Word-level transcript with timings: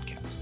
podcast. 0.00 0.40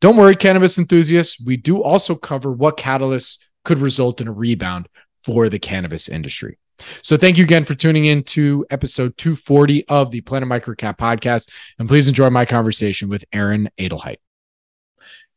Don't 0.01 0.17
worry, 0.17 0.35
cannabis 0.35 0.77
enthusiasts. 0.77 1.39
We 1.39 1.57
do 1.57 1.81
also 1.81 2.15
cover 2.15 2.51
what 2.51 2.77
catalysts 2.77 3.39
could 3.63 3.79
result 3.79 4.21
in 4.21 4.27
a 4.27 4.31
rebound 4.31 4.87
for 5.25 5.49
the 5.49 5.59
cannabis 5.59 6.07
industry. 6.07 6.59
So 7.01 7.17
thank 7.17 7.37
you 7.37 7.43
again 7.43 7.65
for 7.65 7.73
tuning 7.73 8.05
in 8.05 8.23
to 8.23 8.65
episode 8.69 9.17
240 9.17 9.87
of 9.87 10.11
the 10.11 10.21
Planet 10.21 10.47
Microcap 10.47 10.97
podcast. 10.97 11.49
And 11.79 11.87
please 11.87 12.07
enjoy 12.07 12.29
my 12.29 12.45
conversation 12.45 13.09
with 13.09 13.25
Aaron 13.33 13.69
Edelheit. 13.79 14.17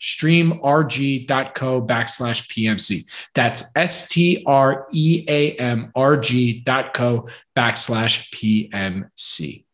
www.streamrg.co 0.00 1.82
backslash 1.82 2.48
PMC. 2.48 3.04
That's 3.34 3.72
S 3.76 4.08
T 4.08 4.44
R 4.46 4.88
E 4.92 5.24
A 5.28 5.56
M 5.56 5.92
R 5.94 6.16
G 6.16 6.60
dot 6.60 6.94
co 6.94 7.28
backslash 7.56 8.30
PMC. 8.32 9.64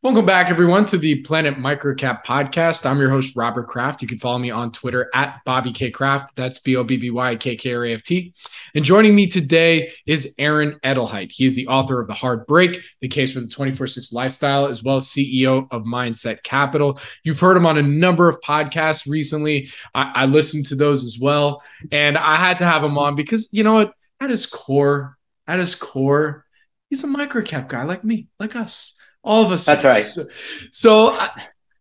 Welcome 0.00 0.26
back, 0.26 0.48
everyone, 0.48 0.84
to 0.86 0.96
the 0.96 1.22
Planet 1.22 1.56
Microcap 1.56 2.24
podcast. 2.24 2.86
I'm 2.88 3.00
your 3.00 3.10
host, 3.10 3.34
Robert 3.34 3.66
Kraft. 3.66 4.00
You 4.00 4.06
can 4.06 4.20
follow 4.20 4.38
me 4.38 4.48
on 4.48 4.70
Twitter 4.70 5.10
at 5.12 5.40
Bobby 5.44 5.72
K 5.72 5.90
Kraft. 5.90 6.36
That's 6.36 6.60
B 6.60 6.76
O 6.76 6.84
B 6.84 6.96
B 6.98 7.10
Y 7.10 7.34
K 7.34 7.56
K 7.56 7.74
R 7.74 7.84
A 7.84 7.94
F 7.94 8.04
T. 8.04 8.32
And 8.76 8.84
joining 8.84 9.16
me 9.16 9.26
today 9.26 9.90
is 10.06 10.36
Aaron 10.38 10.78
Edelheit. 10.84 11.32
He 11.32 11.46
is 11.46 11.56
the 11.56 11.66
author 11.66 12.00
of 12.00 12.06
The 12.06 12.14
Hard 12.14 12.46
Break, 12.46 12.80
The 13.00 13.08
Case 13.08 13.32
for 13.32 13.40
the 13.40 13.48
24 13.48 13.88
6 13.88 14.12
Lifestyle, 14.12 14.68
as 14.68 14.84
well 14.84 14.98
as 14.98 15.06
CEO 15.06 15.66
of 15.72 15.82
Mindset 15.82 16.44
Capital. 16.44 17.00
You've 17.24 17.40
heard 17.40 17.56
him 17.56 17.66
on 17.66 17.76
a 17.76 17.82
number 17.82 18.28
of 18.28 18.40
podcasts 18.40 19.10
recently. 19.10 19.68
I, 19.96 20.12
I 20.14 20.26
listened 20.26 20.66
to 20.66 20.76
those 20.76 21.02
as 21.02 21.18
well. 21.20 21.60
And 21.90 22.16
I 22.16 22.36
had 22.36 22.60
to 22.60 22.64
have 22.64 22.84
him 22.84 22.98
on 22.98 23.16
because, 23.16 23.48
you 23.52 23.64
know 23.64 23.74
what? 23.74 23.94
At 24.20 24.30
his 24.30 24.46
core, 24.46 25.18
at 25.48 25.58
his 25.58 25.74
core, 25.74 26.44
he's 26.88 27.02
a 27.02 27.08
microcap 27.08 27.66
guy 27.66 27.82
like 27.82 28.04
me, 28.04 28.28
like 28.38 28.54
us. 28.54 28.97
All 29.28 29.44
of 29.44 29.52
us. 29.52 29.66
That's 29.66 29.84
right. 29.84 30.00
So, 30.00 30.24
so, 30.72 31.18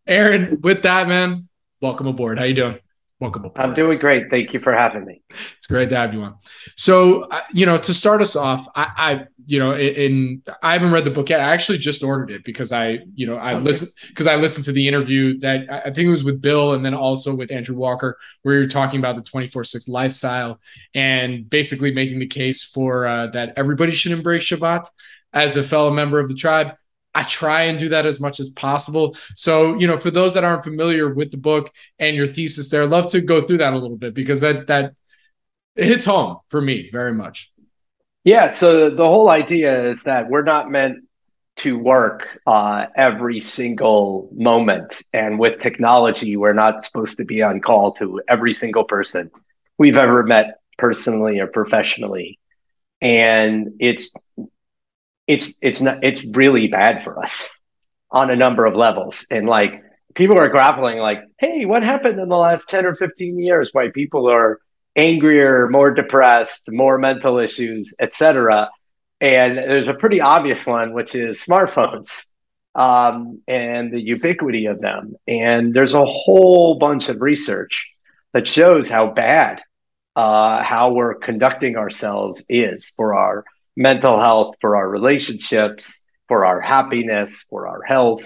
Aaron, 0.05 0.59
with 0.59 0.83
that, 0.83 1.07
man, 1.07 1.47
welcome 1.79 2.05
aboard. 2.05 2.38
How 2.38 2.44
you 2.44 2.53
doing? 2.53 2.77
Welcome 3.21 3.45
aboard. 3.45 3.65
I'm 3.65 3.73
doing 3.73 3.99
great. 3.99 4.29
Thank 4.29 4.53
you 4.53 4.59
for 4.59 4.73
having 4.73 5.05
me. 5.05 5.21
It's 5.57 5.65
great 5.65 5.88
to 5.89 5.95
have 5.95 6.13
you 6.13 6.23
on. 6.23 6.35
So, 6.75 7.21
uh, 7.21 7.44
you 7.53 7.65
know, 7.65 7.77
to 7.77 7.94
start 7.94 8.21
us 8.21 8.35
off, 8.35 8.67
I, 8.75 8.91
I 8.97 9.25
you 9.45 9.59
know, 9.59 9.71
in, 9.71 9.95
in, 9.95 10.44
I 10.61 10.73
haven't 10.73 10.91
read 10.91 11.05
the 11.05 11.09
book 11.09 11.29
yet. 11.29 11.39
I 11.39 11.53
actually 11.53 11.77
just 11.77 12.03
ordered 12.03 12.31
it 12.31 12.44
because 12.44 12.73
I, 12.73 12.99
you 13.15 13.25
know, 13.25 13.38
I 13.38 13.53
okay. 13.53 13.63
listened 13.63 13.91
because 14.09 14.27
I 14.27 14.35
listened 14.35 14.65
to 14.65 14.73
the 14.73 14.85
interview 14.85 15.39
that 15.39 15.71
I 15.71 15.91
think 15.91 16.07
it 16.07 16.09
was 16.09 16.25
with 16.25 16.41
Bill 16.41 16.73
and 16.73 16.83
then 16.83 16.94
also 16.94 17.33
with 17.33 17.49
Andrew 17.49 17.77
Walker, 17.77 18.17
where 18.41 18.55
you're 18.55 18.67
talking 18.67 18.99
about 18.99 19.15
the 19.15 19.21
24 19.21 19.63
six 19.63 19.88
lifestyle 19.88 20.59
and 20.94 21.49
basically 21.49 21.94
making 21.94 22.19
the 22.19 22.27
case 22.27 22.61
for 22.61 23.07
uh, 23.07 23.27
that 23.27 23.53
everybody 23.55 23.94
should 23.94 24.11
embrace 24.11 24.44
Shabbat 24.44 24.85
as 25.31 25.55
a 25.55 25.63
fellow 25.63 25.91
member 25.91 26.19
of 26.19 26.27
the 26.27 26.35
tribe. 26.35 26.75
I 27.17 27.23
try 27.23 27.63
and 27.63 27.79
do 27.79 27.89
that 27.89 28.05
as 28.05 28.19
much 28.19 28.39
as 28.39 28.49
possible. 28.49 29.17
So, 29.35 29.75
you 29.79 29.87
know, 29.87 29.97
for 29.97 30.11
those 30.11 30.35
that 30.35 30.43
aren't 30.43 30.63
familiar 30.63 31.11
with 31.11 31.31
the 31.31 31.37
book 31.37 31.71
and 31.97 32.15
your 32.15 32.27
thesis 32.27 32.69
there, 32.69 32.83
I'd 32.83 32.91
love 32.91 33.07
to 33.07 33.21
go 33.21 33.43
through 33.43 33.57
that 33.57 33.73
a 33.73 33.77
little 33.77 33.97
bit 33.97 34.13
because 34.13 34.41
that 34.41 34.67
that 34.67 34.93
it 35.75 35.85
hits 35.85 36.05
home 36.05 36.37
for 36.49 36.61
me 36.61 36.89
very 36.91 37.15
much. 37.15 37.51
Yeah. 38.23 38.45
So 38.45 38.91
the 38.91 39.07
whole 39.07 39.31
idea 39.31 39.89
is 39.89 40.03
that 40.03 40.29
we're 40.29 40.43
not 40.43 40.69
meant 40.69 41.05
to 41.55 41.75
work 41.79 42.27
uh, 42.45 42.85
every 42.95 43.41
single 43.41 44.29
moment, 44.31 45.01
and 45.11 45.39
with 45.39 45.57
technology, 45.57 46.37
we're 46.37 46.53
not 46.53 46.83
supposed 46.83 47.17
to 47.17 47.25
be 47.25 47.41
on 47.41 47.61
call 47.61 47.93
to 47.93 48.21
every 48.27 48.53
single 48.53 48.83
person 48.83 49.31
we've 49.79 49.97
ever 49.97 50.21
met 50.21 50.59
personally 50.77 51.39
or 51.39 51.47
professionally. 51.47 52.37
And 53.01 53.73
it's 53.79 54.13
it's 55.27 55.57
it's 55.62 55.81
not 55.81 56.03
it's 56.03 56.25
really 56.25 56.68
bad 56.68 57.03
for 57.03 57.19
us 57.19 57.59
on 58.12 58.29
a 58.29 58.35
number 58.35 58.65
of 58.65 58.75
levels. 58.75 59.27
And 59.29 59.47
like 59.47 59.83
people 60.15 60.39
are 60.39 60.50
grappling 60.50 60.97
like 60.97 61.19
hey 61.38 61.65
what 61.65 61.83
happened 61.83 62.19
in 62.19 62.29
the 62.29 62.38
last 62.38 62.69
10 62.69 62.85
or 62.85 62.95
15 62.95 63.39
years? 63.39 63.69
Why 63.74 63.89
people 63.94 64.29
are 64.29 64.59
angrier 64.95 65.68
more 65.69 65.91
depressed 65.91 66.69
more 66.71 66.97
mental 66.97 67.38
issues 67.38 67.94
etc 68.00 68.68
and 69.21 69.56
there's 69.56 69.88
a 69.88 69.94
pretty 69.94 70.21
obvious 70.21 70.65
one 70.65 70.91
which 70.91 71.13
is 71.13 71.39
smartphones 71.39 72.31
um, 72.77 73.41
and 73.47 73.91
the 73.91 74.00
ubiquity 74.00 74.68
of 74.68 74.80
them. 74.80 75.15
And 75.27 75.73
there's 75.73 75.95
a 75.95 76.06
whole 76.06 76.75
bunch 76.77 77.09
of 77.09 77.21
research 77.21 77.91
that 78.33 78.47
shows 78.47 78.89
how 78.89 79.07
bad 79.07 79.62
uh, 80.15 80.62
how 80.63 80.94
we're 80.94 81.15
conducting 81.15 81.75
ourselves 81.75 82.45
is 82.47 82.89
for 82.89 83.15
our 83.15 83.44
mental 83.77 84.19
health, 84.19 84.56
for 84.59 84.75
our 84.75 84.89
relationships, 84.89 86.06
for 86.27 86.45
our 86.45 86.59
happiness, 86.59 87.44
for 87.44 87.68
our 87.68 87.81
health, 87.83 88.24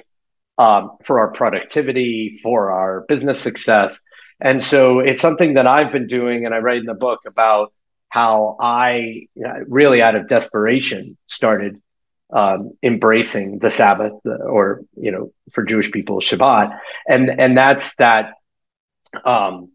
um, 0.58 0.98
for 1.06 1.20
our 1.20 1.32
productivity, 1.34 2.40
for 2.42 2.72
our 2.72 3.02
business 3.08 3.40
success. 3.40 4.02
And 4.40 4.64
so 4.64 5.00
it's 5.00 5.22
something 5.22 5.54
that 5.56 5.68
I've 5.68 5.92
been 5.92 6.08
doing, 6.08 6.46
and 6.46 6.56
I 6.56 6.60
write 6.60 6.80
in 6.80 6.86
the 6.86 6.96
book 6.96 7.20
about 7.28 7.74
how 8.10 8.58
I 8.60 9.28
really, 9.68 10.02
out 10.02 10.16
of 10.16 10.28
desperation, 10.28 11.18
started 11.28 11.80
um, 12.34 12.72
embracing 12.82 13.60
the 13.60 13.70
Sabbath, 13.70 14.14
or 14.26 14.82
you 14.96 15.12
know, 15.12 15.32
for 15.54 15.64
Jewish 15.64 15.92
people, 15.92 16.22
Shabbat, 16.22 16.80
and 17.08 17.30
and 17.30 17.58
that's 17.58 17.96
that 17.98 18.34
um, 19.26 19.72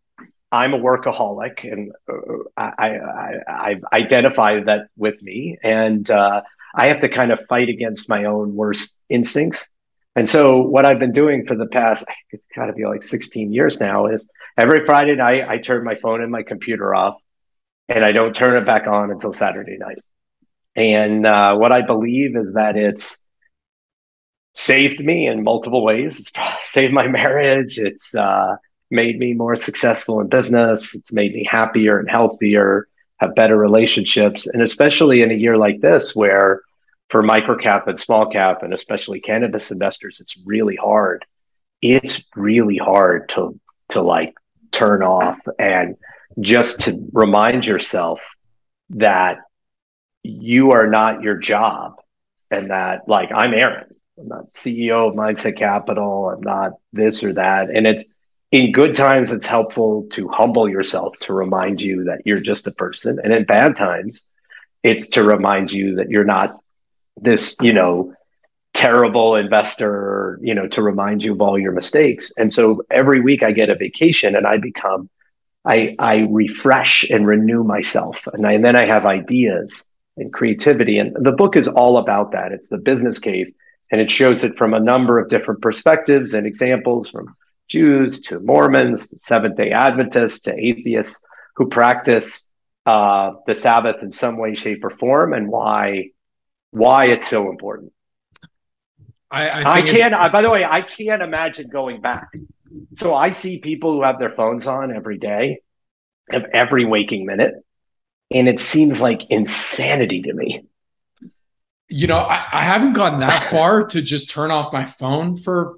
I'm 0.53 0.75
a 0.75 0.79
workaholic, 0.79 1.71
and 1.71 1.93
uh, 2.09 2.61
I, 3.49 3.77
identify 3.93 4.61
that 4.61 4.89
with 4.97 5.21
me, 5.23 5.59
and 5.63 6.09
uh, 6.11 6.43
I 6.75 6.87
have 6.87 7.01
to 7.01 7.09
kind 7.09 7.33
of 7.33 7.41
fight 7.49 7.69
against 7.69 8.09
my 8.09 8.25
own 8.25 8.55
worst 8.55 9.01
instincts. 9.09 9.71
And 10.15 10.31
so, 10.31 10.63
what 10.63 10.87
I've 10.87 10.99
been 10.99 11.13
doing 11.13 11.47
for 11.47 11.57
the 11.57 11.67
past, 11.67 12.07
it's 12.31 12.45
got 12.55 12.67
to 12.67 12.73
be 12.73 12.87
like 12.87 13.03
16 13.03 13.53
years 13.53 13.81
now, 13.81 14.07
is 14.07 14.31
every 14.57 14.87
Friday 14.87 15.17
night 15.17 15.49
I 15.49 15.59
turn 15.59 15.85
my 15.85 15.97
phone 15.97 16.23
and 16.23 16.31
my 16.31 16.43
computer 16.43 16.95
off, 16.95 17.17
and 17.89 18.05
I 18.05 18.13
don't 18.13 18.35
turn 18.35 18.57
it 18.57 18.65
back 18.65 18.87
on 18.87 19.11
until 19.11 19.33
Saturday 19.33 19.77
night. 19.79 19.99
And 20.77 21.27
uh, 21.27 21.57
what 21.57 21.73
I 21.73 21.83
believe 21.83 22.37
is 22.37 22.55
that 22.55 22.77
it's 22.77 23.27
saved 24.55 25.01
me 25.01 25.27
in 25.27 25.43
multiple 25.43 25.85
ways. 25.85 26.21
It's 26.21 26.33
saved 26.63 26.93
my 26.93 27.09
marriage. 27.09 27.79
It's 27.79 28.15
uh, 28.15 28.57
made 28.91 29.19
me 29.19 29.35
more 29.35 29.57
successful 29.57 30.21
in 30.21 30.29
business. 30.29 30.95
It's 30.95 31.13
made 31.13 31.35
me 31.35 31.47
happier 31.49 31.99
and 31.99 32.11
healthier, 32.11 32.89
have 33.19 33.35
better 33.35 33.57
relationships. 33.57 34.47
And 34.47 34.63
especially 34.63 35.23
in 35.23 35.31
a 35.31 35.35
year 35.35 35.57
like 35.57 35.81
this, 35.81 36.15
where 36.15 36.63
for 37.09 37.23
microcap 37.23 37.87
and 37.87 37.99
small 37.99 38.31
cap, 38.31 38.63
and 38.63 38.73
especially 38.73 39.21
cannabis 39.21 39.71
investors, 39.71 40.21
it's 40.21 40.39
really 40.45 40.77
hard. 40.77 41.25
It's 41.83 42.29
really 42.35 42.77
hard 42.77 43.29
to 43.31 43.59
to 43.91 44.03
like 44.03 44.35
turn 44.73 45.03
off 45.03 45.39
and 45.59 45.97
just 46.41 46.81
to 46.83 47.09
remind 47.13 47.65
yourself 47.65 48.21
that 48.91 49.39
you 50.23 50.73
are 50.73 50.89
not 50.89 51.23
your 51.23 51.37
job 51.37 51.95
and 52.51 52.71
that 52.71 53.09
like 53.09 53.31
I'm 53.33 53.55
Aaron. 53.55 53.95
I'm 54.19 54.29
not 54.29 54.51
CEO 54.51 55.09
of 55.09 55.15
Mindset 55.15 55.57
Capital. 55.59 56.31
I'm 56.31 56.41
not 56.41 56.73
this 56.93 57.23
or 57.23 57.35
that. 57.35 57.71
And 57.71 57.87
it's 57.87 58.05
in 58.53 58.73
good 58.73 58.95
times, 58.95 59.33
it's 59.33 59.47
helpful 59.47 60.07
to 60.13 60.29
humble 60.29 60.69
yourself 60.69 61.19
to 61.21 61.33
remind 61.33 61.83
you 61.83 62.05
that 62.05 62.23
you're 62.25 62.41
just 62.41 62.67
a 62.67 62.73
person. 62.73 63.19
And 63.23 63.33
in 63.33 63.45
bad 63.45 63.77
times, 63.77 64.27
it's 64.83 65.09
to 65.09 65.25
remind 65.25 65.73
you 65.73 65.97
that 65.97 66.11
you're 66.11 66.25
not 66.25 66.59
this, 67.17 67.57
you 67.61 67.73
know, 67.73 68.15
terrible 68.73 69.35
investor, 69.37 70.39
you 70.43 70.55
know, 70.55 70.69
to 70.69 70.83
remind 70.83 71.25
you 71.25 71.33
of 71.33 71.41
all 71.41 71.59
your 71.59 71.73
mistakes. 71.73 72.33
And 72.37 72.53
so 72.53 72.83
every 72.91 73.21
week 73.21 73.43
I 73.43 73.51
get 73.51 73.71
a 73.71 73.75
vacation 73.75 74.37
and 74.37 74.47
I 74.47 74.59
become, 74.59 75.09
I, 75.65 75.97
I 75.99 76.27
refresh 76.31 77.09
and 77.11 77.27
renew 77.27 77.65
myself. 77.65 78.29
And, 78.33 78.47
I, 78.47 78.53
and 78.53 78.65
then 78.65 78.77
I 78.77 78.85
have 78.85 79.07
ideas 79.07 79.89
and 80.17 80.33
creativity. 80.33 80.99
And 80.99 81.17
the 81.19 81.33
book 81.33 81.57
is 81.57 81.69
all 81.69 81.99
about 81.99 82.33
that. 82.33 82.53
It's 82.53 82.69
the 82.69 82.79
business 82.79 83.19
case 83.19 83.57
and 83.91 84.01
it 84.01 84.11
shows 84.11 84.45
it 84.45 84.57
from 84.57 84.75
a 84.75 84.81
number 84.81 85.19
of 85.19 85.31
different 85.31 85.63
perspectives 85.63 86.35
and 86.35 86.47
examples 86.47 87.09
from 87.09 87.35
Jews 87.69 88.21
to 88.23 88.41
Mormons, 88.41 89.09
to 89.09 89.19
Seventh 89.19 89.57
day 89.57 89.71
Adventists 89.71 90.43
to 90.43 90.57
atheists 90.57 91.25
who 91.57 91.69
practice 91.69 92.53
uh, 92.85 93.33
the 93.47 93.55
Sabbath 93.55 93.97
in 94.03 94.13
some 94.13 94.37
way, 94.39 94.55
shape, 94.55 94.85
or 94.85 94.91
form, 94.91 95.33
and 95.33 95.49
why 95.49 96.11
why 96.71 97.07
it's 97.07 97.27
so 97.27 97.51
important. 97.51 97.93
I, 99.31 99.49
I, 99.49 99.73
I 99.79 99.83
can't. 99.83 100.15
I, 100.15 100.29
by 100.29 100.43
the 100.43 100.51
way, 100.51 100.65
I 100.65 100.83
can't 100.83 101.23
imagine 101.23 101.69
going 101.69 102.01
back. 102.01 102.29
So 102.95 103.15
I 103.15 103.31
see 103.31 103.61
people 103.61 103.93
who 103.93 104.03
have 104.03 104.21
their 104.21 104.33
phones 104.33 104.67
on 104.67 104.95
every 104.95 105.19
day, 105.19 105.61
of 106.31 106.45
every 106.53 106.85
waking 106.85 107.27
minute, 107.27 107.55
and 108.31 108.49
it 108.49 108.61
seems 108.61 109.01
like 109.01 109.31
insanity 109.31 110.23
to 110.23 110.33
me. 110.33 110.65
You 111.89 112.07
know, 112.09 112.19
I, 112.19 112.45
I 112.53 112.63
haven't 112.65 112.95
gone 112.95 113.21
that 113.21 113.51
far 113.51 113.87
to 113.89 114.03
just 114.03 114.31
turn 114.31 114.51
off 114.51 114.73
my 114.73 114.85
phone 114.85 115.37
for 115.37 115.77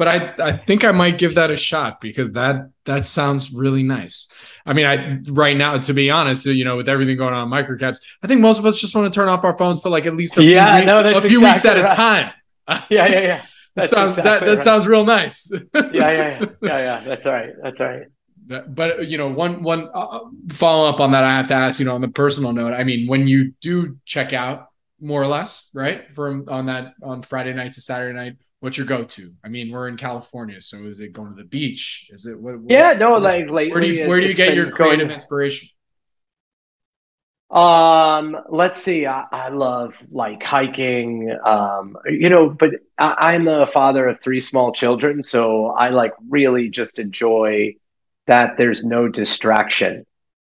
but 0.00 0.08
I 0.08 0.34
I 0.38 0.56
think 0.56 0.82
I 0.82 0.92
might 0.92 1.18
give 1.18 1.34
that 1.34 1.50
a 1.50 1.56
shot 1.58 2.00
because 2.00 2.32
that 2.32 2.70
that 2.86 3.06
sounds 3.06 3.52
really 3.52 3.82
nice. 3.82 4.32
I 4.64 4.72
mean, 4.72 4.86
I 4.86 5.18
right 5.30 5.54
now, 5.54 5.76
to 5.76 5.92
be 5.92 6.08
honest, 6.08 6.46
you 6.46 6.64
know, 6.64 6.78
with 6.78 6.88
everything 6.88 7.18
going 7.18 7.34
on 7.34 7.50
microcaps, 7.50 7.98
I 8.22 8.26
think 8.26 8.40
most 8.40 8.58
of 8.58 8.64
us 8.64 8.78
just 8.78 8.94
want 8.94 9.12
to 9.12 9.14
turn 9.14 9.28
off 9.28 9.44
our 9.44 9.58
phones 9.58 9.78
for 9.78 9.90
like 9.90 10.06
at 10.06 10.16
least 10.16 10.38
a 10.38 10.42
yeah, 10.42 10.78
few, 10.78 10.86
no, 10.86 11.00
a 11.00 11.20
few 11.20 11.44
exactly 11.44 11.44
weeks 11.44 11.64
at 11.66 11.76
right. 11.76 11.92
a 11.92 11.96
time. 11.96 12.30
Yeah, 12.88 13.08
yeah, 13.08 13.20
yeah. 13.20 13.46
that 13.74 13.90
sounds 13.90 14.16
exactly 14.16 14.22
that, 14.22 14.40
that 14.46 14.56
right. 14.56 14.64
sounds 14.64 14.86
real 14.86 15.04
nice. 15.04 15.52
yeah, 15.74 15.90
yeah, 15.92 16.10
yeah, 16.12 16.46
yeah, 16.62 16.78
yeah. 16.78 17.04
That's 17.04 17.26
right. 17.26 17.50
That's 17.62 17.80
right. 17.80 18.06
But 18.68 19.06
you 19.06 19.18
know, 19.18 19.28
one 19.28 19.62
one 19.62 19.90
uh, 19.92 20.20
follow 20.50 20.88
up 20.88 21.00
on 21.00 21.12
that, 21.12 21.24
I 21.24 21.36
have 21.36 21.48
to 21.48 21.54
ask. 21.54 21.78
You 21.78 21.84
know, 21.84 21.94
on 21.94 22.00
the 22.00 22.08
personal 22.08 22.54
note, 22.54 22.72
I 22.72 22.84
mean, 22.84 23.06
when 23.06 23.28
you 23.28 23.52
do 23.60 23.98
check 24.06 24.32
out, 24.32 24.68
more 24.98 25.20
or 25.20 25.26
less, 25.26 25.68
right, 25.74 26.10
from 26.10 26.46
on 26.48 26.66
that 26.66 26.94
on 27.02 27.20
Friday 27.20 27.52
night 27.52 27.74
to 27.74 27.82
Saturday 27.82 28.14
night, 28.14 28.36
what's 28.60 28.76
your 28.76 28.86
go-to? 28.86 29.34
I 29.44 29.48
mean, 29.48 29.70
we're 29.70 29.88
in 29.88 29.96
California, 29.96 30.60
so 30.60 30.84
is 30.84 31.00
it 31.00 31.12
going 31.12 31.34
to 31.34 31.42
the 31.42 31.48
beach? 31.48 32.08
Is 32.10 32.26
it 32.26 32.40
what? 32.40 32.58
what 32.58 32.70
yeah, 32.70 32.92
no, 32.92 33.16
like 33.16 33.50
lately, 33.50 33.72
where 33.72 33.80
do 33.80 33.88
you 33.88 34.08
where 34.08 34.20
do 34.20 34.26
you 34.28 34.34
get 34.34 34.54
your 34.54 34.70
creative 34.70 35.08
going... 35.08 35.10
inspiration? 35.10 35.68
Um, 37.50 38.36
let's 38.48 38.80
see. 38.80 39.06
I, 39.06 39.26
I 39.32 39.48
love 39.48 39.94
like 40.12 40.42
hiking. 40.42 41.36
Um, 41.44 41.96
you 42.06 42.28
know, 42.28 42.48
but 42.48 42.70
I, 42.96 43.34
I'm 43.34 43.44
the 43.44 43.68
father 43.72 44.06
of 44.08 44.20
three 44.20 44.40
small 44.40 44.72
children, 44.72 45.22
so 45.22 45.66
I 45.66 45.88
like 45.88 46.12
really 46.28 46.68
just 46.68 46.98
enjoy 46.98 47.74
that 48.26 48.56
there's 48.56 48.84
no 48.84 49.08
distraction, 49.08 50.06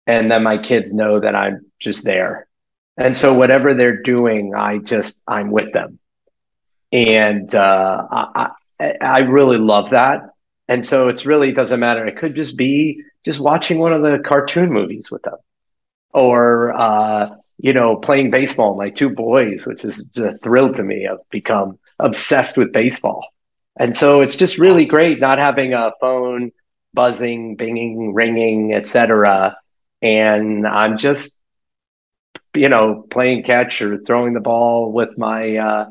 and 0.07 0.31
that 0.31 0.41
my 0.41 0.57
kids 0.57 0.93
know 0.93 1.19
that 1.19 1.35
I'm 1.35 1.65
just 1.79 2.03
there. 2.03 2.47
And 2.99 3.15
so 3.15 3.31
whatever 3.31 3.75
they're 3.75 4.01
doing, 4.01 4.55
I 4.55 4.79
just 4.79 5.21
I'm 5.27 5.51
with 5.51 5.71
them 5.73 5.99
and 6.91 7.53
uh, 7.53 8.05
I, 8.11 8.49
I 9.01 9.19
really 9.19 9.57
love 9.57 9.91
that. 9.91 10.29
And 10.67 10.83
so 10.83 11.07
it's 11.07 11.25
really 11.25 11.51
doesn't 11.51 11.79
matter. 11.79 12.05
It 12.05 12.17
could 12.17 12.35
just 12.35 12.57
be 12.57 13.03
just 13.23 13.39
watching 13.39 13.79
one 13.79 13.93
of 13.93 14.01
the 14.01 14.19
cartoon 14.25 14.71
movies 14.71 15.09
with 15.09 15.21
them, 15.23 15.37
or 16.13 16.73
uh, 16.73 17.35
you 17.57 17.73
know, 17.73 17.95
playing 17.95 18.31
baseball. 18.31 18.75
My 18.75 18.89
two 18.89 19.09
boys, 19.09 19.65
which 19.65 19.85
is 19.85 20.11
a 20.17 20.37
thrill 20.39 20.73
to 20.73 20.83
me. 20.83 21.07
I've 21.07 21.27
become 21.29 21.79
obsessed 21.99 22.57
with 22.57 22.73
baseball, 22.73 23.25
and 23.79 23.95
so 23.95 24.21
it's 24.21 24.35
just 24.35 24.57
really 24.57 24.83
awesome. 24.83 24.89
great 24.89 25.19
not 25.21 25.39
having 25.39 25.73
a 25.73 25.91
phone 26.01 26.51
buzzing, 26.93 27.55
binging, 27.55 28.11
ringing, 28.13 28.73
etc. 28.73 29.55
And 30.01 30.67
I'm 30.67 30.97
just, 30.97 31.37
you 32.55 32.69
know, 32.69 33.05
playing 33.09 33.43
catch 33.43 33.81
or 33.81 33.99
throwing 33.99 34.33
the 34.33 34.39
ball 34.39 34.91
with 34.91 35.17
my 35.17 35.57
uh, 35.57 35.85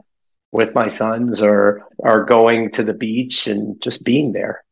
with 0.52 0.74
my 0.74 0.88
sons, 0.88 1.42
or 1.42 1.86
or 1.98 2.24
going 2.24 2.70
to 2.72 2.84
the 2.84 2.94
beach 2.94 3.46
and 3.46 3.80
just 3.80 4.04
being 4.04 4.32
there, 4.32 4.64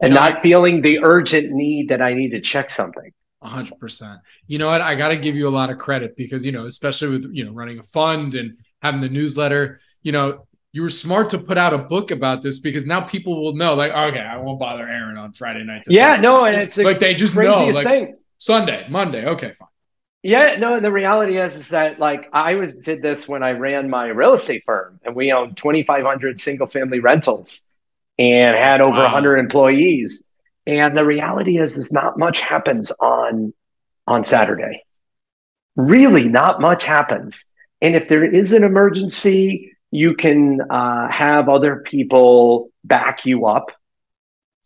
and 0.00 0.12
you 0.12 0.14
know, 0.14 0.28
not 0.28 0.42
feeling 0.42 0.82
the 0.82 1.00
urgent 1.02 1.52
need 1.52 1.90
that 1.90 2.02
I 2.02 2.14
need 2.14 2.30
to 2.30 2.40
check 2.40 2.70
something 2.70 3.12
hundred 3.42 3.78
percent. 3.78 4.20
You 4.46 4.58
know 4.58 4.68
what? 4.68 4.80
I 4.80 4.94
got 4.94 5.08
to 5.08 5.16
give 5.16 5.36
you 5.36 5.48
a 5.48 5.50
lot 5.50 5.70
of 5.70 5.78
credit 5.78 6.16
because 6.16 6.44
you 6.44 6.52
know, 6.52 6.66
especially 6.66 7.08
with 7.08 7.30
you 7.32 7.44
know 7.44 7.52
running 7.52 7.78
a 7.78 7.82
fund 7.82 8.34
and 8.34 8.58
having 8.82 9.00
the 9.00 9.08
newsletter. 9.08 9.80
You 10.02 10.12
know, 10.12 10.46
you 10.72 10.82
were 10.82 10.90
smart 10.90 11.30
to 11.30 11.38
put 11.38 11.58
out 11.58 11.72
a 11.72 11.78
book 11.78 12.10
about 12.10 12.42
this 12.42 12.58
because 12.58 12.84
now 12.84 13.02
people 13.02 13.42
will 13.42 13.54
know. 13.54 13.74
Like, 13.74 13.92
okay, 13.92 14.20
I 14.20 14.38
won't 14.38 14.58
bother 14.58 14.88
Aaron 14.88 15.16
on 15.16 15.32
Friday 15.32 15.64
night. 15.64 15.84
yeah, 15.88 16.14
Sunday. 16.14 16.22
no, 16.22 16.44
and 16.44 16.56
it's 16.62 16.76
like 16.76 17.00
they 17.00 17.14
just 17.14 17.34
know. 17.34 17.66
Like 17.68 17.86
thing. 17.86 18.16
Sunday, 18.38 18.86
Monday, 18.88 19.26
okay, 19.26 19.52
fine. 19.52 19.68
Yeah, 20.22 20.56
no, 20.56 20.74
and 20.74 20.84
the 20.84 20.92
reality 20.92 21.38
is 21.38 21.54
is 21.56 21.68
that 21.68 22.00
like 22.00 22.28
I 22.32 22.54
was 22.54 22.76
did 22.76 23.02
this 23.02 23.28
when 23.28 23.42
I 23.42 23.52
ran 23.52 23.88
my 23.88 24.08
real 24.08 24.34
estate 24.34 24.64
firm 24.66 24.98
and 25.04 25.14
we 25.14 25.32
owned 25.32 25.56
2500 25.56 26.40
single 26.40 26.66
family 26.66 26.98
rentals 26.98 27.70
and 28.18 28.56
had 28.56 28.80
over 28.80 28.96
wow. 28.96 29.04
100 29.04 29.38
employees 29.38 30.28
and 30.68 30.94
the 30.94 31.04
reality 31.04 31.58
is, 31.58 31.78
is 31.78 31.92
not 31.92 32.18
much 32.18 32.40
happens 32.40 32.92
on 33.00 33.54
on 34.06 34.22
Saturday. 34.22 34.84
Really, 35.76 36.28
not 36.28 36.60
much 36.60 36.84
happens. 36.84 37.54
And 37.80 37.96
if 37.96 38.08
there 38.08 38.24
is 38.24 38.52
an 38.52 38.64
emergency, 38.64 39.72
you 39.90 40.14
can 40.14 40.60
uh, 40.68 41.08
have 41.08 41.48
other 41.48 41.76
people 41.76 42.70
back 42.84 43.24
you 43.24 43.46
up 43.46 43.70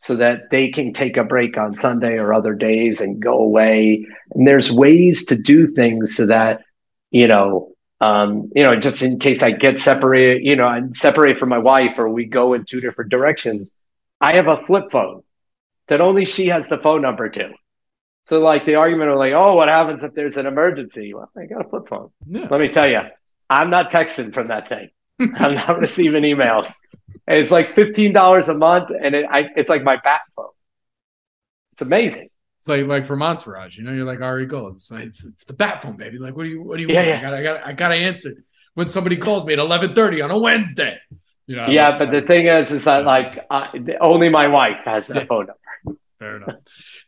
so 0.03 0.17
that 0.17 0.51
they 0.51 0.69
can 0.69 0.93
take 0.93 1.17
a 1.17 1.23
break 1.23 1.57
on 1.57 1.73
Sunday 1.73 2.15
or 2.15 2.35
other 2.35 2.55
days 2.55 3.01
and 3.01 3.23
go 3.23 3.39
away. 3.39 4.05
And 4.33 4.49
there's 4.49 4.71
ways 4.71 5.25
to 5.27 5.41
do 5.41 5.69
things 5.69 6.17
so 6.17 6.27
that, 6.27 6.63
you 7.13 7.29
know, 7.29 7.71
um, 8.01 8.51
you 8.53 8.65
know, 8.65 8.75
just 8.75 9.03
in 9.03 9.21
case 9.21 9.45
I 9.45 9.53
get 9.53 9.79
separated, 9.79 10.45
you 10.45 10.57
know, 10.57 10.67
I 10.67 10.81
separate 10.95 11.39
from 11.39 11.51
my 11.51 11.59
wife 11.59 11.93
or 11.99 12.09
we 12.09 12.25
go 12.25 12.53
in 12.53 12.65
two 12.65 12.81
different 12.81 13.13
directions, 13.13 13.77
I 14.21 14.33
have 14.33 14.49
a 14.49 14.67
flip 14.67 14.91
phone 14.91 15.23
that 15.87 16.01
only 16.01 16.25
she 16.25 16.47
has 16.47 16.69
the 16.69 16.79
phone 16.79 17.01
number 17.01 17.29
to. 17.29 17.51
So 18.25 18.41
like 18.41 18.67
the 18.67 18.75
argument 18.75 19.11
of 19.11 19.19
like, 19.19 19.35
oh, 19.35 19.55
what 19.55 19.69
happens 19.69 20.03
if 20.03 20.15
there's 20.15 20.37
an 20.37 20.47
emergency? 20.47 21.15
Well, 21.15 21.31
I 21.37 21.47
got 21.47 21.65
a 21.65 21.69
flip 21.69 21.89
phone. 21.89 22.11
Yeah. 22.27 22.49
Let 22.51 22.61
me 22.61 22.69
tell 22.69 22.89
you, 22.89 23.03
I'm 23.49 23.71
not 23.71 23.93
texting 23.93 24.35
from 24.35 24.49
that 24.49 24.69
thing. 24.69 24.91
I'm 25.37 25.55
not 25.55 25.79
receiving 25.81 26.23
emails. 26.23 26.75
And 27.27 27.39
it's 27.39 27.51
like 27.51 27.75
fifteen 27.75 28.13
dollars 28.13 28.49
a 28.49 28.55
month, 28.55 28.91
and 28.91 29.15
it, 29.15 29.27
I, 29.29 29.49
it's 29.57 29.71
like 29.71 29.83
my 29.85 29.97
bat 30.03 30.23
phone. 30.35 30.47
It's 31.73 31.83
amazing. 31.83 32.29
It's 32.61 32.69
like 32.69 32.87
like 32.87 33.07
from 33.07 33.23
Entourage, 33.23 33.77
you 33.77 33.85
know, 33.85 33.93
you're 33.93 34.05
like 34.05 34.21
Ari 34.21 34.47
Gold. 34.47 34.75
It's 34.75 34.91
like 34.91 35.05
it's, 35.05 35.25
it's 35.25 35.45
the 35.45 35.53
bat 35.53 35.83
phone, 35.83 35.97
baby. 35.97 36.19
Like, 36.19 36.37
what 36.37 36.45
do 36.45 36.51
you 36.51 36.63
what 36.63 36.77
do 36.77 36.83
you 36.83 36.89
yeah, 36.89 37.07
want? 37.07 37.09
Yeah. 37.09 37.17
I 37.17 37.21
got 37.21 37.35
I 37.35 37.43
got 37.43 37.67
I 37.67 37.73
got 37.73 37.89
to 37.89 37.95
answer 37.95 38.45
when 38.75 38.89
somebody 38.89 39.17
calls 39.17 39.45
me 39.45 39.53
at 39.53 39.59
11:30 39.59 40.25
on 40.25 40.31
a 40.31 40.39
Wednesday. 40.39 40.99
You 41.47 41.57
know, 41.57 41.67
yeah, 41.67 41.97
but 41.99 42.11
the 42.11 42.23
thing 42.23 42.47
is, 42.47 42.71
is 42.71 42.85
that 42.85 43.05
like 43.05 43.47
only 44.01 44.29
my 44.29 44.47
wife 44.47 44.81
has 44.85 45.09
that 45.09 45.17
yeah. 45.17 45.25
phone 45.25 45.47
number. 45.47 45.99
Fair 46.19 46.37
enough. 46.37 46.55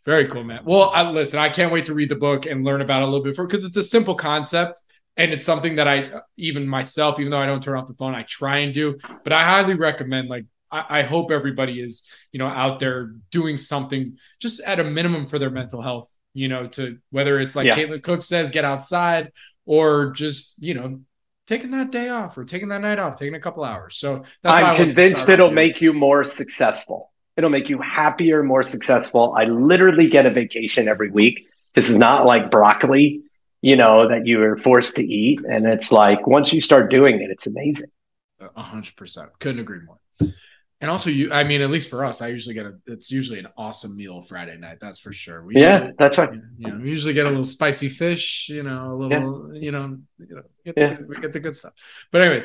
Very 0.04 0.26
cool, 0.26 0.42
man. 0.42 0.62
Well, 0.64 0.90
I, 0.90 1.09
listen, 1.09 1.38
I 1.38 1.49
can't 1.49 1.73
wait 1.73 1.85
to 1.85 1.94
read 1.94 2.09
the 2.09 2.16
book 2.16 2.47
and 2.47 2.64
learn 2.64 2.80
about 2.80 3.02
it 3.02 3.04
a 3.04 3.06
little 3.06 3.23
bit 3.23 3.37
for 3.37 3.47
because 3.47 3.64
it's 3.64 3.76
a 3.76 3.85
simple 3.85 4.16
concept 4.16 4.83
and 5.16 5.33
it's 5.33 5.44
something 5.44 5.76
that 5.76 5.87
I, 5.87 6.11
even 6.37 6.66
myself, 6.66 7.21
even 7.21 7.30
though 7.30 7.38
I 7.38 7.47
don't 7.47 7.62
turn 7.62 7.78
off 7.78 7.88
the 7.88 7.94
phone, 7.94 8.14
I 8.14 8.23
try 8.23 8.59
and 8.59 8.75
do. 8.75 8.99
But 9.23 9.33
I 9.33 9.42
highly 9.42 9.75
recommend. 9.75 10.28
Like, 10.28 10.47
I, 10.71 11.00
I 11.00 11.02
hope 11.02 11.30
everybody 11.30 11.80
is, 11.80 12.09
you 12.33 12.38
know, 12.38 12.47
out 12.47 12.80
there 12.80 13.14
doing 13.30 13.56
something 13.56 14.18
just 14.40 14.61
at 14.62 14.80
a 14.80 14.85
minimum 14.85 15.26
for 15.26 15.38
their 15.38 15.50
mental 15.50 15.80
health. 15.80 16.11
You 16.37 16.49
know, 16.49 16.66
to 16.68 16.99
whether 17.11 17.38
it's 17.38 17.54
like 17.54 17.66
yeah. 17.66 17.76
Caitlin 17.76 18.02
Cook 18.02 18.25
says, 18.25 18.50
get 18.50 18.64
outside, 18.64 19.30
or 19.66 20.11
just 20.11 20.54
you 20.59 20.75
know 20.75 21.00
taking 21.47 21.71
that 21.73 21.92
day 21.92 22.09
off 22.09 22.37
or 22.37 22.44
taking 22.44 22.68
that 22.68 22.80
night 22.80 22.99
off, 22.99 23.16
taking 23.16 23.35
a 23.35 23.40
couple 23.40 23.62
hours. 23.64 23.97
So 23.97 24.25
I'm 24.42 24.76
convinced 24.76 25.28
it'll 25.28 25.50
make 25.50 25.80
you 25.80 25.92
more 25.92 26.25
successful. 26.25 27.12
It'll 27.37 27.50
make 27.50 27.68
you 27.68 27.80
happier, 27.80 28.42
more 28.42 28.62
successful. 28.62 29.35
I 29.37 29.44
literally 29.44 30.09
get 30.09 30.26
a 30.26 30.30
vacation 30.30 30.88
every 30.88 31.11
week. 31.11 31.47
This 31.75 31.88
is 31.88 31.97
not 31.97 32.26
like 32.26 32.50
broccoli, 32.50 33.23
you 33.64 33.76
know, 33.76 34.06
that 34.06 34.26
you 34.26 34.42
are 34.42 34.59
forced 34.59 34.94
to 34.97 35.02
eat. 35.02 35.40
And 35.49 35.64
it's 35.64 35.90
like 35.90 36.26
once 36.26 36.52
you 36.52 36.61
start 36.61 36.90
doing 36.90 37.23
it, 37.23 37.30
it's 37.30 37.47
amazing. 37.47 37.88
A 38.38 38.62
hundred 38.62 38.94
percent. 38.94 39.30
Couldn't 39.38 39.61
agree 39.61 39.80
more. 39.87 39.99
And 40.83 40.90
also, 40.90 41.09
you, 41.09 41.33
I 41.33 41.44
mean, 41.44 41.62
at 41.62 41.71
least 41.71 41.88
for 41.88 42.04
us, 42.04 42.21
I 42.21 42.28
usually 42.28 42.54
get 42.54 42.66
a, 42.66 42.75
it's 42.87 43.11
usually 43.11 43.38
an 43.38 43.49
awesome 43.56 43.97
meal 43.97 44.21
Friday 44.21 44.59
night. 44.59 44.78
That's 44.83 44.99
for 44.99 45.14
sure. 45.14 45.42
We 45.47 45.54
yeah, 45.54 45.78
usually, 45.78 45.94
that's 45.99 46.18
right. 46.18 46.35
You 46.59 46.68
know, 46.68 46.76
we 46.76 46.90
usually 46.90 47.14
get 47.14 47.25
a 47.25 47.30
little 47.30 47.44
spicy 47.47 47.88
fish, 47.88 48.50
you 48.50 48.64
know, 48.64 48.92
a 48.92 48.97
little, 48.97 49.50
yeah. 49.54 49.61
you 49.62 49.73
know, 49.73 49.97
you 50.18 50.35
know, 50.37 50.42
get 50.66 50.75
the, 50.75 50.80
yeah. 50.83 50.97
we 51.09 51.16
get 51.16 51.33
the 51.33 51.40
good 51.40 51.56
stuff. 51.56 51.73
But 52.12 52.21
anyways, 52.21 52.44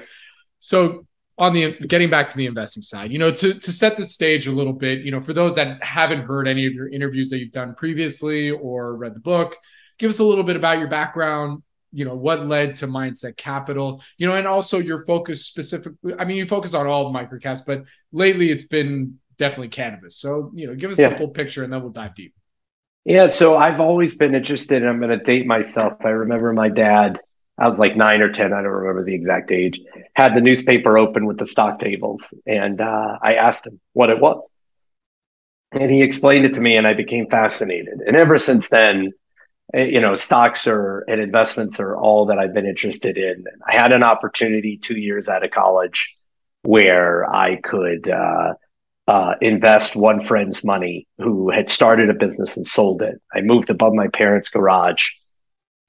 so 0.62 1.06
on 1.38 1.52
the 1.52 1.74
getting 1.80 2.10
back 2.10 2.30
to 2.30 2.38
the 2.38 2.46
investing 2.46 2.82
side, 2.82 3.12
you 3.12 3.20
know, 3.20 3.32
to 3.32 3.56
to 3.56 3.72
set 3.74 3.98
the 3.98 4.06
stage 4.06 4.48
a 4.48 4.54
little 4.54 4.72
bit, 4.72 5.00
you 5.00 5.12
know, 5.12 5.20
for 5.20 5.34
those 5.34 5.56
that 5.56 5.84
haven't 5.84 6.22
heard 6.22 6.48
any 6.48 6.66
of 6.66 6.74
your 6.74 6.88
interviews 6.88 7.30
that 7.32 7.40
you've 7.40 7.52
done 7.52 7.76
previously 7.76 8.52
or 8.52 8.96
read 8.96 9.16
the 9.16 9.20
book, 9.20 9.58
give 10.00 10.10
us 10.10 10.20
a 10.20 10.24
little 10.24 10.44
bit 10.44 10.56
about 10.56 10.79
your 10.79 10.88
background, 10.88 11.62
you 11.91 12.06
know, 12.06 12.15
what 12.15 12.46
led 12.46 12.77
to 12.77 12.88
Mindset 12.88 13.38
Capital, 13.38 14.01
you 14.18 14.27
know, 14.27 14.36
and 14.36 14.48
also 14.48 14.79
your 14.79 15.06
focus 15.06 15.46
specifically. 15.46 16.13
I 16.18 16.25
mean, 16.25 16.38
you 16.38 16.48
focus 16.48 16.74
on 16.74 16.88
all 16.88 17.13
microcaps, 17.13 17.62
but 17.65 17.84
lately 18.12 18.51
it's 18.51 18.65
been 18.65 19.20
definitely 19.38 19.70
cannabis. 19.70 20.18
So, 20.18 20.51
you 20.56 20.68
know, 20.68 20.75
give 20.75 20.91
us 20.91 21.00
yeah. 21.00 21.10
the 21.10 21.18
full 21.18 21.29
picture 21.29 21.63
and 21.63 21.72
then 21.72 21.82
we'll 21.82 21.91
dive 21.91 22.15
deep. 22.15 22.34
Yeah, 23.06 23.27
so 23.27 23.58
I've 23.58 23.79
always 23.79 24.18
been 24.18 24.36
interested. 24.36 24.82
And 24.82 24.89
I'm 24.89 25.00
going 25.00 25.18
to 25.18 25.24
date 25.24 25.48
myself. 25.48 25.94
I 26.03 26.10
remember 26.10 26.51
my 26.53 26.70
dad 26.70 27.20
I 27.60 27.68
was 27.68 27.77
like 27.77 27.98
nine 27.98 28.22
or 28.22 28.32
10, 28.32 28.53
I 28.53 28.62
don't 28.62 28.72
remember 28.72 29.03
the 29.03 29.13
exact 29.13 29.51
age, 29.51 29.82
had 30.13 30.34
the 30.34 30.41
newspaper 30.41 30.98
open 30.98 31.25
with 31.25 31.38
the 31.38 31.46
stock 31.46 31.79
tables. 31.79 32.34
And 32.48 32.79
uh, 32.79 33.18
I 33.22 33.36
asked 33.36 33.68
him 33.68 33.82
what 33.91 34.10
it 34.10 34.20
was. 34.20 34.50
And 35.74 35.91
he 35.91 36.01
explained 36.01 36.46
it 36.46 36.53
to 36.53 36.62
me, 36.62 36.77
and 36.77 36.88
I 36.88 36.94
became 36.94 37.27
fascinated. 37.27 38.00
And 38.08 38.15
ever 38.15 38.38
since 38.38 38.70
then, 38.70 39.12
you 39.74 40.02
know, 40.02 40.16
stocks 40.16 40.68
are 40.68 41.06
and 41.08 41.22
investments 41.22 41.80
are 41.80 41.96
all 41.96 42.26
that 42.28 42.40
I've 42.40 42.54
been 42.54 42.66
interested 42.66 43.18
in. 43.18 43.44
I 43.68 43.74
had 43.74 43.92
an 43.92 44.04
opportunity 44.04 44.78
two 44.78 45.00
years 45.00 45.30
out 45.30 45.44
of 45.44 45.52
college 45.52 46.16
where 46.64 47.30
I 47.34 47.58
could 47.58 48.10
uh, 48.10 48.54
uh, 49.08 49.36
invest 49.42 49.96
one 49.96 50.26
friend's 50.26 50.64
money 50.64 51.08
who 51.18 51.50
had 51.50 51.70
started 51.70 52.10
a 52.10 52.14
business 52.14 52.58
and 52.58 52.66
sold 52.66 53.02
it. 53.02 53.22
I 53.34 53.42
moved 53.42 53.70
above 53.70 53.94
my 53.94 54.08
parents' 54.08 54.50
garage 54.50 55.04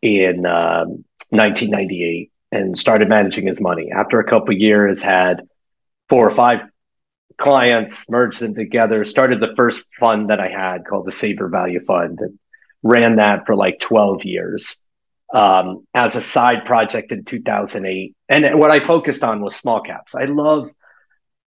in 0.03 0.47
um, 0.47 1.05
1998 1.31 2.31
and 2.53 2.79
started 2.79 3.09
managing 3.09 3.47
his 3.47 3.61
money. 3.61 3.91
After 3.93 4.21
a 4.21 4.25
couple 4.25 4.55
years, 4.55 5.03
had 5.03 5.43
four 6.09 6.29
or 6.29 6.35
five 6.35 6.63
clients, 7.39 8.11
merged 8.11 8.41
them 8.41 8.55
together, 8.55 9.05
started 9.05 9.41
the 9.41 9.55
first 9.57 9.87
fund 9.99 10.31
that 10.31 10.41
I 10.41 10.49
had 10.49 10.85
called 10.85 11.07
the 11.07 11.13
Saver 11.13 11.49
Value 11.49 11.83
Fund, 11.85 12.19
and 12.21 12.39
ran 12.83 13.17
that 13.17 13.47
for 13.47 13.55
like 13.55 13.81
12 13.81 14.25
years 14.25 14.83
um, 15.33 15.87
as 15.95 16.17
a 16.17 16.21
side 16.21 16.65
project 16.65 17.13
in 17.13 17.25
2008. 17.25 18.15
And 18.29 18.59
what 18.59 18.71
I 18.71 18.81
focused 18.81 19.23
on 19.23 19.41
was 19.41 19.55
small 19.57 19.81
caps. 19.81 20.15
I 20.15 20.25
love 20.25 20.71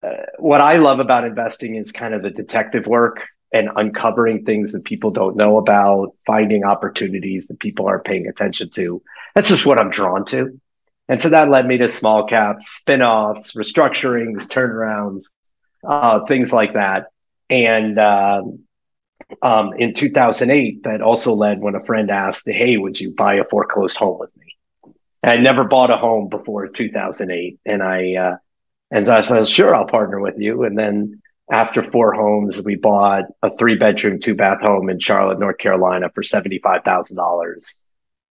uh, 0.04 0.26
what 0.38 0.62
I 0.62 0.78
love 0.78 1.00
about 1.00 1.26
investing 1.26 1.76
is 1.76 1.92
kind 1.92 2.14
of 2.14 2.22
the 2.22 2.30
detective 2.30 2.86
work 2.86 3.22
and 3.52 3.70
uncovering 3.76 4.46
things 4.46 4.74
that 4.74 4.84
people 4.84 5.10
don't 5.10 5.36
know 5.36 5.58
about, 5.58 6.14
finding 6.26 6.64
opportunities 6.64 7.48
that 7.48 7.60
people 7.60 7.88
aren't 7.88 8.04
paying 8.04 8.28
attention 8.28 8.70
to. 8.72 9.02
That's 9.34 9.50
just 9.50 9.66
what 9.66 9.80
I'm 9.80 9.90
drawn 9.90 10.26
to. 10.26 10.60
And 11.10 11.22
so 11.22 11.30
that 11.30 11.50
led 11.50 11.66
me 11.66 11.78
to 11.78 11.88
small 11.88 12.28
caps, 12.28 12.70
spin-offs, 12.70 13.56
restructurings, 13.56 14.48
turnarounds, 14.48 15.32
uh, 15.88 16.26
things 16.26 16.52
like 16.52 16.74
that. 16.74 17.08
And 17.50 17.98
um, 17.98 18.67
um, 19.42 19.74
in 19.74 19.94
2008, 19.94 20.84
that 20.84 21.02
also 21.02 21.34
led 21.34 21.60
when 21.60 21.76
a 21.76 21.84
friend 21.84 22.10
asked, 22.10 22.48
"Hey, 22.50 22.78
would 22.78 23.00
you 23.00 23.14
buy 23.16 23.36
a 23.36 23.44
foreclosed 23.44 23.98
home 23.98 24.20
with 24.20 24.36
me?" 24.38 24.94
I 25.24 25.38
never 25.38 25.64
bought 25.64 25.92
a 25.92 25.98
home 25.98 26.30
before 26.30 26.68
2008, 26.68 27.60
and 27.66 27.84
I 27.84 28.16
uh, 28.16 28.38
and 28.92 29.08
I 29.10 29.22
said, 29.22 29.48
"Sure, 29.48 29.76
I'll 29.76 29.88
partner 29.88 30.20
with 30.20 30.36
you." 30.38 30.64
And 30.64 30.78
then 30.78 31.22
after 31.52 31.82
four 31.82 32.14
homes, 32.14 32.64
we 32.64 32.76
bought 32.76 33.26
a 33.42 33.56
three 33.58 33.76
bedroom, 33.76 34.20
two 34.20 34.36
bath 34.36 34.60
home 34.62 34.90
in 34.90 35.00
Charlotte, 35.00 35.40
North 35.40 35.58
Carolina 35.58 36.10
for 36.14 36.22
$75,000, 36.22 37.76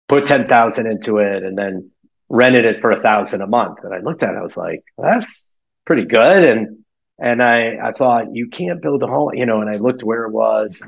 put 0.07 0.25
10,000 0.25 0.87
into 0.87 1.19
it 1.19 1.43
and 1.43 1.57
then 1.57 1.91
rented 2.27 2.65
it 2.65 2.81
for 2.81 2.91
a 2.91 3.01
thousand 3.01 3.41
a 3.41 3.47
month. 3.47 3.79
And 3.83 3.93
I 3.93 3.99
looked 3.99 4.23
at 4.23 4.33
it, 4.33 4.37
I 4.37 4.41
was 4.41 4.57
like, 4.57 4.83
that's 4.97 5.49
pretty 5.85 6.05
good. 6.05 6.43
And, 6.47 6.84
and 7.19 7.41
I, 7.41 7.77
I 7.77 7.91
thought 7.91 8.35
you 8.35 8.49
can't 8.49 8.81
build 8.81 9.03
a 9.03 9.07
home, 9.07 9.33
you 9.33 9.45
know, 9.45 9.61
and 9.61 9.69
I 9.69 9.77
looked 9.77 10.03
where 10.03 10.25
it 10.25 10.31
was 10.31 10.81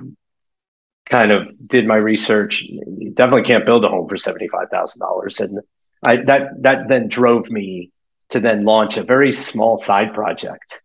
kind 1.10 1.31
of 1.31 1.67
did 1.67 1.88
my 1.88 1.96
research. 1.96 2.63
You 2.63 3.12
definitely 3.13 3.43
can't 3.43 3.65
build 3.65 3.86
a 3.86 3.89
home 3.89 4.07
for 4.07 4.15
$75,000. 4.15 5.39
And 5.39 5.60
I, 6.03 6.17
that, 6.24 6.62
that 6.63 6.88
then 6.89 7.07
drove 7.07 7.50
me 7.50 7.91
to 8.29 8.39
then 8.39 8.65
launch 8.65 8.98
a 8.98 9.03
very 9.03 9.31
small 9.31 9.77
side 9.77 10.13
project 10.13 10.81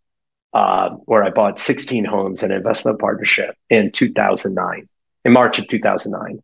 uh, 0.52 0.90
where 1.06 1.24
I 1.24 1.30
bought 1.30 1.58
16 1.58 2.04
homes 2.04 2.42
in 2.42 2.50
an 2.50 2.56
investment 2.56 3.00
partnership 3.00 3.56
in 3.68 3.90
2009, 3.90 4.88
in 5.24 5.32
March 5.32 5.58
of 5.58 5.66
2009. 5.66 6.40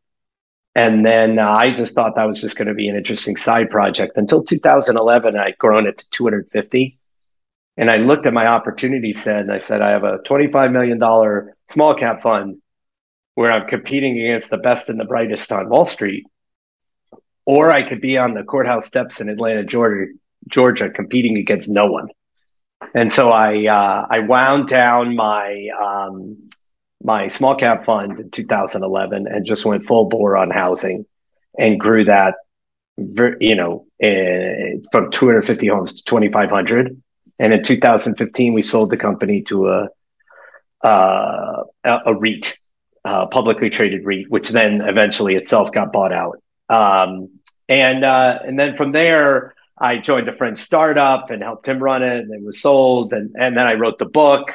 And 0.74 1.04
then 1.04 1.38
uh, 1.38 1.50
I 1.50 1.72
just 1.72 1.94
thought 1.94 2.14
that 2.16 2.24
was 2.24 2.40
just 2.40 2.56
going 2.56 2.68
to 2.68 2.74
be 2.74 2.88
an 2.88 2.96
interesting 2.96 3.36
side 3.36 3.70
project 3.70 4.16
until 4.16 4.42
2011. 4.42 5.36
I'd 5.36 5.58
grown 5.58 5.86
it 5.86 5.98
to 5.98 6.10
250. 6.10 6.97
And 7.78 7.88
I 7.92 7.96
looked 7.96 8.26
at 8.26 8.32
my 8.32 8.46
opportunity 8.46 9.12
set 9.12 9.40
and 9.40 9.52
I 9.52 9.58
said, 9.58 9.82
I 9.82 9.90
have 9.90 10.02
a 10.02 10.18
$25 10.18 10.72
million 10.72 11.52
small 11.68 11.94
cap 11.94 12.20
fund 12.20 12.60
where 13.36 13.52
I'm 13.52 13.68
competing 13.68 14.18
against 14.18 14.50
the 14.50 14.56
best 14.56 14.88
and 14.88 14.98
the 14.98 15.04
brightest 15.04 15.52
on 15.52 15.68
Wall 15.68 15.84
Street. 15.84 16.26
Or 17.46 17.72
I 17.72 17.88
could 17.88 18.00
be 18.00 18.18
on 18.18 18.34
the 18.34 18.42
courthouse 18.42 18.86
steps 18.86 19.20
in 19.20 19.28
Atlanta, 19.28 19.62
Georgia, 19.62 20.12
Georgia 20.48 20.90
competing 20.90 21.38
against 21.38 21.68
no 21.68 21.86
one. 21.86 22.08
And 22.94 23.12
so 23.12 23.30
I 23.30 23.66
uh, 23.66 24.06
I 24.10 24.20
wound 24.20 24.68
down 24.68 25.14
my 25.14 25.68
um, 25.80 26.48
my 27.02 27.28
small 27.28 27.54
cap 27.54 27.84
fund 27.84 28.18
in 28.18 28.30
2011 28.30 29.26
and 29.28 29.46
just 29.46 29.64
went 29.64 29.86
full 29.86 30.08
bore 30.08 30.36
on 30.36 30.50
housing 30.50 31.06
and 31.58 31.78
grew 31.78 32.04
that 32.04 32.34
you 33.40 33.54
know 33.54 33.86
uh, 34.02 34.78
from 34.92 35.10
250 35.10 35.68
homes 35.68 35.94
to 35.96 36.04
2500 36.04 37.00
and 37.38 37.52
in 37.52 37.62
2015 37.62 38.52
we 38.52 38.62
sold 38.62 38.90
the 38.90 38.96
company 38.96 39.42
to 39.42 39.68
a 39.68 39.88
uh, 40.82 41.64
a, 41.84 42.14
REIT, 42.14 42.56
uh, 43.04 43.26
publicly 43.26 43.70
traded 43.70 44.04
REIT, 44.04 44.30
which 44.30 44.50
then 44.50 44.80
eventually 44.80 45.34
itself 45.34 45.72
got 45.72 45.92
bought 45.92 46.12
out. 46.12 46.40
Um, 46.68 47.30
and 47.68 48.04
uh, 48.04 48.38
and 48.44 48.58
then 48.58 48.76
from 48.76 48.92
there, 48.92 49.54
I 49.76 49.98
joined 49.98 50.28
a 50.28 50.36
friend's 50.36 50.60
startup 50.60 51.30
and 51.30 51.42
helped 51.42 51.66
him 51.66 51.82
run 51.82 52.02
it, 52.02 52.18
and 52.18 52.32
it 52.32 52.42
was 52.42 52.60
sold. 52.60 53.12
And 53.12 53.34
and 53.38 53.56
then 53.56 53.66
I 53.66 53.74
wrote 53.74 53.98
the 53.98 54.06
book. 54.06 54.52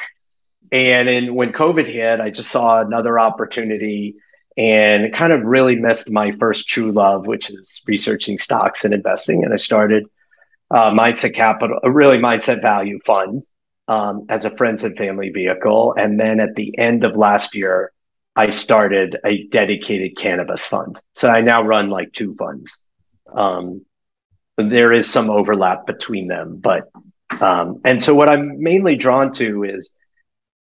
And 0.71 1.07
in, 1.07 1.35
when 1.35 1.51
COVID 1.51 1.85
hit, 1.85 2.19
I 2.19 2.31
just 2.31 2.49
saw 2.49 2.81
another 2.81 3.19
opportunity 3.19 4.15
and 4.57 5.13
kind 5.13 5.31
of 5.31 5.43
really 5.43 5.75
missed 5.75 6.11
my 6.11 6.31
first 6.31 6.67
true 6.67 6.91
love, 6.91 7.27
which 7.27 7.49
is 7.49 7.83
researching 7.87 8.39
stocks 8.39 8.83
and 8.83 8.93
investing. 8.93 9.43
And 9.43 9.53
I 9.53 9.57
started 9.57 10.05
uh, 10.71 10.91
Mindset 10.91 11.35
Capital, 11.35 11.79
a 11.83 11.91
really 11.91 12.17
mindset 12.17 12.61
value 12.61 12.99
fund 13.05 13.43
um, 13.87 14.25
as 14.29 14.45
a 14.45 14.55
friends 14.57 14.83
and 14.83 14.97
family 14.97 15.29
vehicle. 15.29 15.93
And 15.97 16.19
then 16.19 16.39
at 16.39 16.55
the 16.55 16.77
end 16.77 17.03
of 17.03 17.15
last 17.15 17.55
year, 17.55 17.91
I 18.35 18.49
started 18.49 19.17
a 19.23 19.43
dedicated 19.47 20.17
cannabis 20.17 20.67
fund. 20.67 20.99
So 21.13 21.29
I 21.29 21.41
now 21.41 21.61
run 21.63 21.89
like 21.89 22.11
two 22.13 22.33
funds. 22.33 22.85
Um, 23.31 23.85
there 24.57 24.91
is 24.91 25.09
some 25.09 25.29
overlap 25.29 25.85
between 25.85 26.27
them, 26.27 26.57
but 26.57 26.89
um, 27.41 27.81
and 27.83 28.01
so 28.01 28.13
what 28.13 28.29
I'm 28.29 28.61
mainly 28.61 28.95
drawn 28.95 29.33
to 29.33 29.63
is 29.63 29.95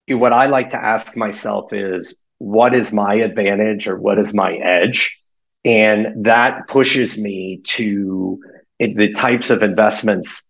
what 0.07 0.33
I 0.33 0.47
like 0.47 0.71
to 0.71 0.83
ask 0.83 1.17
myself 1.17 1.73
is 1.73 2.21
what 2.37 2.75
is 2.75 2.93
my 2.93 3.15
advantage 3.15 3.87
or 3.87 3.97
what 3.99 4.19
is 4.19 4.33
my 4.33 4.53
edge, 4.55 5.19
and 5.65 6.25
that 6.25 6.67
pushes 6.67 7.17
me 7.17 7.61
to 7.65 8.39
the 8.87 9.11
types 9.13 9.49
of 9.49 9.63
investments 9.63 10.49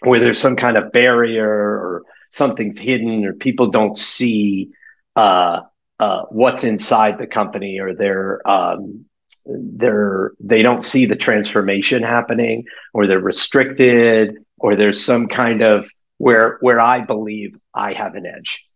where 0.00 0.20
there's 0.20 0.40
some 0.40 0.56
kind 0.56 0.76
of 0.76 0.92
barrier 0.92 1.48
or 1.48 2.04
something's 2.30 2.78
hidden 2.78 3.24
or 3.24 3.32
people 3.32 3.70
don't 3.70 3.96
see 3.96 4.70
uh, 5.16 5.60
uh, 5.98 6.22
what's 6.30 6.64
inside 6.64 7.18
the 7.18 7.26
company 7.26 7.80
or 7.80 7.94
they're 7.94 8.46
um, 8.48 9.06
they're 9.46 10.32
they 10.40 10.62
don't 10.62 10.84
see 10.84 11.06
the 11.06 11.16
transformation 11.16 12.02
happening 12.02 12.64
or 12.92 13.06
they're 13.06 13.20
restricted 13.20 14.36
or 14.58 14.76
there's 14.76 15.02
some 15.02 15.28
kind 15.28 15.62
of 15.62 15.88
where 16.18 16.58
where 16.60 16.80
I 16.80 17.00
believe 17.00 17.56
I 17.74 17.92
have 17.92 18.14
an 18.14 18.26
edge. 18.26 18.66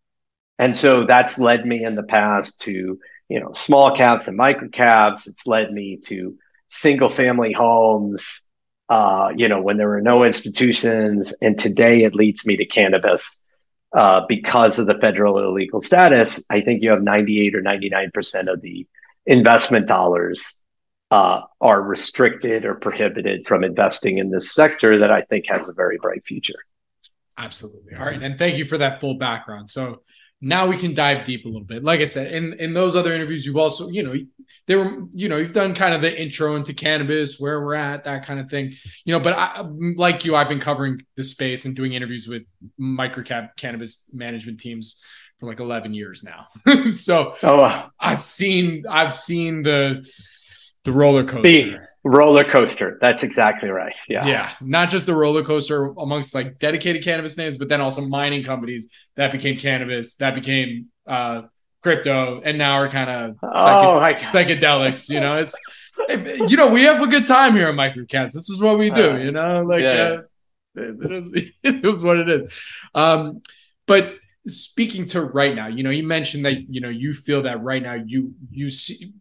And 0.59 0.77
so 0.77 1.07
that's 1.07 1.39
led 1.39 1.65
me 1.65 1.85
in 1.85 1.95
the 1.95 2.03
past 2.03 2.61
to, 2.63 2.99
you 3.29 3.41
know, 3.41 3.53
small 3.55 3.97
caps 3.97 4.29
and 4.29 4.37
micro 4.37 4.69
caps. 4.69 5.27
It's 5.27 5.47
led 5.47 5.73
me 5.73 5.99
to 6.05 6.37
single 6.69 7.09
family 7.09 7.53
homes, 7.53 8.50
uh, 8.91 9.31
you 9.37 9.49
know, 9.49 9.63
when 9.63 9.77
there 9.77 9.89
were 9.89 10.01
no 10.01 10.25
institutions. 10.25 11.33
And 11.41 11.59
today 11.59 12.03
it 12.03 12.15
leads 12.15 12.45
me 12.45 12.57
to 12.57 12.67
cannabis 12.67 13.45
uh, 13.97 14.23
because 14.29 14.79
of 14.79 14.87
the 14.87 14.99
federal 15.01 15.39
illegal 15.39 15.81
status. 15.81 16.45
I 16.51 16.61
think 16.61 16.83
you 16.83 16.91
have 16.91 17.03
98 17.03 17.55
or 17.55 17.63
99% 17.63 18.53
of 18.53 18.61
the 18.61 18.87
investment 19.27 19.87
dollars 19.87 20.57
uh, 21.13 21.43
are 21.61 21.83
restricted 21.83 22.65
or 22.65 22.75
prohibited 22.75 23.47
from 23.47 23.63
investing 23.63 24.19
in 24.19 24.31
this 24.31 24.53
sector 24.53 24.99
that 24.99 25.11
I 25.13 25.23
think 25.23 25.47
has 25.49 25.69
a 25.69 25.73
very 25.73 25.99
bright 25.99 26.25
future. 26.25 26.59
Absolutely. 27.39 27.95
All 27.95 28.05
right. 28.05 28.21
And 28.21 28.37
thank 28.37 28.59
you 28.59 28.65
for 28.65 28.79
that 28.79 29.01
full 29.01 29.15
background. 29.15 29.71
So 29.71 30.03
now 30.41 30.67
we 30.67 30.79
can 30.79 30.95
dive 30.95 31.25
deep 31.25 31.45
a 31.45 31.49
little 31.49 31.67
bit. 31.67 31.85
Like 31.85 32.01
I 32.01 32.05
said, 32.05 32.33
in, 32.33 32.55
in 32.55 32.73
those 32.73 32.97
other 32.97 33.13
interviews, 33.13 33.45
you've 33.45 33.57
also, 33.57 33.89
you 33.89 34.03
know, 34.03 34.15
there 34.67 34.79
were, 34.79 35.07
you 35.13 35.29
know, 35.29 35.37
you've 35.37 35.53
done 35.53 35.75
kind 35.75 35.95
of 35.95 36.01
the 36.01 36.21
intro 36.21 36.57
into 36.57 36.73
cannabis, 36.73 37.39
where 37.39 37.61
we're 37.61 37.75
at, 37.75 38.05
that 38.05 38.25
kind 38.25 38.41
of 38.41 38.49
thing, 38.49 38.73
you 39.05 39.13
know, 39.13 39.21
but 39.21 39.35
I, 39.35 39.63
like 39.97 40.25
you, 40.25 40.35
I've 40.35 40.49
been 40.49 40.61
covering 40.61 41.03
the 41.17 41.25
space 41.25 41.67
and 41.67 41.77
doing 41.77 41.93
interviews 41.93 42.27
with 42.27 42.43
microcap 42.81 43.57
cannabis 43.57 44.07
management 44.13 44.61
teams 44.61 45.03
for 45.39 45.47
like 45.47 45.61
11 45.61 45.93
years 45.93 46.25
now. 46.25 46.47
so 46.91 47.37
oh, 47.43 47.57
wow. 47.57 47.91
I've 47.99 48.23
seen, 48.23 48.85
I've 48.89 49.13
seen 49.13 49.63
the, 49.63 50.09
the 50.85 50.93
roller 50.93 51.25
coaster. 51.25 51.90
Roller 52.03 52.45
coaster. 52.51 52.99
That's 53.01 53.23
exactly 53.23 53.69
right. 53.69 53.97
Yeah. 54.09 54.27
Yeah. 54.27 54.53
Not 54.63 54.89
just 54.89 55.05
the 55.05 55.15
roller 55.15 55.45
coaster 55.45 55.87
amongst 55.99 56.35
like 56.35 56.59
dedicated 56.59 57.05
cannabis 57.05 57.37
names, 57.37 57.59
but 57.59 57.69
then 57.69 57.83
also 57.83 58.01
mining 58.01 58.43
companies 58.43 58.89
that 59.17 59.33
became 59.33 59.59
cannabis, 59.59 60.17
that 60.17 60.35
became 60.35 60.87
uh, 61.07 61.43
crypto, 61.83 62.41
and 62.43 62.57
now 62.57 62.75
are 62.75 62.89
kind 62.89 63.11
of 63.11 63.37
oh, 63.43 64.01
psychedelics. 64.33 65.11
You 65.11 65.21
know, 65.21 65.39
it's 65.39 65.59
you 66.49 66.57
know, 66.57 66.69
we 66.69 66.85
have 66.85 67.03
a 67.03 67.07
good 67.07 67.27
time 67.27 67.55
here 67.55 67.69
at 67.69 67.75
Microcaps. 67.75 68.33
This 68.33 68.49
is 68.49 68.61
what 68.63 68.79
we 68.79 68.91
do, 68.91 69.13
uh, 69.13 69.17
you 69.17 69.33
know, 69.33 69.63
like 69.63 69.83
yeah. 69.83 70.17
uh, 70.77 70.83
it, 70.83 71.13
is, 71.13 71.33
it 71.63 71.85
is 71.85 72.03
what 72.03 72.19
it 72.19 72.29
is. 72.29 72.53
Um, 72.95 73.43
but 73.87 74.15
speaking 74.47 75.07
to 75.07 75.21
right 75.23 75.55
now, 75.55 75.67
you 75.69 75.83
know, 75.83 75.91
you 75.91 76.07
mentioned 76.07 76.45
that 76.45 76.71
you 76.71 76.81
know 76.81 76.89
you 76.89 77.13
feel 77.13 77.43
that 77.43 77.63
right 77.63 77.83
now 77.83 77.95
you 77.95 78.35
you 78.51 78.71
see 78.71 79.13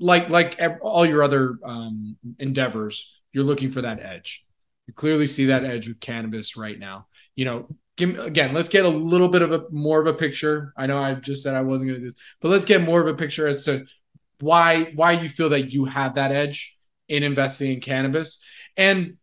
like 0.00 0.30
like 0.30 0.60
all 0.80 1.06
your 1.06 1.22
other 1.22 1.58
um, 1.64 2.16
endeavors, 2.38 3.20
you're 3.32 3.44
looking 3.44 3.70
for 3.70 3.82
that 3.82 4.00
edge. 4.00 4.44
You 4.86 4.94
clearly 4.94 5.26
see 5.26 5.46
that 5.46 5.64
edge 5.64 5.88
with 5.88 6.00
cannabis 6.00 6.56
right 6.56 6.78
now. 6.78 7.06
You 7.34 7.44
know, 7.44 7.68
give, 7.96 8.18
again, 8.18 8.52
let's 8.52 8.68
get 8.68 8.84
a 8.84 8.88
little 8.88 9.28
bit 9.28 9.42
of 9.42 9.52
a 9.52 9.64
more 9.70 10.00
of 10.00 10.06
a 10.06 10.14
picture. 10.14 10.72
I 10.76 10.86
know 10.86 10.98
I 10.98 11.14
just 11.14 11.42
said 11.42 11.54
I 11.54 11.62
wasn't 11.62 11.90
going 11.90 12.00
to 12.00 12.06
do 12.06 12.10
this, 12.10 12.20
but 12.40 12.48
let's 12.48 12.64
get 12.64 12.82
more 12.82 13.00
of 13.00 13.06
a 13.06 13.14
picture 13.14 13.46
as 13.46 13.64
to 13.66 13.86
why 14.40 14.92
why 14.94 15.12
you 15.12 15.28
feel 15.28 15.50
that 15.50 15.72
you 15.72 15.84
have 15.84 16.16
that 16.16 16.32
edge 16.32 16.76
in 17.08 17.22
investing 17.22 17.72
in 17.72 17.80
cannabis 17.80 18.42
and 18.76 19.16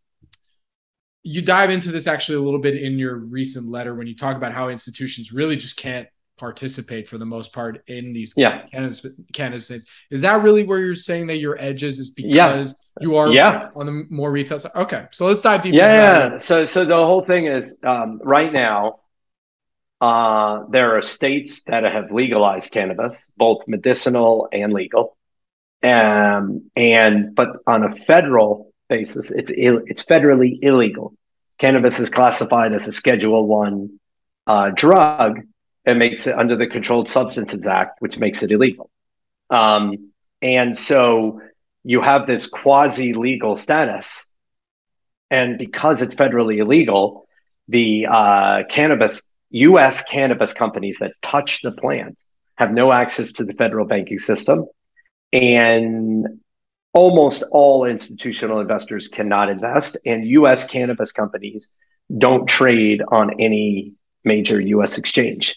you 1.22 1.42
dive 1.42 1.70
into 1.70 1.90
this 1.92 2.06
actually 2.06 2.36
a 2.36 2.40
little 2.40 2.60
bit 2.60 2.76
in 2.76 2.98
your 2.98 3.16
recent 3.16 3.66
letter 3.66 3.94
when 3.94 4.06
you 4.06 4.16
talk 4.16 4.36
about 4.36 4.52
how 4.52 4.68
institutions 4.68 5.32
really 5.32 5.56
just 5.56 5.76
can't 5.76 6.08
participate 6.40 7.06
for 7.06 7.18
the 7.18 7.24
most 7.24 7.52
part 7.52 7.84
in 7.86 8.12
these 8.12 8.32
yeah. 8.36 8.66
cannabis, 8.66 9.06
cannabis 9.32 9.66
states. 9.66 9.86
Is 10.10 10.22
that 10.22 10.42
really 10.42 10.64
where 10.64 10.78
you're 10.78 10.94
saying 10.94 11.26
that 11.26 11.36
your 11.36 11.60
edges 11.60 11.98
is 11.98 12.10
because 12.10 12.90
yeah. 12.98 13.04
you 13.04 13.16
are 13.16 13.30
yeah. 13.30 13.68
on 13.76 13.86
the 13.86 14.06
more 14.08 14.32
retail 14.32 14.58
side? 14.58 14.72
Okay, 14.74 15.06
so 15.12 15.26
let's 15.26 15.42
dive 15.42 15.62
deep. 15.62 15.74
Yeah, 15.74 16.38
so 16.38 16.64
so 16.64 16.84
the 16.84 16.96
whole 16.96 17.24
thing 17.24 17.46
is 17.46 17.78
um, 17.84 18.20
right 18.24 18.52
now. 18.52 18.96
Uh, 20.02 20.64
there 20.70 20.96
are 20.96 21.02
states 21.02 21.64
that 21.64 21.84
have 21.84 22.10
legalized 22.10 22.72
cannabis, 22.72 23.34
both 23.36 23.68
medicinal 23.68 24.48
and 24.50 24.72
legal, 24.72 25.14
um, 25.82 26.70
and 26.74 27.34
but 27.34 27.48
on 27.66 27.84
a 27.84 27.94
federal 27.94 28.72
basis, 28.88 29.30
it's 29.30 29.52
Ill, 29.54 29.82
it's 29.84 30.02
federally 30.02 30.58
illegal. 30.62 31.12
Cannabis 31.58 32.00
is 32.00 32.08
classified 32.08 32.72
as 32.72 32.88
a 32.88 32.92
Schedule 32.92 33.46
One 33.46 34.00
uh, 34.46 34.70
drug, 34.74 35.40
makes 35.94 36.26
it 36.26 36.36
under 36.36 36.56
the 36.56 36.66
Controlled 36.66 37.08
Substances 37.08 37.66
Act, 37.66 38.00
which 38.00 38.18
makes 38.18 38.42
it 38.42 38.50
illegal. 38.50 38.90
Um, 39.50 40.10
and 40.42 40.76
so 40.76 41.40
you 41.84 42.00
have 42.00 42.26
this 42.26 42.46
quasi 42.46 43.14
legal 43.14 43.56
status. 43.56 44.32
And 45.30 45.58
because 45.58 46.02
it's 46.02 46.14
federally 46.14 46.58
illegal, 46.58 47.26
the 47.68 48.06
uh, 48.10 48.62
cannabis, 48.68 49.30
US 49.50 50.04
cannabis 50.04 50.52
companies 50.52 50.96
that 51.00 51.14
touch 51.22 51.62
the 51.62 51.72
plant 51.72 52.18
have 52.56 52.72
no 52.72 52.92
access 52.92 53.32
to 53.34 53.44
the 53.44 53.54
federal 53.54 53.86
banking 53.86 54.18
system. 54.18 54.66
And 55.32 56.40
almost 56.92 57.44
all 57.52 57.84
institutional 57.84 58.60
investors 58.60 59.08
cannot 59.08 59.48
invest. 59.48 59.96
And 60.04 60.26
US 60.26 60.68
cannabis 60.68 61.12
companies 61.12 61.72
don't 62.16 62.46
trade 62.46 63.02
on 63.08 63.40
any 63.40 63.94
major 64.24 64.60
US 64.60 64.98
exchange. 64.98 65.56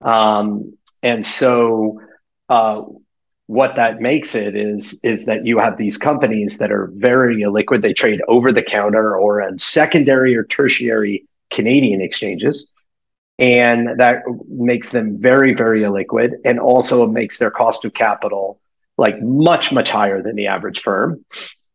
Um, 0.00 0.76
and 1.02 1.24
so, 1.24 2.00
uh, 2.48 2.82
what 3.46 3.74
that 3.74 4.00
makes 4.00 4.36
it 4.36 4.54
is 4.54 5.00
is 5.02 5.24
that 5.24 5.44
you 5.44 5.58
have 5.58 5.76
these 5.76 5.98
companies 5.98 6.58
that 6.58 6.70
are 6.70 6.90
very 6.94 7.42
illiquid. 7.42 7.82
They 7.82 7.92
trade 7.92 8.20
over 8.28 8.52
the 8.52 8.62
counter 8.62 9.16
or 9.16 9.42
on 9.42 9.58
secondary 9.58 10.36
or 10.36 10.44
tertiary 10.44 11.26
Canadian 11.50 12.00
exchanges, 12.00 12.72
and 13.40 13.98
that 13.98 14.22
makes 14.48 14.90
them 14.90 15.18
very 15.18 15.52
very 15.54 15.80
illiquid. 15.80 16.34
And 16.44 16.60
also 16.60 17.06
makes 17.06 17.38
their 17.38 17.50
cost 17.50 17.84
of 17.84 17.92
capital 17.92 18.60
like 18.96 19.20
much 19.20 19.72
much 19.72 19.90
higher 19.90 20.22
than 20.22 20.36
the 20.36 20.46
average 20.46 20.80
firm. 20.80 21.24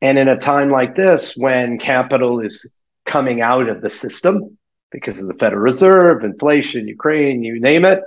And 0.02 0.18
in 0.18 0.28
a 0.28 0.38
time 0.38 0.70
like 0.70 0.96
this 0.96 1.36
when 1.36 1.78
capital 1.80 2.40
is 2.40 2.72
coming 3.06 3.42
out 3.42 3.68
of 3.70 3.82
the 3.82 3.90
system 3.90 4.58
because 4.92 5.22
of 5.22 5.28
the 5.28 5.34
federal 5.34 5.62
reserve 5.62 6.24
inflation 6.24 6.88
ukraine 6.88 7.44
you 7.44 7.60
name 7.60 7.86
it 7.86 8.02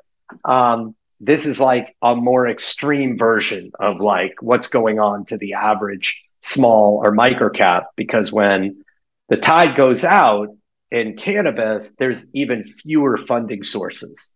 um, 0.44 0.94
this 1.20 1.46
is 1.46 1.60
like 1.60 1.96
a 2.02 2.14
more 2.14 2.48
extreme 2.48 3.18
version 3.18 3.72
of 3.80 4.00
like 4.00 4.34
what's 4.40 4.68
going 4.68 5.00
on 5.00 5.24
to 5.26 5.36
the 5.36 5.54
average 5.54 6.24
small 6.42 7.02
or 7.04 7.12
micro 7.12 7.50
cap 7.50 7.86
because 7.96 8.32
when 8.32 8.84
the 9.28 9.36
tide 9.36 9.76
goes 9.76 10.04
out 10.04 10.48
in 10.90 11.16
cannabis, 11.16 11.94
there's 11.98 12.24
even 12.32 12.72
fewer 12.82 13.16
funding 13.16 13.62
sources. 13.62 14.34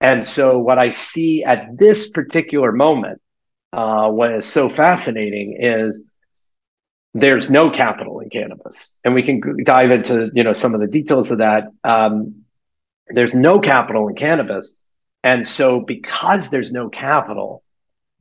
And 0.00 0.24
so, 0.24 0.58
what 0.58 0.78
I 0.78 0.90
see 0.90 1.44
at 1.44 1.76
this 1.76 2.10
particular 2.10 2.72
moment, 2.72 3.20
uh, 3.72 4.08
what 4.08 4.32
is 4.32 4.46
so 4.46 4.68
fascinating 4.68 5.58
is 5.60 6.04
there's 7.12 7.50
no 7.50 7.70
capital 7.70 8.20
in 8.20 8.30
cannabis, 8.30 8.98
and 9.04 9.14
we 9.14 9.22
can 9.22 9.42
dive 9.64 9.90
into 9.90 10.30
you 10.32 10.42
know 10.42 10.54
some 10.54 10.74
of 10.74 10.80
the 10.80 10.86
details 10.86 11.30
of 11.30 11.38
that. 11.38 11.64
Um, 11.84 12.44
there's 13.08 13.34
no 13.34 13.60
capital 13.60 14.08
in 14.08 14.14
cannabis, 14.14 14.78
and 15.22 15.46
so 15.46 15.80
because 15.80 16.50
there's 16.50 16.72
no 16.72 16.88
capital, 16.88 17.62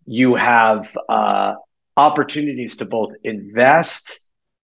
you 0.06 0.36
have 0.36 0.96
uh, 1.08 1.56
opportunities 1.96 2.78
to 2.78 2.86
both 2.86 3.12
invest 3.24 4.22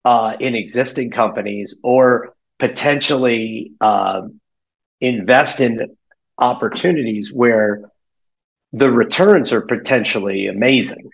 uh, 0.04 0.34
in 0.40 0.54
existing 0.54 1.10
companies 1.10 1.80
or 1.82 2.34
potentially 2.58 3.72
uh, 3.80 4.22
invest 5.00 5.60
in 5.60 5.96
opportunities 6.38 7.32
where 7.32 7.82
the 8.72 8.90
returns 8.90 9.52
are 9.52 9.60
potentially 9.60 10.46
amazing. 10.46 11.10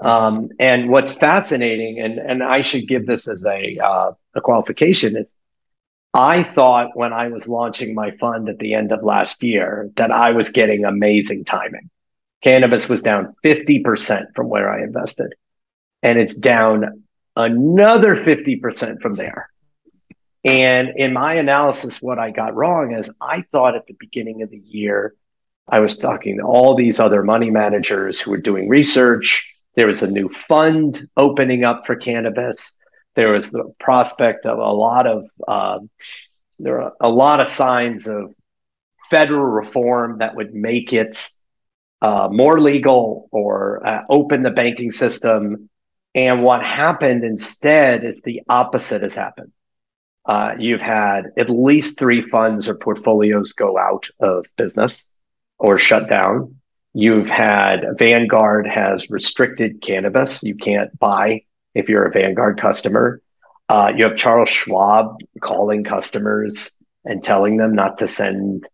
Um, 0.00 0.48
and 0.58 0.88
what's 0.88 1.12
fascinating, 1.12 2.00
and, 2.00 2.18
and 2.18 2.42
I 2.42 2.62
should 2.62 2.88
give 2.88 3.06
this 3.06 3.28
as 3.28 3.44
a, 3.44 3.78
uh, 3.78 4.12
a 4.34 4.40
qualification, 4.40 5.16
is 5.16 5.36
I 6.14 6.42
thought 6.42 6.94
when 6.94 7.12
I 7.12 7.28
was 7.28 7.48
launching 7.48 7.94
my 7.94 8.10
fund 8.18 8.48
at 8.48 8.58
the 8.58 8.74
end 8.74 8.92
of 8.92 9.02
last 9.02 9.42
year 9.42 9.90
that 9.96 10.10
I 10.10 10.32
was 10.32 10.50
getting 10.50 10.84
amazing 10.84 11.44
timing. 11.44 11.88
Cannabis 12.42 12.88
was 12.88 13.02
down 13.02 13.34
50% 13.44 14.34
from 14.34 14.48
where 14.48 14.70
I 14.70 14.82
invested, 14.82 15.32
and 16.02 16.18
it's 16.18 16.34
down 16.34 17.04
another 17.36 18.14
50% 18.14 19.00
from 19.00 19.14
there. 19.14 19.48
And 20.44 20.90
in 20.96 21.12
my 21.12 21.34
analysis, 21.34 22.02
what 22.02 22.18
I 22.18 22.30
got 22.30 22.54
wrong 22.54 22.94
is 22.94 23.14
I 23.20 23.42
thought 23.52 23.76
at 23.76 23.86
the 23.86 23.96
beginning 23.98 24.42
of 24.42 24.50
the 24.50 24.58
year, 24.58 25.14
I 25.68 25.78
was 25.78 25.96
talking 25.96 26.38
to 26.38 26.42
all 26.42 26.74
these 26.74 26.98
other 26.98 27.22
money 27.22 27.48
managers 27.48 28.20
who 28.20 28.32
were 28.32 28.38
doing 28.38 28.68
research. 28.68 29.54
There 29.76 29.86
was 29.86 30.02
a 30.02 30.10
new 30.10 30.28
fund 30.28 31.08
opening 31.16 31.64
up 31.64 31.86
for 31.86 31.94
cannabis. 31.94 32.74
There 33.14 33.32
was 33.32 33.50
the 33.50 33.72
prospect 33.78 34.46
of 34.46 34.58
a 34.58 34.72
lot 34.72 35.06
of 35.06 35.28
uh, 35.46 35.78
there 36.58 36.80
are 36.80 36.92
a 37.00 37.08
lot 37.08 37.40
of 37.40 37.46
signs 37.46 38.06
of 38.06 38.34
federal 39.10 39.44
reform 39.44 40.18
that 40.18 40.36
would 40.36 40.54
make 40.54 40.92
it 40.92 41.28
uh, 42.00 42.28
more 42.30 42.60
legal 42.60 43.28
or 43.30 43.86
uh, 43.86 44.04
open 44.08 44.42
the 44.42 44.50
banking 44.50 44.90
system. 44.90 45.68
And 46.14 46.42
what 46.42 46.64
happened 46.64 47.24
instead 47.24 48.04
is 48.04 48.22
the 48.22 48.42
opposite 48.48 49.02
has 49.02 49.14
happened. 49.14 49.52
Uh, 50.24 50.54
you've 50.58 50.80
had 50.80 51.32
at 51.36 51.50
least 51.50 51.98
three 51.98 52.22
funds 52.22 52.68
or 52.68 52.76
portfolios 52.76 53.52
go 53.52 53.76
out 53.76 54.08
of 54.20 54.46
business 54.56 55.10
or 55.58 55.78
shut 55.78 56.08
down. 56.08 56.56
You've 56.94 57.28
had 57.28 57.84
Vanguard 57.98 58.66
has 58.66 59.10
restricted 59.10 59.82
cannabis. 59.82 60.42
You 60.42 60.54
can't 60.54 60.96
buy 60.98 61.42
if 61.74 61.88
you're 61.88 62.04
a 62.04 62.12
Vanguard 62.12 62.60
customer. 62.60 63.20
Uh, 63.68 63.92
you 63.96 64.04
have 64.04 64.16
Charles 64.16 64.50
Schwab 64.50 65.16
calling 65.40 65.84
customers 65.84 66.82
and 67.04 67.22
telling 67.22 67.56
them 67.56 67.74
not 67.74 67.98
to 67.98 68.08
send 68.08 68.68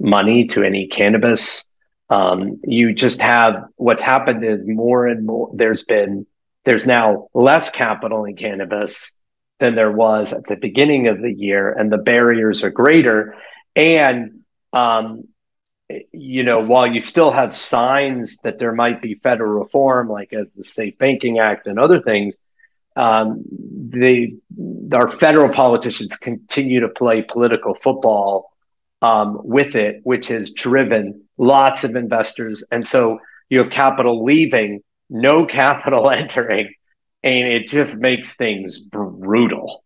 money 0.00 0.46
to 0.48 0.62
any 0.62 0.86
cannabis. 0.86 1.72
Um, 2.10 2.60
you 2.64 2.92
just 2.92 3.20
have 3.20 3.64
what's 3.76 4.02
happened 4.02 4.44
is 4.44 4.66
more 4.66 5.06
and 5.06 5.26
more. 5.26 5.50
There's 5.54 5.84
been 5.84 6.26
there's 6.64 6.86
now 6.86 7.28
less 7.34 7.70
capital 7.70 8.24
in 8.24 8.36
cannabis 8.36 9.20
than 9.60 9.74
there 9.74 9.92
was 9.92 10.32
at 10.32 10.46
the 10.46 10.56
beginning 10.56 11.08
of 11.08 11.20
the 11.20 11.32
year, 11.32 11.72
and 11.72 11.90
the 11.90 11.98
barriers 11.98 12.62
are 12.64 12.70
greater. 12.70 13.36
And 13.76 14.40
um, 14.72 15.28
you 16.12 16.44
know, 16.44 16.60
while 16.60 16.86
you 16.86 17.00
still 17.00 17.30
have 17.30 17.52
signs 17.52 18.40
that 18.40 18.58
there 18.58 18.72
might 18.72 19.02
be 19.02 19.14
federal 19.14 19.60
reform, 19.60 20.08
like 20.08 20.30
the 20.30 20.64
Safe 20.64 20.96
Banking 20.98 21.38
Act 21.38 21.66
and 21.66 21.78
other 21.78 22.00
things, 22.00 22.38
um, 22.96 23.42
the 23.90 24.38
our 24.92 25.10
federal 25.18 25.52
politicians 25.52 26.16
continue 26.16 26.80
to 26.80 26.88
play 26.88 27.22
political 27.22 27.74
football 27.82 28.52
um, 29.02 29.40
with 29.42 29.74
it, 29.74 30.00
which 30.04 30.28
has 30.28 30.50
driven 30.52 31.22
lots 31.36 31.84
of 31.84 31.96
investors, 31.96 32.64
and 32.70 32.86
so 32.86 33.18
you 33.50 33.58
have 33.62 33.70
capital 33.70 34.24
leaving, 34.24 34.82
no 35.10 35.44
capital 35.44 36.08
entering, 36.10 36.72
and 37.22 37.46
it 37.46 37.68
just 37.68 38.00
makes 38.00 38.34
things 38.34 38.80
brutal. 38.80 39.82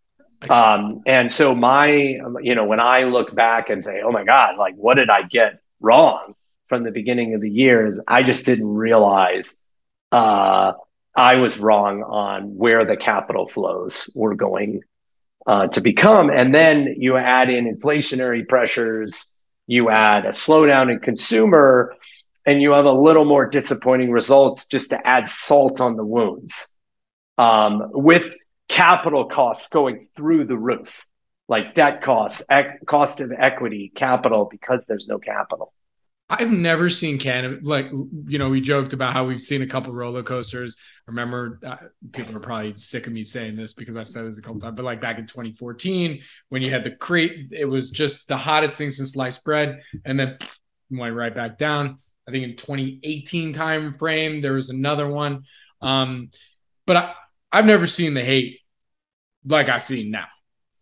Um, 0.49 1.03
and 1.05 1.33
so 1.33 1.53
my, 1.53 1.89
you 1.89 2.55
know, 2.55 2.65
when 2.65 2.79
I 2.79 3.05
look 3.05 3.35
back 3.35 3.71
and 3.71 3.83
say, 3.83 4.03
"Oh 4.05 4.13
my 4.13 4.23
God, 4.23 4.57
like 4.57 4.75
what 4.77 4.95
did 4.95 5.11
I 5.11 5.23
get 5.23 5.61
wrong 5.81 6.35
from 6.69 6.85
the 6.85 6.91
beginning 6.91 7.35
of 7.35 7.41
the 7.41 7.51
year?" 7.51 7.87
Is 7.87 8.03
I 8.07 8.23
just 8.23 8.47
didn't 8.47 8.69
realize 8.69 9.57
uh, 10.13 10.73
I 11.15 11.37
was 11.37 11.59
wrong 11.59 12.03
on 12.03 12.57
where 12.57 12.85
the 12.85 12.97
capital 12.97 13.49
flows 13.49 14.11
were 14.15 14.35
going 14.35 14.83
uh, 15.47 15.67
to 15.69 15.81
become. 15.81 16.31
And 16.31 16.55
then 16.55 16.95
you 16.99 17.17
add 17.17 17.51
in 17.51 17.65
inflationary 17.75 18.47
pressures, 18.47 19.33
you 19.67 19.91
add 19.91 20.27
a 20.27 20.31
slowdown 20.31 20.93
in 20.93 21.01
consumer, 21.01 21.95
and 22.47 22.63
you 22.63 22.73
have 22.73 22.85
a 22.85 22.93
little 22.93 23.25
more 23.25 23.47
disappointing 23.47 24.11
results 24.11 24.67
just 24.67 24.91
to 24.91 25.07
add 25.07 25.29
salt 25.29 25.81
on 25.81 25.97
the 25.97 26.05
wounds 26.05 26.77
um, 27.37 27.83
with 27.93 28.35
capital 28.69 29.27
costs 29.27 29.69
going 29.69 30.07
through 30.17 30.45
the 30.45 30.57
roof, 30.57 31.05
like 31.49 31.75
debt 31.75 32.03
costs, 32.03 32.43
ec- 32.51 32.85
cost 32.87 33.21
of 33.21 33.33
equity, 33.33 33.91
capital, 33.95 34.47
because 34.51 34.85
there's 34.87 35.09
no 35.09 35.19
capital. 35.19 35.73
I've 36.31 36.51
never 36.51 36.91
seen 36.91 37.19
Canada 37.19 37.59
like 37.63 37.87
you 38.27 38.39
know 38.39 38.51
we 38.51 38.61
joked 38.61 38.93
about 38.93 39.15
how 39.15 39.25
we've 39.25 39.41
seen 39.41 39.63
a 39.63 39.67
couple 39.67 39.95
roller 39.95 40.23
coasters. 40.23 40.77
Remember 41.07 41.59
uh, 41.65 41.77
people 42.13 42.37
are 42.37 42.41
probably 42.41 42.75
sick 42.75 43.07
of 43.07 43.15
me 43.15 43.25
saying 43.25 43.57
this 43.57 43.73
because 43.73 43.97
I've 43.97 44.11
said 44.11 44.27
this 44.27 44.37
a 44.37 44.43
couple 44.43 44.61
times, 44.61 44.77
but 44.77 44.85
like 44.85 45.01
back 45.01 45.19
in 45.19 45.27
2014 45.27 46.21
when 46.51 46.61
you 46.61 46.71
had 46.71 46.85
the 46.85 46.91
crate, 46.91 47.49
it 47.53 47.65
was 47.65 47.91
just 47.91 48.29
the 48.29 48.37
hottest 48.37 48.77
thing 48.77 48.91
since 48.91 49.13
sliced 49.13 49.43
bread, 49.43 49.81
and 50.05 50.21
then 50.21 50.37
went 50.91 51.17
right 51.17 51.35
back 51.35 51.57
down. 51.57 51.99
I 52.29 52.31
think 52.31 52.45
in 52.45 52.57
2018 52.57 53.55
time 53.55 53.95
frame 53.95 54.43
there 54.43 54.53
was 54.53 54.69
another 54.69 55.09
one, 55.09 55.45
um, 55.81 56.31
but 56.87 56.97
I, 56.99 57.15
I've 57.51 57.65
never 57.65 57.87
seen 57.87 58.13
the 58.13 58.23
hate 58.23 58.61
like 59.47 59.71
I've 59.71 59.83
seen 59.83 60.11
now. 60.11 60.27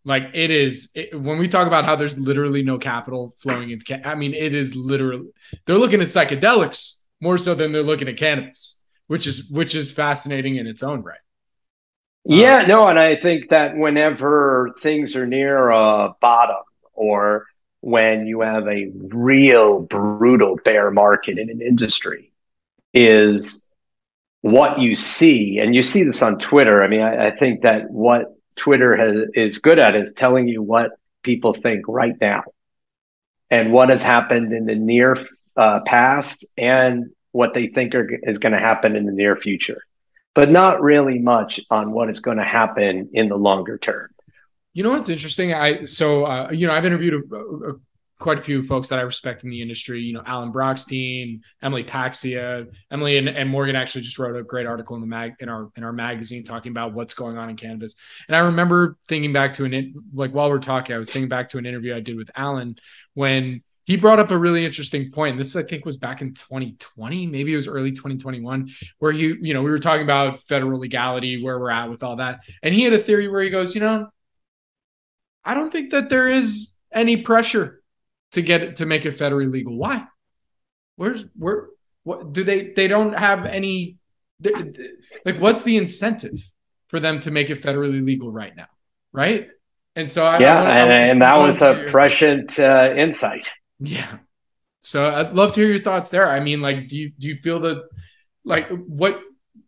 Like 0.07 0.29
it 0.33 0.51
is 0.51 0.89
it, 0.95 1.19
when 1.19 1.37
we 1.37 1.49
talk 1.49 1.67
about 1.67 1.83
how 1.83 1.97
there's 1.97 2.17
literally 2.17 2.63
no 2.63 2.77
capital 2.77 3.35
flowing 3.39 3.71
into. 3.71 4.07
I 4.07 4.15
mean, 4.15 4.33
it 4.33 4.53
is 4.53 4.73
literally 4.73 5.27
they're 5.65 5.77
looking 5.77 6.01
at 6.01 6.07
psychedelics 6.07 7.01
more 7.19 7.37
so 7.37 7.53
than 7.53 7.73
they're 7.73 7.83
looking 7.83 8.07
at 8.07 8.15
cannabis, 8.15 8.87
which 9.07 9.27
is 9.27 9.51
which 9.51 9.75
is 9.75 9.91
fascinating 9.91 10.55
in 10.55 10.65
its 10.65 10.81
own 10.81 11.03
right. 11.03 11.19
Yeah, 12.23 12.59
um, 12.59 12.67
no, 12.69 12.87
and 12.87 12.97
I 12.97 13.17
think 13.17 13.49
that 13.49 13.75
whenever 13.75 14.73
things 14.81 15.13
are 15.17 15.27
near 15.27 15.71
a 15.71 16.15
bottom 16.21 16.63
or 16.93 17.47
when 17.81 18.27
you 18.27 18.39
have 18.39 18.65
a 18.65 18.89
real 19.09 19.81
brutal 19.81 20.57
bear 20.63 20.89
market 20.89 21.37
in 21.37 21.49
an 21.49 21.61
industry, 21.61 22.31
is 22.93 23.67
what 24.39 24.79
you 24.79 24.95
see, 24.95 25.59
and 25.59 25.75
you 25.75 25.83
see 25.83 26.03
this 26.03 26.21
on 26.21 26.39
Twitter. 26.39 26.81
I 26.81 26.87
mean, 26.87 27.01
I, 27.01 27.27
I 27.27 27.31
think 27.31 27.63
that 27.63 27.91
what 27.91 28.36
Twitter 28.57 28.95
has, 28.95 29.29
is 29.33 29.59
good 29.59 29.79
at 29.79 29.95
is 29.95 30.13
telling 30.13 30.47
you 30.47 30.61
what 30.61 30.91
people 31.23 31.53
think 31.53 31.85
right 31.87 32.15
now 32.19 32.43
and 33.49 33.71
what 33.71 33.89
has 33.89 34.03
happened 34.03 34.51
in 34.51 34.65
the 34.65 34.75
near 34.75 35.15
uh, 35.55 35.79
past 35.81 36.45
and 36.57 37.11
what 37.31 37.53
they 37.53 37.67
think 37.67 37.95
are, 37.95 38.09
is 38.23 38.39
going 38.39 38.53
to 38.53 38.59
happen 38.59 38.95
in 38.95 39.05
the 39.05 39.11
near 39.11 39.35
future, 39.35 39.81
but 40.33 40.49
not 40.49 40.81
really 40.81 41.19
much 41.19 41.59
on 41.69 41.91
what 41.91 42.09
is 42.09 42.19
going 42.19 42.37
to 42.37 42.43
happen 42.43 43.09
in 43.13 43.29
the 43.29 43.37
longer 43.37 43.77
term. 43.77 44.09
You 44.73 44.83
know 44.83 44.91
what's 44.91 45.09
interesting? 45.09 45.53
I 45.53 45.85
so 45.85 46.25
uh, 46.25 46.51
you 46.51 46.67
know 46.67 46.73
I've 46.73 46.85
interviewed 46.85 47.15
a, 47.15 47.35
a, 47.35 47.73
quite 48.19 48.39
a 48.39 48.41
few 48.41 48.63
folks 48.63 48.89
that 48.89 48.99
I 48.99 49.03
respect 49.03 49.43
in 49.43 49.49
the 49.49 49.61
industry. 49.61 50.01
You 50.01 50.13
know, 50.13 50.23
Alan 50.25 50.51
Brochstein, 50.51 51.41
Emily 51.61 51.83
Paxhia, 51.83 52.67
Emily 52.91 53.17
and, 53.17 53.29
and, 53.29 53.49
Morgan 53.49 53.75
actually 53.75 54.01
just 54.01 54.17
wrote 54.17 54.35
a 54.35 54.43
great 54.43 54.65
article 54.65 54.95
in 54.95 55.01
the 55.01 55.07
mag 55.07 55.35
in 55.39 55.49
our 55.49 55.69
in 55.75 55.83
our 55.83 55.93
magazine 55.93 56.43
talking 56.43 56.71
about 56.71 56.93
what's 56.93 57.13
going 57.13 57.37
on 57.37 57.49
in 57.49 57.55
cannabis. 57.55 57.95
And 58.27 58.35
I 58.35 58.39
remember 58.39 58.97
thinking 59.07 59.33
back 59.33 59.53
to 59.55 59.65
an 59.65 59.93
like 60.13 60.31
while 60.31 60.49
we're 60.49 60.59
talking, 60.59 60.95
I 60.95 60.99
was 60.99 61.09
thinking 61.09 61.29
back 61.29 61.49
to 61.49 61.57
an 61.57 61.65
interview 61.65 61.95
I 61.95 61.99
did 61.99 62.17
with 62.17 62.31
Alan 62.35 62.75
when 63.13 63.61
he 63.85 63.95
brought 63.95 64.19
up 64.19 64.31
a 64.31 64.37
really 64.37 64.65
interesting 64.65 65.11
point. 65.11 65.37
This, 65.37 65.55
I 65.55 65.63
think, 65.63 65.85
was 65.85 65.95
back 65.95 66.21
in 66.21 66.33
2020, 66.33 67.25
maybe 67.27 67.53
it 67.53 67.55
was 67.55 67.69
early 67.69 67.91
2021, 67.91 68.69
where 68.99 69.13
he, 69.13 69.33
you 69.41 69.53
know, 69.53 69.63
we 69.63 69.71
were 69.71 69.79
talking 69.79 70.03
about 70.03 70.41
federal 70.41 70.77
legality, 70.77 71.41
where 71.41 71.57
we're 71.57 71.69
at 71.69 71.89
with 71.89 72.03
all 72.03 72.17
that. 72.17 72.41
And 72.61 72.73
he 72.73 72.83
had 72.83 72.91
a 72.91 72.99
theory 72.99 73.29
where 73.29 73.41
he 73.41 73.49
goes, 73.49 73.73
you 73.73 73.79
know, 73.79 74.09
I 75.45 75.53
don't 75.53 75.71
think 75.71 75.91
that 75.91 76.09
there 76.09 76.29
is 76.29 76.73
any 76.91 77.15
pressure 77.15 77.81
to 78.33 78.41
get 78.41 78.61
it 78.61 78.75
to 78.77 78.85
make 78.85 79.05
it 79.05 79.15
federally 79.15 79.51
legal. 79.51 79.75
Why? 79.77 80.05
Where's 80.95 81.25
where 81.35 81.67
what 82.03 82.33
do 82.33 82.43
they 82.43 82.71
they 82.71 82.87
don't 82.87 83.13
have 83.13 83.45
any 83.45 83.97
like 85.25 85.39
what's 85.39 85.63
the 85.63 85.77
incentive 85.77 86.39
for 86.87 86.99
them 86.99 87.19
to 87.21 87.31
make 87.31 87.49
it 87.49 87.61
federally 87.61 88.03
legal 88.05 88.31
right 88.31 88.55
now? 88.55 88.67
Right? 89.11 89.49
And 89.95 90.09
so 90.09 90.25
I, 90.25 90.39
yeah, 90.39 90.61
I, 90.61 90.65
I, 90.65 90.79
and, 90.79 91.11
and 91.11 91.21
that 91.21 91.37
was 91.37 91.61
a 91.61 91.85
prescient 91.87 92.59
uh, 92.59 92.93
insight. 92.95 93.49
Yeah. 93.79 94.19
So 94.81 95.09
I'd 95.09 95.33
love 95.33 95.53
to 95.53 95.59
hear 95.59 95.69
your 95.69 95.81
thoughts 95.83 96.11
there. 96.11 96.29
I 96.29 96.39
mean, 96.39 96.61
like, 96.61 96.87
do 96.87 96.97
you 96.97 97.11
do 97.17 97.27
you 97.27 97.37
feel 97.37 97.59
that 97.61 97.83
like 98.45 98.69
what 98.69 99.19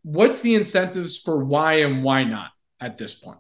what's 0.03 0.39
the 0.39 0.55
incentives 0.55 1.17
for 1.17 1.43
why 1.43 1.81
and 1.81 2.03
why 2.03 2.23
not 2.23 2.51
at 2.79 2.97
this 2.97 3.15
point? 3.15 3.39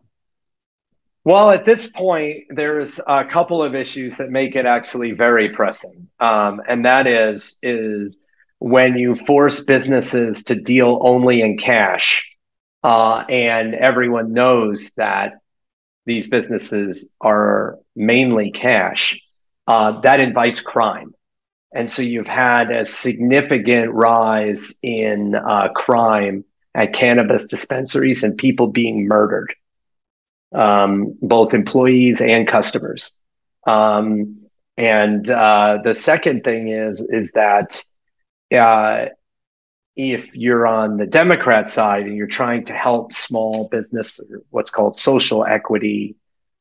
Well, 1.29 1.51
at 1.51 1.63
this 1.63 1.85
point, 1.85 2.45
there's 2.49 2.99
a 3.05 3.23
couple 3.23 3.61
of 3.61 3.75
issues 3.75 4.17
that 4.17 4.31
make 4.31 4.55
it 4.55 4.65
actually 4.65 5.11
very 5.11 5.49
pressing, 5.49 6.09
um, 6.19 6.59
and 6.67 6.83
that 6.85 7.05
is 7.05 7.59
is 7.61 8.19
when 8.57 8.97
you 8.97 9.15
force 9.27 9.63
businesses 9.63 10.43
to 10.45 10.55
deal 10.55 10.99
only 11.03 11.43
in 11.43 11.59
cash, 11.59 12.35
uh, 12.83 13.25
and 13.29 13.75
everyone 13.75 14.33
knows 14.33 14.91
that 14.97 15.33
these 16.07 16.27
businesses 16.27 17.13
are 17.21 17.77
mainly 17.95 18.49
cash 18.49 19.21
uh, 19.67 20.01
that 20.01 20.19
invites 20.19 20.61
crime. 20.61 21.13
And 21.75 21.91
so 21.91 22.01
you've 22.01 22.25
had 22.25 22.71
a 22.71 22.87
significant 22.87 23.91
rise 23.93 24.79
in 24.81 25.35
uh, 25.35 25.69
crime 25.75 26.43
at 26.73 26.93
cannabis 26.93 27.45
dispensaries 27.45 28.23
and 28.23 28.35
people 28.35 28.65
being 28.65 29.07
murdered, 29.07 29.53
um, 30.53 31.17
both 31.21 31.53
employees 31.53 32.21
and 32.21 32.47
customers. 32.47 33.15
Um, 33.67 34.47
and 34.77 35.29
uh, 35.29 35.79
the 35.83 35.93
second 35.93 36.43
thing 36.43 36.69
is 36.69 37.01
is 37.09 37.33
that 37.33 37.81
uh, 38.55 39.05
if 39.95 40.33
you're 40.33 40.65
on 40.65 40.97
the 40.97 41.05
Democrat 41.05 41.69
side 41.69 42.05
and 42.05 42.15
you're 42.15 42.27
trying 42.27 42.63
to 42.65 42.73
help 42.73 43.11
small 43.13 43.67
business, 43.67 44.25
what's 44.49 44.71
called 44.71 44.97
social 44.97 45.45
equity 45.45 46.15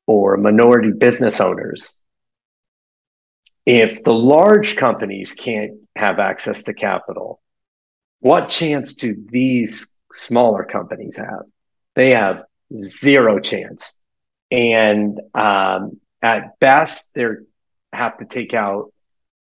or 0.07 0.37
minority 0.37 0.91
business 0.91 1.41
owners, 1.41 1.95
if 3.65 4.03
the 4.03 4.13
large 4.13 4.77
companies 4.77 5.35
can't 5.35 5.75
have 5.95 6.19
access 6.19 6.65
to 6.65 6.75
capital, 6.75 7.41
what 8.21 8.49
chance 8.49 8.95
do 8.95 9.15
these 9.31 9.97
smaller 10.13 10.65
companies 10.65 11.17
have? 11.17 11.43
They 11.95 12.15
have 12.15 12.43
zero 12.77 13.39
chance. 13.39 13.99
And 14.51 15.21
um, 15.35 16.01
at 16.23 16.59
best, 16.59 17.15
they 17.15 17.27
have 17.93 18.19
to 18.19 18.25
take 18.25 18.55
out 18.55 18.93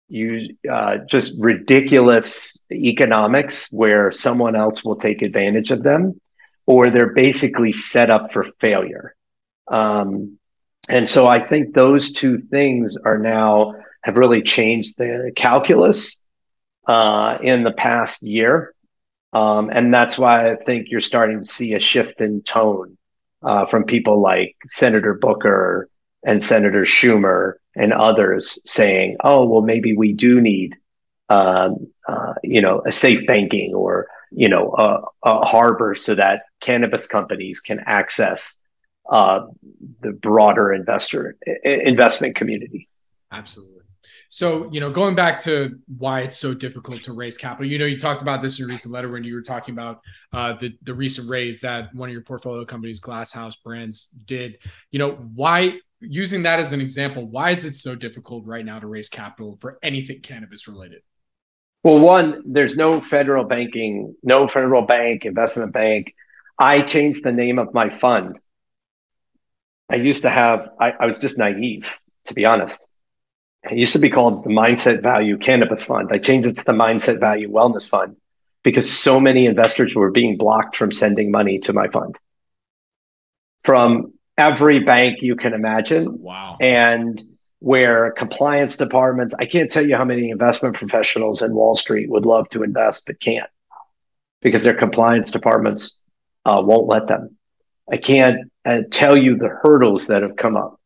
use 0.09 0.51
uh, 0.71 0.99
just 1.09 1.41
ridiculous 1.41 2.65
economics 2.73 3.73
where 3.73 4.11
someone 4.11 4.57
else 4.57 4.85
will 4.85 4.97
take 4.97 5.23
advantage 5.23 5.71
of 5.71 5.83
them, 5.83 6.21
or 6.67 6.91
they're 6.91 7.13
basically 7.13 7.73
set 7.73 8.11
up 8.11 8.33
for 8.33 8.47
failure. 8.61 9.15
Um, 9.69 10.39
and 10.89 11.09
so 11.09 11.27
I 11.27 11.41
think 11.41 11.75
those 11.75 12.13
two 12.13 12.39
things 12.39 12.97
are 13.05 13.19
now 13.19 13.75
have 14.03 14.17
really 14.17 14.43
changed 14.43 14.97
the 14.97 15.33
calculus 15.37 16.25
uh, 16.87 17.39
in 17.43 17.63
the 17.63 17.73
past 17.73 18.23
year. 18.23 18.75
Um, 19.35 19.69
and 19.71 19.93
that's 19.93 20.17
why 20.17 20.51
I 20.51 20.57
think 20.57 20.89
you're 20.91 21.03
starting 21.03 21.41
to 21.41 21.45
see 21.45 21.75
a 21.75 21.79
shift 21.81 22.23
in 22.23 22.43
tone 22.43 22.98
uh, 23.43 23.67
from 23.67 23.85
people 23.85 24.21
like 24.21 24.57
Senator 24.67 25.15
Booker 25.15 25.89
and 26.25 26.43
Senator 26.43 26.83
Schumer 26.83 27.55
and 27.77 27.93
others 27.93 28.61
saying, 28.71 29.17
"Oh, 29.23 29.47
well, 29.47 29.63
maybe 29.63 29.97
we 29.97 30.13
do 30.13 30.41
need, 30.41 30.77
um, 31.29 31.89
uh, 32.09 32.35
you 32.43 32.61
know, 32.61 32.83
a 32.85 32.93
safe 32.93 33.27
banking 33.27 33.75
or 33.75 34.09
you 34.31 34.49
know, 34.49 34.75
a, 34.77 35.01
a 35.27 35.47
harbor 35.47 35.95
so 35.95 36.15
that 36.15 36.43
cannabis 36.61 37.07
companies 37.07 37.61
can 37.61 37.81
access 37.87 38.63
uh, 39.09 39.41
the 40.03 40.13
broader 40.13 40.73
investor 40.73 41.37
investment 41.65 42.37
community." 42.37 42.89
Absolutely. 43.31 43.78
So, 44.31 44.71
you 44.71 44.81
know, 44.81 44.91
going 44.91 45.15
back 45.15 45.41
to 45.41 45.79
why 45.97 46.21
it's 46.21 46.37
so 46.37 46.53
difficult 46.53 47.03
to 47.05 47.13
raise 47.15 47.39
capital, 47.39 47.67
you 47.67 47.79
know, 47.79 47.87
you 47.87 47.99
talked 47.99 48.21
about 48.21 48.43
this 48.43 48.59
in 48.59 48.65
your 48.65 48.69
recent 48.69 48.93
letter 48.93 49.11
when 49.11 49.25
you 49.25 49.35
were 49.35 49.43
talking 49.43 49.75
about 49.75 50.01
uh, 50.33 50.53
the 50.61 50.77
the 50.83 50.93
recent 50.93 51.31
raise 51.31 51.61
that 51.61 51.95
one 51.95 52.11
of 52.11 52.13
your 52.13 52.23
portfolio 52.23 52.65
companies, 52.65 53.01
Glass 53.01 53.33
House 53.33 53.57
Brands, 53.57 54.07
did. 54.07 54.59
You 54.91 54.99
know, 54.99 55.13
why 55.13 55.81
using 56.01 56.43
that 56.43 56.61
as 56.61 56.73
an 56.73 56.81
example, 56.81 57.27
why 57.27 57.51
is 57.51 57.65
it 57.65 57.77
so 57.77 57.95
difficult 57.95 58.45
right 58.45 58.65
now 58.65 58.79
to 58.79 58.87
raise 58.87 59.09
capital 59.09 59.57
for 59.61 59.79
anything 59.83 60.21
cannabis 60.21 60.69
related? 60.69 61.01
Well, 61.83 61.99
one, 62.01 62.43
there's 62.45 62.77
no 62.77 63.01
federal 63.01 63.45
banking, 63.45 64.15
no 64.23 64.49
federal 64.49 64.83
bank, 64.83 65.25
investment 65.25 65.73
bank. 65.73 66.15
I 66.59 66.83
changed 66.83 67.25
the 67.25 67.33
name 67.33 67.59
of 67.59 67.73
my 67.73 67.89
fund. 67.89 68.39
I 69.89 69.97
used 69.97 70.23
to 70.23 70.31
have, 70.31 70.69
I, 70.81 70.93
I 71.01 71.07
was 71.07 71.19
just 71.19 71.39
naive, 71.39 71.89
to 72.27 72.35
be 72.35 72.45
honest. 72.45 72.93
It 73.71 73.79
used 73.79 73.93
to 73.93 73.99
be 73.99 74.11
called 74.11 74.45
the 74.45 74.51
Mindset 74.51 75.03
Value 75.03 75.37
Cannabis 75.37 75.85
Fund. 75.85 76.09
I 76.13 76.19
changed 76.19 76.49
it 76.49 76.57
to 76.59 76.65
the 76.65 76.73
Mindset 76.73 77.21
Value 77.21 77.51
Wellness 77.51 77.89
Fund 77.89 78.17
because 78.63 78.91
so 78.91 79.21
many 79.21 79.47
investors 79.47 79.95
were 79.95 80.11
being 80.11 80.37
blocked 80.37 80.77
from 80.77 80.93
sending 80.93 81.31
money 81.31 81.59
to 81.61 81.73
my 81.73 81.89
fund 81.89 82.17
from 83.65 84.15
every 84.39 84.81
bank 84.81 85.21
you 85.21 85.37
can 85.37 85.53
imagine. 85.53 86.23
Wow. 86.23 86.57
And 86.61 87.23
where 87.59 88.13
compliance 88.13 88.77
departments, 88.77 89.35
I 89.39 89.45
can't 89.47 89.71
tell 89.71 89.87
you 89.87 89.97
how 89.97 90.05
many 90.05 90.31
investment 90.31 90.77
professionals 90.77 91.43
in 91.43 91.55
Wall 91.55 91.75
Street 91.75 92.09
would 92.09 92.25
love 92.25 92.49
to 92.51 92.63
invest 92.63 93.05
but 93.07 93.21
can't 93.21 93.51
because 94.41 94.63
their 94.63 94.75
compliance 94.75 95.31
departments 95.31 96.03
uh, 96.47 96.63
won't 96.65 96.87
let 96.87 97.09
them. 97.09 97.37
I 97.91 97.97
can't 97.97 98.51
uh, 98.65 98.83
tell 98.91 99.19
you 99.19 99.37
the 99.37 99.49
hurdles 99.49 100.07
that 100.07 100.23
have 100.23 100.37
come 100.37 100.57
up 100.57 100.78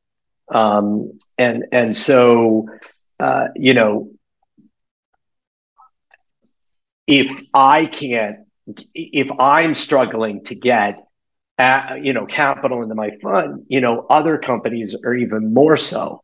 um, 0.52 1.18
and 1.38 1.66
and 1.72 1.96
so 1.96 2.68
uh, 3.22 3.48
you 3.54 3.72
know, 3.72 4.10
if 7.06 7.30
I 7.54 7.86
can't, 7.86 8.40
if 8.94 9.30
I'm 9.38 9.74
struggling 9.74 10.42
to 10.44 10.56
get 10.56 11.04
at, 11.56 12.04
you 12.04 12.12
know 12.12 12.26
capital 12.26 12.82
into 12.82 12.96
my 12.96 13.12
fund, 13.22 13.66
you 13.68 13.80
know, 13.80 14.06
other 14.10 14.38
companies 14.38 14.96
are 15.04 15.14
even 15.14 15.54
more 15.54 15.76
so. 15.76 16.22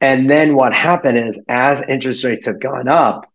And 0.00 0.30
then 0.30 0.54
what 0.54 0.72
happened 0.72 1.18
is, 1.18 1.44
as 1.48 1.82
interest 1.82 2.24
rates 2.24 2.46
have 2.46 2.60
gone 2.60 2.88
up, 2.88 3.26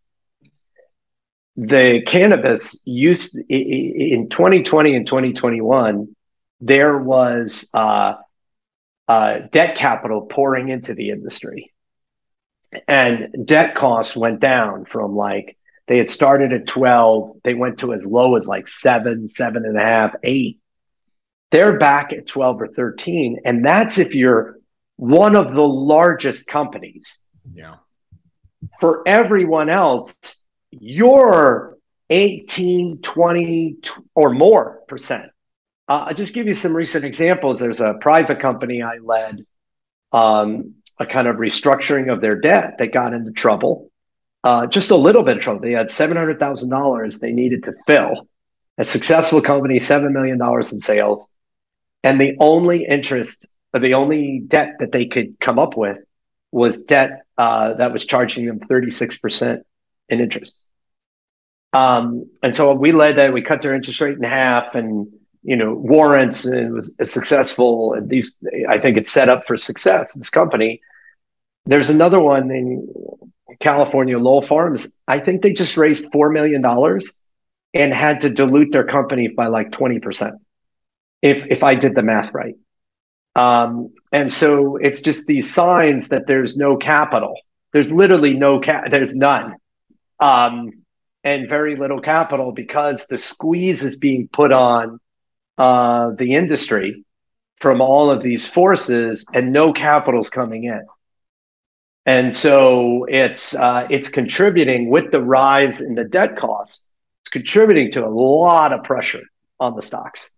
the 1.56 2.02
cannabis 2.06 2.82
used 2.86 3.38
in 3.48 4.28
2020 4.28 4.96
and 4.96 5.06
2021, 5.06 6.16
there 6.60 6.98
was 6.98 7.70
uh, 7.74 8.14
uh, 9.08 9.40
debt 9.50 9.76
capital 9.76 10.22
pouring 10.22 10.68
into 10.68 10.94
the 10.94 11.10
industry. 11.10 11.72
And 12.88 13.46
debt 13.46 13.74
costs 13.74 14.16
went 14.16 14.40
down 14.40 14.84
from 14.84 15.14
like 15.14 15.56
they 15.86 15.98
had 15.98 16.10
started 16.10 16.52
at 16.52 16.66
12, 16.66 17.42
they 17.44 17.54
went 17.54 17.78
to 17.78 17.92
as 17.92 18.04
low 18.04 18.36
as 18.36 18.48
like 18.48 18.66
seven, 18.66 19.28
seven 19.28 19.64
and 19.64 19.78
a 19.78 19.84
half, 19.84 20.14
eight. 20.22 20.58
They're 21.52 21.78
back 21.78 22.12
at 22.12 22.26
12 22.26 22.62
or 22.62 22.68
13. 22.68 23.40
And 23.44 23.64
that's 23.64 23.98
if 23.98 24.14
you're 24.14 24.58
one 24.96 25.36
of 25.36 25.52
the 25.52 25.62
largest 25.62 26.48
companies. 26.48 27.24
Yeah. 27.54 27.76
For 28.80 29.06
everyone 29.06 29.70
else, 29.70 30.16
you're 30.70 31.78
18, 32.10 32.98
20, 32.98 33.76
or 34.14 34.30
more 34.30 34.80
percent. 34.88 35.30
Uh, 35.88 36.06
I'll 36.08 36.14
just 36.14 36.34
give 36.34 36.46
you 36.46 36.54
some 36.54 36.74
recent 36.74 37.04
examples. 37.04 37.58
There's 37.58 37.80
a 37.80 37.94
private 37.94 38.40
company 38.40 38.82
I 38.82 38.96
led, 38.98 39.46
um, 40.12 40.74
a 40.98 41.06
kind 41.06 41.28
of 41.28 41.36
restructuring 41.36 42.12
of 42.12 42.20
their 42.20 42.40
debt. 42.40 42.76
They 42.78 42.88
got 42.88 43.12
into 43.12 43.30
trouble, 43.30 43.90
uh, 44.42 44.66
just 44.66 44.90
a 44.90 44.96
little 44.96 45.22
bit 45.22 45.36
of 45.36 45.42
trouble. 45.42 45.60
They 45.60 45.72
had 45.72 45.90
seven 45.90 46.16
hundred 46.16 46.40
thousand 46.40 46.70
dollars 46.70 47.20
they 47.20 47.32
needed 47.32 47.64
to 47.64 47.74
fill. 47.86 48.28
A 48.78 48.84
successful 48.84 49.40
company, 49.40 49.78
seven 49.78 50.12
million 50.12 50.38
dollars 50.38 50.72
in 50.72 50.80
sales, 50.80 51.32
and 52.02 52.20
the 52.20 52.36
only 52.40 52.84
interest, 52.84 53.46
the 53.72 53.94
only 53.94 54.40
debt 54.46 54.76
that 54.80 54.92
they 54.92 55.06
could 55.06 55.38
come 55.40 55.58
up 55.58 55.76
with 55.76 55.98
was 56.52 56.84
debt 56.84 57.22
uh, 57.38 57.74
that 57.74 57.92
was 57.92 58.04
charging 58.04 58.44
them 58.46 58.58
thirty 58.58 58.90
six 58.90 59.16
percent 59.18 59.64
in 60.08 60.20
interest. 60.20 60.60
Um, 61.72 62.30
and 62.42 62.54
so 62.54 62.74
we 62.74 62.92
led 62.92 63.16
that. 63.16 63.32
We 63.32 63.42
cut 63.42 63.62
their 63.62 63.74
interest 63.74 64.00
rate 64.00 64.16
in 64.16 64.24
half 64.24 64.74
and 64.74 65.08
you 65.46 65.56
know 65.56 65.74
warrants 65.74 66.44
and 66.44 66.74
was 66.74 66.96
successful 67.04 67.94
and 67.94 68.10
these 68.10 68.36
i 68.68 68.78
think 68.78 68.96
it's 68.96 69.10
set 69.10 69.28
up 69.28 69.46
for 69.46 69.56
success 69.56 70.14
this 70.14 70.30
company 70.30 70.80
there's 71.66 71.90
another 71.90 72.20
one 72.20 72.50
in 72.50 72.88
California 73.60 74.18
Lowell 74.18 74.42
Farms, 74.42 74.96
I 75.06 75.18
think 75.18 75.42
they 75.42 75.52
just 75.52 75.76
raised 75.76 76.12
$4 76.12 76.32
million 76.32 76.64
and 77.74 77.92
had 77.92 78.20
to 78.22 78.30
dilute 78.30 78.72
their 78.72 78.86
company 78.86 79.28
by 79.28 79.46
like 79.46 79.70
20%, 79.70 80.32
if, 81.22 81.44
if 81.50 81.62
I 81.62 81.74
did 81.74 81.94
the 81.94 82.02
math 82.02 82.32
right. 82.32 82.54
Um, 83.34 83.92
and 84.12 84.32
so 84.32 84.76
it's 84.76 85.00
just 85.00 85.26
these 85.26 85.52
signs 85.52 86.08
that 86.08 86.26
there's 86.26 86.56
no 86.56 86.76
capital. 86.76 87.34
There's 87.72 87.90
literally 87.90 88.34
no 88.34 88.60
cap, 88.60 88.90
there's 88.90 89.14
none. 89.14 89.56
Um, 90.20 90.70
and 91.22 91.48
very 91.48 91.76
little 91.76 92.00
capital 92.00 92.52
because 92.52 93.06
the 93.06 93.18
squeeze 93.18 93.82
is 93.82 93.98
being 93.98 94.28
put 94.32 94.52
on 94.52 95.00
uh, 95.58 96.10
the 96.10 96.34
industry 96.34 97.04
from 97.58 97.80
all 97.80 98.10
of 98.10 98.22
these 98.22 98.46
forces 98.48 99.26
and 99.32 99.52
no 99.52 99.72
capital's 99.72 100.28
coming 100.28 100.64
in. 100.64 100.84
And 102.04 102.34
so 102.34 103.04
it's 103.08 103.56
uh, 103.56 103.86
it's 103.90 104.08
contributing 104.08 104.90
with 104.90 105.10
the 105.10 105.20
rise 105.20 105.80
in 105.80 105.94
the 105.94 106.04
debt 106.04 106.36
costs. 106.36 106.86
It's 107.22 107.30
contributing 107.30 107.90
to 107.92 108.06
a 108.06 108.08
lot 108.08 108.72
of 108.72 108.84
pressure 108.84 109.24
on 109.58 109.74
the 109.74 109.82
stocks. 109.82 110.36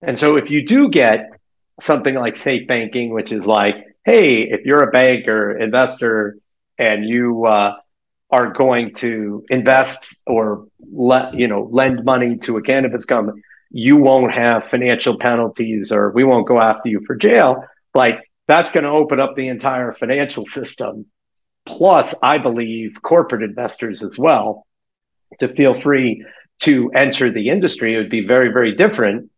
And 0.00 0.18
so 0.18 0.36
if 0.36 0.50
you 0.50 0.66
do 0.66 0.88
get 0.88 1.30
something 1.78 2.14
like 2.14 2.36
safe 2.36 2.66
banking, 2.66 3.12
which 3.12 3.32
is 3.32 3.46
like, 3.46 3.74
hey, 4.04 4.42
if 4.42 4.64
you're 4.64 4.82
a 4.82 4.90
bank 4.90 5.28
or 5.28 5.58
investor 5.58 6.38
and 6.78 7.04
you 7.04 7.44
uh, 7.44 7.76
are 8.30 8.52
going 8.52 8.94
to 8.94 9.44
invest 9.50 10.22
or 10.26 10.66
let 10.90 11.34
you 11.34 11.48
know 11.48 11.68
lend 11.70 12.02
money 12.04 12.38
to 12.38 12.56
a 12.56 12.62
cannabis 12.62 13.04
company, 13.04 13.42
you 13.70 13.96
won't 13.96 14.32
have 14.32 14.68
financial 14.68 15.18
penalties 15.18 15.92
or 15.92 16.10
we 16.10 16.24
won't 16.24 16.48
go 16.48 16.60
after 16.60 16.88
you 16.88 17.00
for 17.06 17.14
jail. 17.14 17.64
Like 17.94 18.20
that's 18.48 18.72
going 18.72 18.84
to 18.84 18.90
open 18.90 19.20
up 19.20 19.34
the 19.36 19.48
entire 19.48 19.92
financial 19.94 20.44
system. 20.44 21.06
Plus, 21.66 22.20
I 22.22 22.38
believe 22.38 22.96
corporate 23.02 23.42
investors 23.42 24.02
as 24.02 24.18
well 24.18 24.66
to 25.38 25.54
feel 25.54 25.80
free 25.80 26.24
to 26.60 26.90
enter 26.94 27.30
the 27.32 27.48
industry. 27.48 27.94
It 27.94 27.98
would 27.98 28.10
be 28.10 28.26
very, 28.26 28.52
very 28.52 28.74
different, 28.74 29.30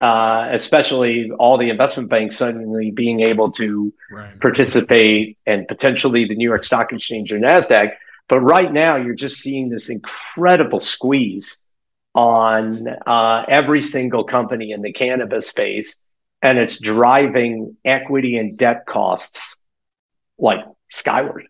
uh, 0.00 0.48
especially 0.52 1.30
all 1.38 1.56
the 1.56 1.70
investment 1.70 2.10
banks 2.10 2.36
suddenly 2.36 2.90
being 2.90 3.20
able 3.20 3.50
to 3.52 3.92
right. 4.10 4.38
participate 4.40 5.38
and 5.46 5.66
potentially 5.66 6.26
the 6.26 6.34
New 6.34 6.48
York 6.48 6.62
Stock 6.62 6.92
Exchange 6.92 7.32
or 7.32 7.38
NASDAQ. 7.38 7.92
But 8.28 8.40
right 8.40 8.70
now, 8.70 8.96
you're 8.96 9.14
just 9.14 9.38
seeing 9.38 9.70
this 9.70 9.88
incredible 9.88 10.80
squeeze 10.80 11.67
on 12.14 12.88
uh, 13.06 13.44
every 13.48 13.80
single 13.80 14.24
company 14.24 14.72
in 14.72 14.82
the 14.82 14.92
cannabis 14.92 15.48
space, 15.48 16.04
and 16.42 16.58
it's 16.58 16.80
driving 16.80 17.76
equity 17.84 18.36
and 18.36 18.56
debt 18.56 18.86
costs 18.86 19.64
like 20.38 20.64
skyward. 20.90 21.46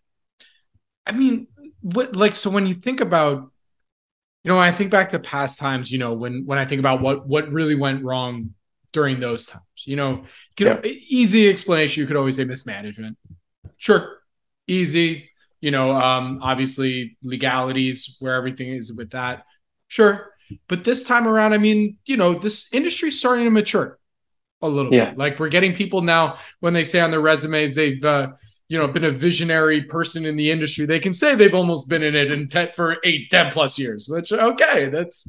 I 1.07 1.13
mean, 1.13 1.47
what 1.81 2.17
like 2.17 2.35
so 2.35 2.51
when 2.51 2.67
you 2.67 2.75
think 2.75 3.01
about 3.01 3.51
you 4.45 4.55
know, 4.55 4.59
I 4.59 4.73
think 4.73 4.91
back 4.91 5.11
to 5.11 5.19
past 5.19 5.59
times, 5.59 5.91
you 5.91 5.99
know, 5.99 6.15
when 6.15 6.45
when 6.47 6.59
I 6.59 6.65
think 6.65 6.79
about 6.81 7.01
what 7.03 7.27
what 7.27 7.51
really 7.51 7.75
went 7.75 8.05
wrong 8.05 8.55
during 8.93 9.21
those 9.21 9.47
times, 9.47 9.65
you 9.85 9.97
know, 9.97 10.25
you 10.59 10.67
know, 10.67 10.81
yeah. 10.83 10.93
easy 11.09 11.49
explanation, 11.49 12.01
you 12.01 12.07
could 12.07 12.17
always 12.17 12.37
say 12.37 12.45
mismanagement. 12.45 13.19
Sure. 13.77 14.21
Easy, 14.67 15.31
you 15.61 15.71
know, 15.71 15.93
um, 15.93 16.41
obviously 16.43 17.17
legalities 17.23 18.17
where 18.21 18.35
everything 18.35 18.69
is 18.73 18.93
with 18.93 19.11
that. 19.11 19.45
Sure. 19.89 20.33
But 20.69 20.85
this 20.85 21.05
time 21.05 21.27
around, 21.27 21.53
I 21.53 21.59
mean, 21.59 21.97
you 22.05 22.17
know, 22.17 22.35
this 22.35 22.73
industry's 22.73 23.19
starting 23.19 23.45
to 23.45 23.51
mature 23.51 23.99
a 24.63 24.69
little 24.69 24.93
yeah. 24.93 25.11
bit. 25.11 25.19
Like 25.19 25.39
we're 25.39 25.49
getting 25.49 25.75
people 25.75 26.03
now 26.03 26.39
when 26.61 26.75
they 26.75 26.85
say 26.85 27.01
on 27.01 27.11
their 27.11 27.21
resumes 27.21 27.75
they've 27.75 28.05
uh, 28.05 28.29
you 28.69 28.79
know 28.79 28.89
been 28.89 29.05
a 29.05 29.11
visionary 29.11 29.83
person 29.83 30.27
in 30.27 30.37
the 30.37 30.51
industry, 30.51 30.87
they 30.87 31.01
can 31.01 31.15
say 31.15 31.35
they've 31.35 31.55
almost 31.55 31.89
been 31.89 32.03
in 32.03 32.15
it 32.15 32.31
in 32.31 32.49
for 32.75 32.97
eight, 33.05 33.31
ten 33.31 33.51
plus 33.51 33.79
years. 33.79 34.09
Which 34.09 34.33
okay, 34.33 34.89
that's 34.89 35.29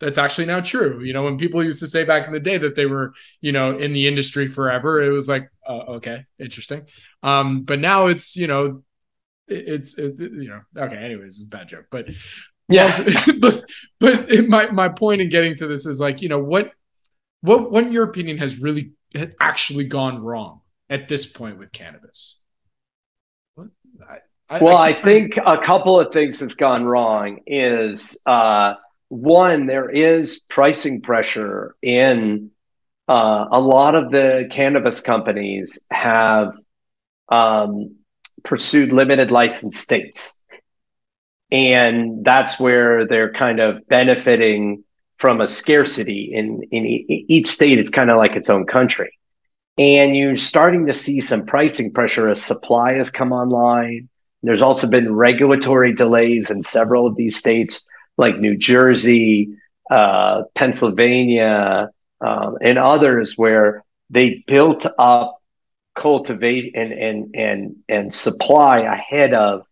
that's 0.00 0.18
actually 0.18 0.46
now 0.46 0.60
true. 0.60 1.02
You 1.02 1.12
know, 1.12 1.22
when 1.22 1.38
people 1.38 1.62
used 1.62 1.80
to 1.80 1.86
say 1.86 2.04
back 2.04 2.26
in 2.26 2.32
the 2.32 2.40
day 2.40 2.58
that 2.58 2.74
they 2.74 2.86
were, 2.86 3.12
you 3.40 3.52
know, 3.52 3.76
in 3.76 3.92
the 3.92 4.08
industry 4.08 4.48
forever, 4.48 5.02
it 5.02 5.10
was 5.10 5.28
like, 5.28 5.50
uh, 5.68 5.96
okay, 5.96 6.24
interesting. 6.38 6.86
Um, 7.22 7.62
but 7.62 7.78
now 7.78 8.06
it's, 8.06 8.34
you 8.34 8.46
know, 8.46 8.82
it, 9.46 9.68
it's, 9.68 9.98
it, 9.98 10.18
you 10.18 10.48
know, 10.48 10.60
okay. 10.84 10.96
Anyways, 10.96 11.36
it's 11.36 11.46
a 11.46 11.48
bad 11.48 11.68
joke, 11.68 11.84
but 11.90 12.08
yeah, 12.70 13.22
but 13.40 13.64
but 13.98 14.30
it, 14.30 14.48
my 14.48 14.70
my 14.70 14.88
point 14.88 15.20
in 15.20 15.28
getting 15.28 15.56
to 15.56 15.66
this 15.66 15.86
is 15.86 16.00
like 16.00 16.22
you 16.22 16.28
know 16.28 16.38
what 16.38 16.72
what 17.40 17.70
what 17.70 17.84
in 17.84 17.92
your 17.92 18.04
opinion 18.04 18.38
has 18.38 18.58
really 18.58 18.92
actually 19.40 19.84
gone 19.84 20.22
wrong 20.22 20.60
at 20.88 21.08
this 21.08 21.26
point 21.26 21.58
with 21.58 21.72
cannabis? 21.72 22.38
What? 23.54 23.68
I, 24.08 24.18
I, 24.48 24.62
well, 24.62 24.76
I, 24.76 24.88
I 24.88 24.92
think 24.92 25.36
a 25.36 25.58
couple 25.58 25.98
of 25.98 26.12
things 26.12 26.40
have 26.40 26.56
gone 26.56 26.84
wrong. 26.84 27.40
Is 27.46 28.22
uh, 28.26 28.74
one 29.08 29.66
there 29.66 29.90
is 29.90 30.40
pricing 30.48 31.00
pressure 31.00 31.76
in 31.82 32.50
uh, 33.08 33.46
a 33.50 33.60
lot 33.60 33.94
of 33.94 34.10
the 34.10 34.48
cannabis 34.50 35.00
companies 35.00 35.86
have 35.90 36.52
um, 37.28 37.96
pursued 38.44 38.92
limited 38.92 39.30
license 39.30 39.78
states 39.78 40.39
and 41.52 42.24
that's 42.24 42.60
where 42.60 43.06
they're 43.06 43.32
kind 43.32 43.60
of 43.60 43.86
benefiting 43.88 44.84
from 45.18 45.40
a 45.40 45.48
scarcity 45.48 46.32
in 46.32 46.62
in 46.70 46.86
each 46.86 47.48
state 47.48 47.78
is 47.78 47.90
kind 47.90 48.10
of 48.10 48.16
like 48.16 48.36
its 48.36 48.50
own 48.50 48.66
country. 48.66 49.12
And 49.78 50.16
you're 50.16 50.36
starting 50.36 50.86
to 50.86 50.92
see 50.92 51.20
some 51.20 51.46
pricing 51.46 51.92
pressure 51.92 52.28
as 52.28 52.42
supply 52.42 52.94
has 52.94 53.10
come 53.10 53.32
online. 53.32 54.08
There's 54.42 54.62
also 54.62 54.88
been 54.88 55.14
regulatory 55.14 55.92
delays 55.94 56.50
in 56.50 56.62
several 56.62 57.06
of 57.06 57.16
these 57.16 57.36
states 57.36 57.86
like 58.16 58.38
new 58.38 58.56
jersey 58.56 59.54
uh, 59.90 60.42
pennsylvania 60.54 61.90
um, 62.20 62.58
and 62.60 62.78
others 62.78 63.34
where 63.36 63.84
they 64.10 64.44
built 64.46 64.86
up 64.98 65.42
cultivate 65.94 66.72
and 66.76 66.92
and 66.92 67.34
and 67.34 67.76
and 67.88 68.14
supply 68.14 68.80
ahead 68.80 69.34
of 69.34 69.66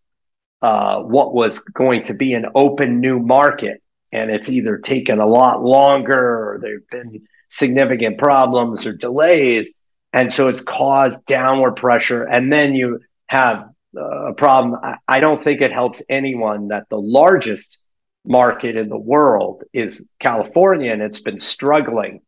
uh, 0.63 1.01
what 1.01 1.35
was 1.35 1.61
going 1.61 2.03
to 2.05 2.15
be 2.15 2.35
an 2.35 2.47
open 2.55 3.01
new 3.01 3.19
market. 3.19 3.83
And 4.11 4.31
it's 4.31 4.49
either 4.49 4.79
taken 4.79 5.19
a 5.19 5.27
lot 5.27 5.63
longer 5.63 6.19
or 6.19 6.59
there 6.61 6.75
have 6.75 6.89
been 6.91 7.23
significant 7.51 8.19
problems 8.19 8.87
or 8.87 8.93
delays. 8.93 9.73
And 10.13 10.33
so 10.33 10.49
it's 10.49 10.63
caused 10.63 11.27
downward 11.27 11.77
pressure. 11.77 12.25
And 12.25 12.53
then 12.53 12.75
you 12.75 13.01
have 13.27 13.69
uh, 13.97 14.29
a 14.29 14.35
problem. 14.35 14.81
I, 14.83 14.97
I 15.07 15.21
don't 15.21 15.43
think 15.43 15.61
it 15.61 15.73
helps 15.73 16.03
anyone 16.09 16.69
that 16.69 16.89
the 16.89 17.01
largest 17.01 17.79
market 18.27 18.77
in 18.77 18.89
the 18.89 18.99
world 18.99 19.65
is 19.73 20.11
California, 20.19 20.93
and 20.93 21.03
it's 21.03 21.21
been 21.21 21.39
struggling 21.39 22.21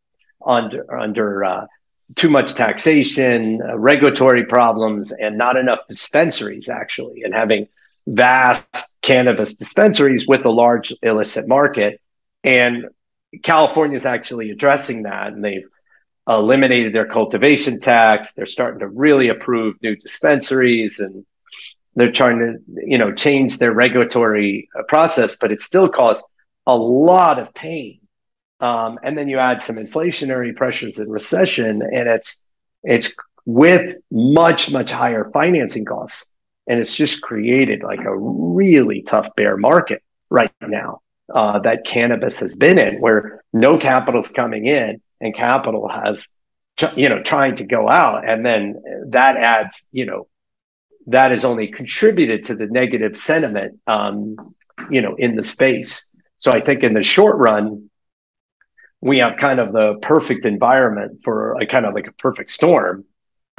under 0.45 0.91
under 0.99 1.43
uh, 1.43 1.65
too 2.15 2.29
much 2.29 2.55
taxation, 2.55 3.61
uh, 3.61 3.77
regulatory 3.77 4.45
problems, 4.45 5.11
and 5.11 5.37
not 5.37 5.55
enough 5.55 5.79
dispensaries 5.87 6.67
actually, 6.69 7.21
and 7.23 7.33
having 7.33 7.67
vast 8.07 8.97
cannabis 9.01 9.55
dispensaries 9.55 10.27
with 10.27 10.45
a 10.45 10.49
large 10.49 10.93
illicit 11.01 11.47
market. 11.47 12.01
And 12.43 12.89
California 13.43 13.95
is 13.95 14.05
actually 14.05 14.51
addressing 14.51 15.03
that, 15.03 15.33
and 15.33 15.43
they've 15.43 15.67
eliminated 16.27 16.93
their 16.93 17.07
cultivation 17.07 17.79
tax. 17.79 18.33
They're 18.33 18.45
starting 18.45 18.79
to 18.79 18.87
really 18.87 19.29
approve 19.29 19.75
new 19.81 19.95
dispensaries, 19.95 20.99
and 20.99 21.25
they're 21.95 22.11
trying 22.11 22.39
to, 22.39 22.57
you 22.85 22.97
know, 22.97 23.13
change 23.13 23.57
their 23.57 23.71
regulatory 23.71 24.69
uh, 24.77 24.83
process. 24.83 25.37
But 25.37 25.51
it 25.51 25.61
still 25.61 25.87
caused 25.87 26.25
a 26.65 26.75
lot 26.75 27.39
of 27.39 27.53
pain. 27.53 27.99
Um, 28.59 28.99
and 29.01 29.17
then 29.17 29.27
you 29.27 29.39
add 29.39 29.61
some 29.61 29.77
inflationary 29.77 30.55
pressures 30.55 30.99
and 30.99 31.11
recession, 31.11 31.81
and 31.81 32.07
it's 32.07 32.43
it's 32.83 33.15
with 33.45 33.95
much 34.11 34.71
much 34.71 34.91
higher 34.91 35.29
financing 35.33 35.85
costs 35.85 36.30
and 36.67 36.79
it's 36.79 36.95
just 36.95 37.21
created 37.21 37.83
like 37.83 38.01
a 38.01 38.17
really 38.17 39.01
tough 39.01 39.29
bear 39.35 39.57
market 39.57 40.03
right 40.29 40.51
now 40.61 41.01
uh, 41.33 41.59
that 41.59 41.85
cannabis 41.85 42.39
has 42.39 42.55
been 42.55 42.77
in, 42.77 42.99
where 42.99 43.43
no 43.53 43.77
capital's 43.77 44.29
coming 44.29 44.65
in 44.65 45.01
and 45.19 45.35
capital 45.35 45.87
has, 45.87 46.27
you 46.95 47.09
know, 47.09 47.21
trying 47.21 47.55
to 47.55 47.65
go 47.65 47.89
out, 47.89 48.27
and 48.27 48.45
then 48.45 48.81
that 49.09 49.37
adds, 49.37 49.87
you 49.91 50.05
know, 50.05 50.27
that 51.07 51.31
has 51.31 51.45
only 51.45 51.67
contributed 51.67 52.45
to 52.45 52.55
the 52.55 52.67
negative 52.67 53.17
sentiment, 53.17 53.79
um, 53.87 54.35
you 54.89 55.01
know, 55.01 55.15
in 55.15 55.35
the 55.35 55.43
space. 55.43 56.15
So 56.37 56.51
I 56.51 56.61
think 56.61 56.83
in 56.83 56.93
the 56.93 57.03
short 57.03 57.37
run, 57.37 57.89
we 58.99 59.19
have 59.19 59.37
kind 59.37 59.59
of 59.59 59.73
the 59.73 59.95
perfect 60.01 60.45
environment 60.45 61.21
for 61.23 61.59
a 61.59 61.65
kind 61.65 61.85
of 61.85 61.93
like 61.93 62.07
a 62.07 62.13
perfect 62.13 62.51
storm 62.51 63.05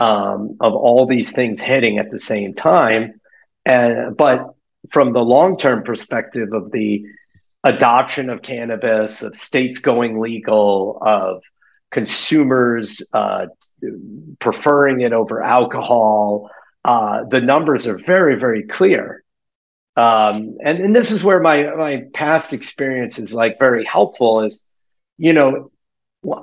um, 0.03 0.57
of 0.61 0.74
all 0.74 1.07
these 1.07 1.30
things 1.30 1.61
hitting 1.61 1.98
at 1.98 2.11
the 2.11 2.18
same 2.18 2.55
time. 2.55 3.20
And 3.64 4.16
but 4.16 4.55
from 4.90 5.12
the 5.12 5.20
long 5.20 5.57
term 5.57 5.84
perspective 5.84 6.53
of 6.53 6.72
the 6.72 7.05
adoption 7.62 8.28
of 8.28 8.42
cannabis, 8.42 9.22
of 9.22 9.36
states 9.36 9.78
going 9.78 10.20
legal, 10.20 10.98
of 11.03 11.42
consumers 11.92 13.07
uh, 13.12 13.46
preferring 14.40 15.03
it 15.03 15.12
over 15.12 15.40
alcohol, 15.40 16.50
uh, 16.84 17.22
the 17.30 17.40
numbers 17.40 17.86
are 17.86 17.98
very, 17.98 18.36
very 18.36 18.64
clear. 18.64 19.22
Um, 19.96 20.57
and, 20.64 20.78
and 20.80 20.96
this 20.96 21.12
is 21.12 21.22
where 21.22 21.38
my 21.38 21.74
my 21.76 22.05
past 22.12 22.53
experience 22.53 23.20
is 23.20 23.34
like 23.34 23.61
very 23.61 23.84
helpful 23.84 24.40
is, 24.40 24.66
you 25.18 25.32
know, 25.32 25.70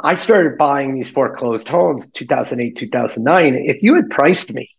I 0.02 0.16
started 0.16 0.58
buying 0.58 0.94
these 0.94 1.10
foreclosed 1.10 1.68
homes 1.70 2.12
2008, 2.12 2.76
2009. 2.78 3.56
If 3.66 3.82
you 3.82 3.96
had 3.96 4.10
priced 4.10 4.54
me 4.54 4.70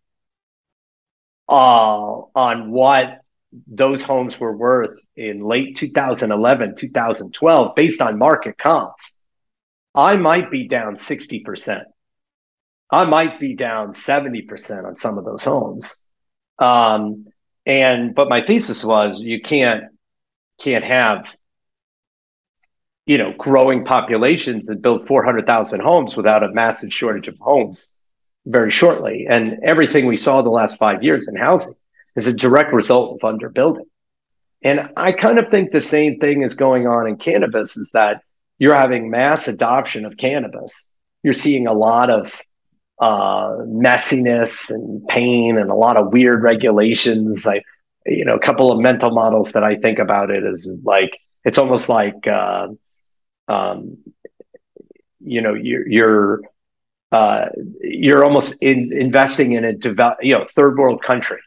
uh, 1.49 2.23
on 2.35 2.71
what 2.71 3.21
those 3.67 4.03
homes 4.03 4.39
were 4.39 4.55
worth 4.55 4.99
in 5.17 5.43
late 5.43 5.77
2011, 5.77 6.77
2012, 6.77 7.75
based 7.75 8.03
on 8.03 8.19
market 8.19 8.59
comps, 8.59 9.19
I 9.95 10.17
might 10.17 10.51
be 10.51 10.69
down 10.69 10.97
60%. 10.97 11.85
I 12.91 13.05
might 13.05 13.41
be 13.41 13.55
down 13.55 13.95
70% 13.95 14.85
on 14.85 14.97
some 14.97 15.17
of 15.17 15.25
those 15.25 15.45
homes. 15.45 15.97
Um, 16.59 17.27
and 17.67 18.15
but 18.15 18.29
my 18.29 18.45
thesis 18.45 18.85
was 18.85 19.21
you 19.21 19.41
can't 19.41 19.85
can't 20.61 20.85
have 20.85 21.35
you 23.11 23.19
know 23.19 23.35
growing 23.39 23.85
populations 23.85 24.69
and 24.69 24.81
build 24.81 25.05
400,000 25.05 25.81
homes 25.81 26.17
without 26.17 26.45
a 26.45 26.53
massive 26.53 26.93
shortage 26.93 27.27
of 27.27 27.37
homes 27.41 27.93
very 28.47 28.71
shortly. 28.71 29.27
And 29.29 29.59
everything 29.65 30.07
we 30.07 30.17
saw 30.17 30.43
the 30.43 30.51
last 30.61 30.79
5 30.79 31.03
years 31.03 31.27
in 31.27 31.35
housing 31.35 31.75
is 32.15 32.29
a 32.29 32.33
direct 32.33 32.73
result 32.73 33.19
of 33.21 33.35
underbuilding. 33.35 33.89
And 34.63 34.91
I 34.97 35.11
kind 35.11 35.41
of 35.41 35.51
think 35.51 35.73
the 35.73 35.81
same 35.81 36.21
thing 36.21 36.43
is 36.43 36.55
going 36.55 36.87
on 36.87 37.09
in 37.09 37.17
cannabis 37.17 37.77
is 37.77 37.91
that 37.95 38.23
you're 38.61 38.77
having 38.77 39.11
mass 39.11 39.49
adoption 39.49 40.05
of 40.05 40.17
cannabis. 40.17 40.89
You're 41.25 41.35
seeing 41.35 41.67
a 41.67 41.73
lot 41.73 42.11
of 42.11 42.41
uh, 43.01 43.57
messiness 43.87 44.71
and 44.71 45.05
pain 45.09 45.59
and 45.59 45.69
a 45.69 45.75
lot 45.75 45.97
of 45.97 46.13
weird 46.13 46.45
regulations. 46.45 47.45
I, 47.45 47.63
you 48.07 48.25
know, 48.25 48.37
a 48.37 48.47
couple 48.49 48.71
of 48.71 48.79
mental 48.79 49.11
models 49.11 49.51
that 49.55 49.65
I 49.65 49.75
think 49.75 49.99
about 49.99 50.31
it 50.31 50.45
is 50.45 50.81
like 50.85 51.19
it's 51.45 51.59
almost 51.59 51.89
like, 51.89 52.29
uh, 52.29 52.69
um, 53.51 53.99
you 55.21 55.43
know, 55.43 55.55
you're 55.55 55.87
you're 55.89 56.41
uh, 57.13 57.47
you're 57.81 58.25
almost 58.25 58.63
in, 58.63 58.93
investing 58.93 59.53
in 59.53 59.65
a 59.65 59.73
develop, 59.73 60.19
you 60.23 60.33
know, 60.33 60.47
third 60.55 60.79
world 60.79 61.03
country, 61.03 61.41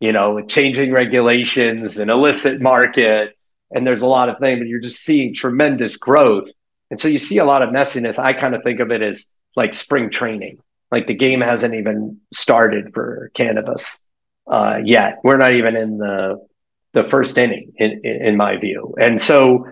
you 0.00 0.12
know, 0.12 0.40
changing 0.44 0.92
regulations 0.92 1.98
and 1.98 2.10
illicit 2.10 2.60
market, 2.60 3.36
and 3.70 3.86
there's 3.86 4.02
a 4.02 4.06
lot 4.06 4.28
of 4.28 4.38
things, 4.38 4.58
but 4.58 4.68
you're 4.68 4.80
just 4.80 5.02
seeing 5.02 5.34
tremendous 5.34 5.96
growth, 5.96 6.48
and 6.90 7.00
so 7.00 7.08
you 7.08 7.18
see 7.18 7.38
a 7.38 7.44
lot 7.44 7.62
of 7.62 7.70
messiness. 7.70 8.18
I 8.18 8.32
kind 8.32 8.54
of 8.54 8.62
think 8.62 8.80
of 8.80 8.90
it 8.90 9.02
as 9.02 9.30
like 9.56 9.72
spring 9.72 10.10
training 10.10 10.58
like 10.94 11.08
the 11.08 11.14
game 11.14 11.40
hasn't 11.40 11.74
even 11.74 12.20
started 12.32 12.94
for 12.94 13.30
cannabis 13.34 14.04
uh, 14.46 14.78
yet. 14.84 15.18
We're 15.24 15.38
not 15.38 15.52
even 15.52 15.76
in 15.76 15.98
the 15.98 16.46
the 16.92 17.02
first 17.10 17.36
inning, 17.36 17.72
in, 17.76 18.00
in, 18.04 18.26
in 18.26 18.36
my 18.36 18.56
view. 18.56 18.94
And 19.00 19.20
so, 19.20 19.66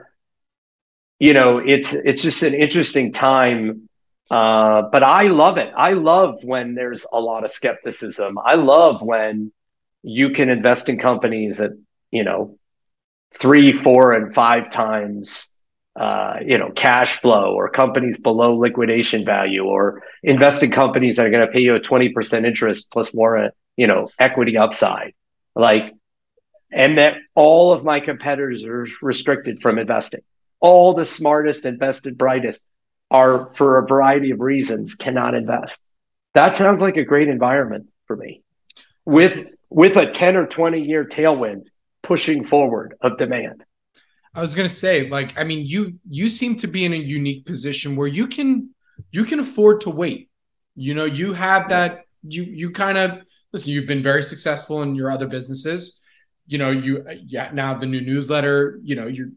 you 1.23 1.35
know, 1.35 1.59
it's 1.59 1.93
it's 1.93 2.21
just 2.21 2.43
an 2.43 2.53
interesting 2.53 3.13
time. 3.13 3.89
Uh, 4.29 4.83
but 4.91 5.05
I 5.05 5.29
love 5.29 5.57
it. 5.57 5.73
I 5.77 5.93
love 5.93 6.43
when 6.43 6.75
there's 6.75 7.07
a 7.13 7.21
lot 7.21 7.45
of 7.45 7.53
skepticism. 7.53 8.39
I 8.45 8.55
love 8.55 9.03
when 9.03 9.53
you 10.03 10.31
can 10.31 10.49
invest 10.49 10.89
in 10.89 10.99
companies 10.99 11.61
at 11.61 11.71
you 12.11 12.25
know 12.25 12.59
three, 13.41 13.73
four, 13.73 14.15
and 14.15 14.35
five 14.35 14.71
times 14.71 15.61
uh, 15.95 16.39
you 16.45 16.59
know, 16.59 16.73
cash 16.75 17.21
flow 17.21 17.55
or 17.55 17.69
companies 17.69 18.19
below 18.19 18.57
liquidation 18.57 19.25
value 19.25 19.65
or 19.65 20.03
invest 20.25 20.65
in 20.65 20.73
companies 20.73 21.17
that 21.17 21.27
are 21.27 21.31
going 21.31 21.47
to 21.47 21.53
pay 21.53 21.61
you 21.61 21.77
a 21.77 21.81
20% 21.81 22.45
interest 22.45 22.91
plus 22.91 23.15
more, 23.15 23.51
you 23.77 23.87
know, 23.87 24.09
equity 24.19 24.57
upside. 24.57 25.15
Like, 25.55 25.93
and 26.73 26.99
that 26.99 27.19
all 27.37 27.73
of 27.73 27.85
my 27.85 28.01
competitors 28.01 28.65
are 28.65 28.89
restricted 29.03 29.63
from 29.63 29.79
investing. 29.79 30.23
All 30.63 30.95
the 30.95 31.05
smartest 31.05 31.67
and 31.67 31.79
best 31.79 32.07
and 32.07 32.17
brightest 32.17 32.65
are, 33.11 33.53
for 33.57 33.79
a 33.79 33.87
variety 33.87 34.31
of 34.31 34.41
reasons, 34.41 34.95
cannot 34.95 35.35
invest. 35.35 35.85
That 36.33 36.57
sounds 36.57 36.81
like 36.81 36.97
a 36.97 37.05
great 37.05 37.29
environment 37.29 37.89
for 38.07 38.17
me 38.17 38.43
with, 39.05 39.49
with 39.69 39.97
a 39.97 40.11
10 40.11 40.37
or 40.37 40.47
20 40.47 40.81
year 40.81 41.05
tailwind 41.05 41.69
pushing 42.03 42.47
forward 42.47 42.95
of 43.03 43.19
demand. 43.19 43.65
I 44.35 44.41
was 44.41 44.55
gonna 44.55 44.69
say, 44.69 45.09
like, 45.11 45.39
I 45.39 45.45
mean, 45.45 45.67
you 45.67 45.99
you 46.09 46.29
seem 46.29 46.57
to 46.59 46.67
be 46.67 46.85
in 46.85 46.95
a 46.95 46.97
unique 46.97 47.45
position 47.45 47.97
where 47.97 48.07
you 48.07 48.27
can 48.27 48.71
you 49.11 49.25
can 49.25 49.41
afford 49.41 49.83
to 49.83 49.91
wait. 49.91 50.31
You 50.75 50.95
know, 50.95 51.05
you 51.05 51.35
have 51.35 51.69
that. 51.69 51.99
You 52.27 52.43
you 52.45 52.71
kind 52.71 52.97
of 52.97 53.21
listen. 53.53 53.73
You've 53.73 53.87
been 53.87 54.03
very 54.03 54.23
successful 54.23 54.83
in 54.83 54.95
your 54.95 55.11
other 55.11 55.27
businesses. 55.27 56.03
You 56.47 56.59
know, 56.59 56.71
you 56.71 57.05
yeah 57.27 57.51
now 57.53 57.75
the 57.75 57.87
new 57.87 58.01
newsletter. 58.01 58.81
You 58.83 58.97
know, 58.97 59.07
you're 59.07 59.31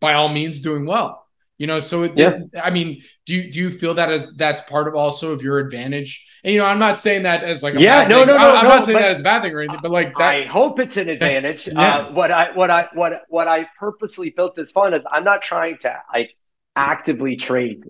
by 0.00 0.14
all 0.14 0.28
means 0.28 0.60
doing 0.60 0.86
well. 0.86 1.24
You 1.56 1.68
know, 1.68 1.78
so 1.78 2.04
yeah. 2.04 2.40
I 2.60 2.70
mean, 2.70 3.00
do 3.26 3.34
you 3.34 3.52
do 3.52 3.60
you 3.60 3.70
feel 3.70 3.94
that 3.94 4.10
as 4.10 4.34
that's 4.34 4.60
part 4.62 4.88
of 4.88 4.96
also 4.96 5.32
of 5.32 5.40
your 5.40 5.60
advantage? 5.60 6.26
And 6.42 6.52
you 6.52 6.58
know, 6.58 6.66
I'm 6.66 6.80
not 6.80 6.98
saying 6.98 7.22
that 7.22 7.44
as 7.44 7.62
like 7.62 7.78
yeah, 7.78 8.08
no, 8.08 8.24
no, 8.24 8.36
no, 8.36 8.54
I'm 8.54 8.64
no, 8.64 8.70
not 8.70 8.84
saying 8.84 8.98
that 8.98 9.12
as 9.12 9.20
a 9.20 9.22
bad 9.22 9.42
thing 9.42 9.54
or 9.54 9.60
anything, 9.60 9.78
but 9.80 9.92
like 9.92 10.16
that, 10.18 10.28
I 10.28 10.42
hope 10.46 10.80
it's 10.80 10.96
an 10.96 11.08
advantage. 11.08 11.68
yeah. 11.72 11.80
Uh, 11.80 12.12
what 12.12 12.32
I 12.32 12.50
what 12.56 12.70
I 12.70 12.88
what 12.94 13.22
what 13.28 13.46
I 13.46 13.68
purposely 13.78 14.30
built 14.30 14.56
this 14.56 14.72
fund 14.72 14.96
is 14.96 15.02
I'm 15.08 15.22
not 15.22 15.42
trying 15.42 15.78
to 15.78 15.96
like 16.12 16.36
actively 16.74 17.36
trade 17.36 17.84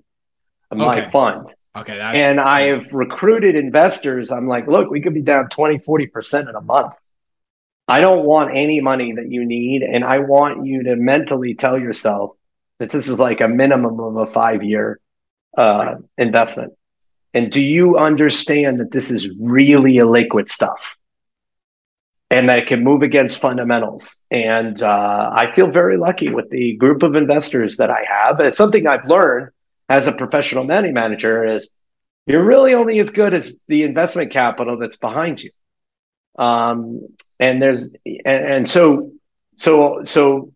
my 0.70 0.98
okay. 0.98 1.10
fund. 1.10 1.54
Okay, 1.76 1.98
and 1.98 2.38
I 2.38 2.72
have 2.72 2.92
recruited 2.92 3.56
investors. 3.56 4.30
I'm 4.30 4.46
like, 4.46 4.66
look, 4.66 4.90
we 4.90 5.00
could 5.00 5.14
be 5.14 5.22
down 5.22 5.48
20, 5.48 5.78
40 5.78 6.06
percent 6.08 6.48
in 6.50 6.54
a 6.54 6.60
month. 6.60 6.92
I 7.86 8.00
don't 8.00 8.24
want 8.24 8.56
any 8.56 8.80
money 8.80 9.12
that 9.12 9.30
you 9.30 9.44
need, 9.44 9.82
and 9.82 10.04
I 10.04 10.20
want 10.20 10.66
you 10.66 10.84
to 10.84 10.96
mentally 10.96 11.54
tell 11.54 11.78
yourself 11.78 12.36
that 12.78 12.90
this 12.90 13.08
is 13.08 13.20
like 13.20 13.40
a 13.40 13.48
minimum 13.48 14.00
of 14.00 14.16
a 14.16 14.26
five 14.32 14.62
year 14.62 15.00
uh, 15.56 15.96
investment. 16.16 16.74
And 17.34 17.50
do 17.50 17.60
you 17.60 17.98
understand 17.98 18.80
that 18.80 18.92
this 18.92 19.10
is 19.10 19.36
really 19.40 19.94
illiquid 19.94 20.48
stuff 20.48 20.96
and 22.30 22.48
that 22.48 22.60
it 22.60 22.66
can 22.68 22.82
move 22.84 23.02
against 23.02 23.40
fundamentals? 23.40 24.24
And 24.30 24.80
uh, 24.82 25.30
I 25.32 25.52
feel 25.54 25.70
very 25.70 25.98
lucky 25.98 26.28
with 26.28 26.48
the 26.50 26.76
group 26.76 27.02
of 27.02 27.16
investors 27.16 27.76
that 27.78 27.90
I 27.90 28.04
have. 28.08 28.40
It's 28.40 28.56
something 28.56 28.86
I've 28.86 29.04
learned 29.06 29.50
as 29.88 30.08
a 30.08 30.12
professional 30.12 30.64
money 30.64 30.92
manager 30.92 31.44
is 31.44 31.70
you're 32.26 32.44
really 32.44 32.72
only 32.72 33.00
as 33.00 33.10
good 33.10 33.34
as 33.34 33.60
the 33.68 33.82
investment 33.82 34.32
capital 34.32 34.78
that's 34.78 34.96
behind 34.96 35.42
you. 35.42 35.50
Um, 36.38 37.08
and 37.38 37.60
there's 37.60 37.94
and, 38.04 38.44
and 38.46 38.70
so 38.70 39.12
so 39.56 40.02
so 40.02 40.52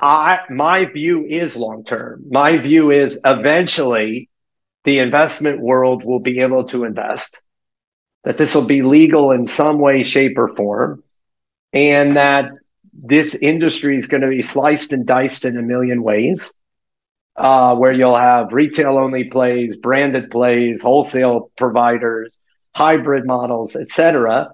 I 0.00 0.40
my 0.50 0.84
view 0.86 1.26
is 1.26 1.56
long 1.56 1.84
term. 1.84 2.24
My 2.30 2.58
view 2.58 2.90
is 2.90 3.20
eventually 3.24 4.28
the 4.84 4.98
investment 4.98 5.60
world 5.60 6.04
will 6.04 6.20
be 6.20 6.40
able 6.40 6.64
to 6.64 6.84
invest, 6.84 7.40
that 8.24 8.38
this 8.38 8.54
will 8.54 8.66
be 8.66 8.82
legal 8.82 9.30
in 9.30 9.46
some 9.46 9.78
way, 9.78 10.02
shape, 10.02 10.36
or 10.38 10.54
form, 10.56 11.02
and 11.72 12.16
that 12.16 12.50
this 12.92 13.34
industry 13.34 13.96
is 13.96 14.06
going 14.08 14.22
to 14.22 14.28
be 14.28 14.42
sliced 14.42 14.92
and 14.92 15.06
diced 15.06 15.44
in 15.44 15.56
a 15.56 15.62
million 15.62 16.02
ways. 16.02 16.52
Uh, 17.34 17.74
where 17.74 17.92
you'll 17.92 18.14
have 18.14 18.52
retail 18.52 18.98
only 18.98 19.24
plays, 19.24 19.78
branded 19.78 20.30
plays, 20.30 20.82
wholesale 20.82 21.50
providers, 21.56 22.30
hybrid 22.74 23.24
models, 23.24 23.74
et 23.74 23.90
cetera, 23.90 24.50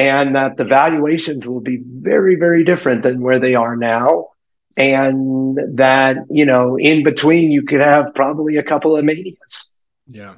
and 0.00 0.34
that 0.34 0.56
the 0.56 0.64
valuations 0.64 1.46
will 1.46 1.60
be 1.60 1.82
very, 1.84 2.34
very 2.34 2.64
different 2.64 3.02
than 3.02 3.20
where 3.20 3.38
they 3.38 3.54
are 3.54 3.76
now. 3.76 4.28
And 4.76 5.58
that 5.76 6.16
you 6.30 6.46
know 6.46 6.78
in 6.78 7.02
between 7.02 7.50
you 7.50 7.64
could 7.64 7.80
have 7.80 8.14
probably 8.14 8.56
a 8.56 8.62
couple 8.62 8.96
of 8.96 9.04
manias. 9.04 9.76
Yeah. 10.08 10.36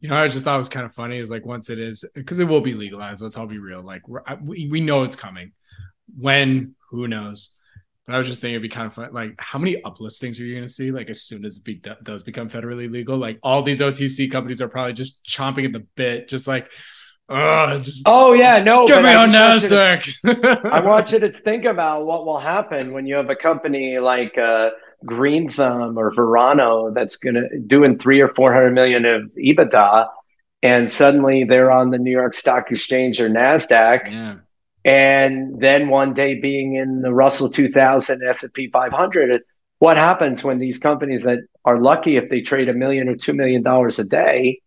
You 0.00 0.08
know 0.08 0.14
i 0.14 0.28
just 0.28 0.44
thought 0.44 0.54
it 0.54 0.58
was 0.58 0.68
kind 0.68 0.86
of 0.86 0.92
funny 0.92 1.18
is 1.18 1.28
like 1.28 1.44
once 1.44 1.68
it 1.70 1.78
is 1.78 2.04
because 2.14 2.38
it 2.38 2.44
will 2.44 2.60
be 2.60 2.72
legalized 2.72 3.20
let's 3.20 3.36
all 3.36 3.48
be 3.48 3.58
real 3.58 3.82
like 3.82 4.02
we, 4.40 4.68
we 4.70 4.80
know 4.80 5.02
it's 5.02 5.16
coming. 5.16 5.52
When? 6.16 6.76
Who 6.90 7.08
knows? 7.08 7.54
But 8.06 8.14
i 8.14 8.18
was 8.18 8.28
just 8.28 8.40
thinking 8.40 8.54
it'd 8.54 8.62
be 8.62 8.74
kind 8.74 8.86
of 8.86 8.94
fun 8.94 9.12
like 9.12 9.34
how 9.38 9.58
many 9.58 9.82
uplistings 9.82 10.40
are 10.40 10.44
you 10.44 10.54
going 10.54 10.66
to 10.66 10.72
see 10.72 10.92
like 10.92 11.10
as 11.10 11.20
soon 11.22 11.44
as 11.44 11.58
it 11.58 11.64
be, 11.64 11.82
does 12.04 12.22
become 12.22 12.48
federally 12.48 12.90
legal? 12.90 13.18
Like 13.18 13.38
all 13.42 13.62
these 13.62 13.80
otc 13.80 14.30
companies 14.32 14.62
are 14.62 14.68
probably 14.68 14.94
just 14.94 15.22
chomping 15.26 15.66
at 15.66 15.72
the 15.72 15.84
bit 15.96 16.28
just 16.28 16.48
like 16.48 16.70
Oh, 17.30 17.78
just 17.78 18.02
oh 18.06 18.32
yeah, 18.32 18.62
no. 18.62 18.86
Get 18.86 19.02
me 19.02 19.12
on 19.12 19.28
Nasdaq. 19.28 20.14
To, 20.22 20.68
I 20.72 20.80
want 20.80 21.12
you 21.12 21.18
to 21.18 21.30
think 21.30 21.66
about 21.66 22.06
what 22.06 22.24
will 22.24 22.38
happen 22.38 22.92
when 22.92 23.06
you 23.06 23.16
have 23.16 23.28
a 23.28 23.36
company 23.36 23.98
like 23.98 24.38
uh, 24.38 24.70
Green 25.04 25.48
Thumb 25.50 25.98
or 25.98 26.10
Verano 26.14 26.90
that's 26.90 27.16
gonna 27.16 27.42
doing 27.66 27.98
three 27.98 28.22
or 28.22 28.28
four 28.28 28.52
hundred 28.52 28.72
million 28.72 29.04
of 29.04 29.30
EBITDA, 29.34 30.08
and 30.62 30.90
suddenly 30.90 31.44
they're 31.44 31.70
on 31.70 31.90
the 31.90 31.98
New 31.98 32.10
York 32.10 32.32
Stock 32.32 32.70
Exchange 32.70 33.20
or 33.20 33.28
Nasdaq, 33.28 34.10
yeah. 34.10 34.36
and 34.86 35.60
then 35.60 35.88
one 35.88 36.14
day 36.14 36.40
being 36.40 36.76
in 36.76 37.02
the 37.02 37.12
Russell 37.12 37.50
2000, 37.50 38.22
S 38.22 38.42
and 38.42 38.54
P 38.54 38.70
500. 38.70 39.42
What 39.80 39.98
happens 39.98 40.42
when 40.42 40.58
these 40.58 40.78
companies 40.78 41.24
that 41.24 41.40
are 41.66 41.78
lucky 41.78 42.16
if 42.16 42.30
they 42.30 42.40
trade 42.40 42.70
a 42.70 42.74
million 42.74 43.06
or 43.08 43.16
two 43.16 43.34
million 43.34 43.62
dollars 43.62 43.98
a 43.98 44.04
day? 44.04 44.62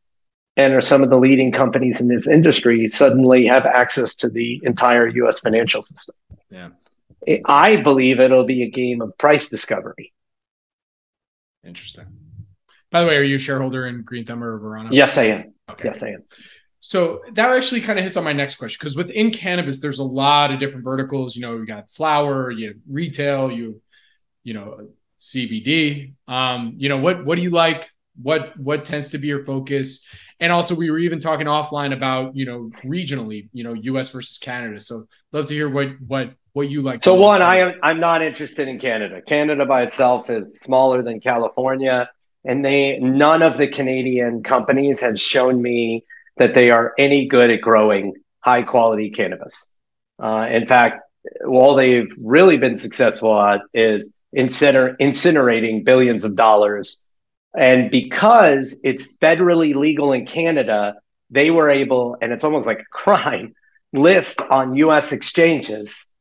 And 0.58 0.74
are 0.74 0.82
some 0.82 1.04
of 1.04 1.10
the 1.10 1.18
leading 1.18 1.52
companies 1.52 2.02
in 2.02 2.08
this 2.08 2.28
industry 2.28 2.88
suddenly 2.88 3.45
have 3.45 3.66
access 3.66 4.16
to 4.18 4.30
the 4.30 4.62
entire 4.64 5.08
US 5.08 5.39
financial 5.39 5.82
system. 5.82 6.16
Yeah. 6.49 6.70
I 7.45 7.82
believe 7.82 8.20
it'll 8.20 8.45
be 8.45 8.64
a 8.64 8.70
game 8.70 9.02
of 9.02 9.18
price 9.18 9.49
discovery. 9.49 10.14
Interesting. 11.64 12.06
By 12.91 13.02
the 13.02 13.08
way, 13.08 13.16
are 13.16 13.24
you 13.24 13.36
a 13.36 13.39
shareholder 13.39 13.88
in 13.88 14.04
Green 14.04 14.26
Thumb 14.26 14.43
or 14.43 14.58
Verano? 14.60 14.89
Yes, 14.91 15.18
I 15.18 15.24
am. 15.24 15.54
Okay. 15.70 15.88
Yes, 15.88 16.04
I 16.04 16.10
am. 16.10 16.24
So 16.80 17.22
that 17.34 17.54
actually 17.54 17.82
kind 17.82 17.99
of 17.99 18.04
hits 18.04 18.18
on 18.18 18.24
my 18.24 18.34
next 18.34 18.56
question 18.56 18.80
because 18.80 18.95
within 18.95 19.32
cannabis, 19.32 19.80
there's 19.80 19.99
a 19.99 20.04
lot 20.04 20.52
of 20.52 20.60
different 20.60 20.84
verticals. 20.84 21.36
You 21.36 21.43
know, 21.43 21.56
you 21.56 21.66
got 21.66 21.91
flower, 21.91 22.49
you 22.49 22.70
have 22.70 22.78
retail, 22.89 23.52
you, 23.52 23.82
you 24.43 24.56
know, 24.56 24.89
CBD. 25.20 26.16
Um, 26.28 26.74
you 26.78 26.89
know, 26.89 26.97
what 26.97 27.24
what 27.24 27.36
do 27.36 27.43
you 27.43 27.52
like? 27.52 27.88
What 28.22 28.57
what 28.57 28.86
tends 28.86 29.09
to 29.09 29.17
be 29.17 29.28
your 29.28 29.45
focus? 29.45 30.05
And 30.39 30.51
also, 30.51 30.74
we 30.74 30.89
were 30.89 30.97
even 30.97 31.19
talking 31.19 31.45
offline 31.45 31.93
about 31.93 32.36
you 32.36 32.45
know 32.45 32.72
regionally, 32.84 33.49
you 33.53 33.63
know, 33.63 33.74
U.S. 33.74 34.09
versus 34.09 34.38
Canada. 34.38 34.80
So 34.80 35.05
love 35.32 35.45
to 35.47 35.53
hear 35.53 35.69
what 35.69 35.89
what 36.05 36.34
what 36.53 36.69
you 36.69 36.82
like. 36.82 37.03
So 37.03 37.15
one, 37.15 37.41
I 37.41 37.57
am 37.57 37.74
I'm 37.84 37.99
not 37.99 38.22
interested 38.22 38.67
in 38.67 38.80
Canada. 38.80 39.22
Canada 39.22 39.65
by 39.65 39.84
itself 39.84 40.30
is 40.30 40.59
smaller 40.59 41.01
than 41.03 41.19
California, 41.19 42.09
and 42.43 42.65
they 42.65 42.99
none 42.99 43.41
of 43.41 43.57
the 43.57 43.67
Canadian 43.67 44.43
companies 44.43 44.99
have 45.01 45.19
shown 45.19 45.61
me 45.61 46.05
that 46.38 46.55
they 46.55 46.72
are 46.72 46.93
any 46.97 47.28
good 47.28 47.49
at 47.49 47.61
growing 47.61 48.15
high 48.39 48.63
quality 48.63 49.11
cannabis. 49.11 49.72
Uh, 50.19 50.47
in 50.49 50.67
fact, 50.67 51.01
all 51.47 51.76
they've 51.76 52.11
really 52.17 52.57
been 52.57 52.76
successful 52.76 53.39
at 53.39 53.61
is 53.74 54.13
incinerating 54.36 55.84
billions 55.86 56.26
of 56.26 56.36
dollars. 56.36 57.03
And 57.56 57.91
because 57.91 58.80
it's 58.84 59.08
federally 59.22 59.76
legal 59.76 60.14
in 60.14 60.26
Canada, 60.26 60.95
they 61.30 61.52
were 61.52 61.70
able, 61.70 62.18
and 62.22 62.32
it's 62.32 62.43
almost 62.43 62.68
like 62.68 62.80
a 62.80 62.86
crime, 62.91 63.54
list 63.93 64.41
on 64.41 64.76
US 64.76 65.12
exchanges 65.12 66.14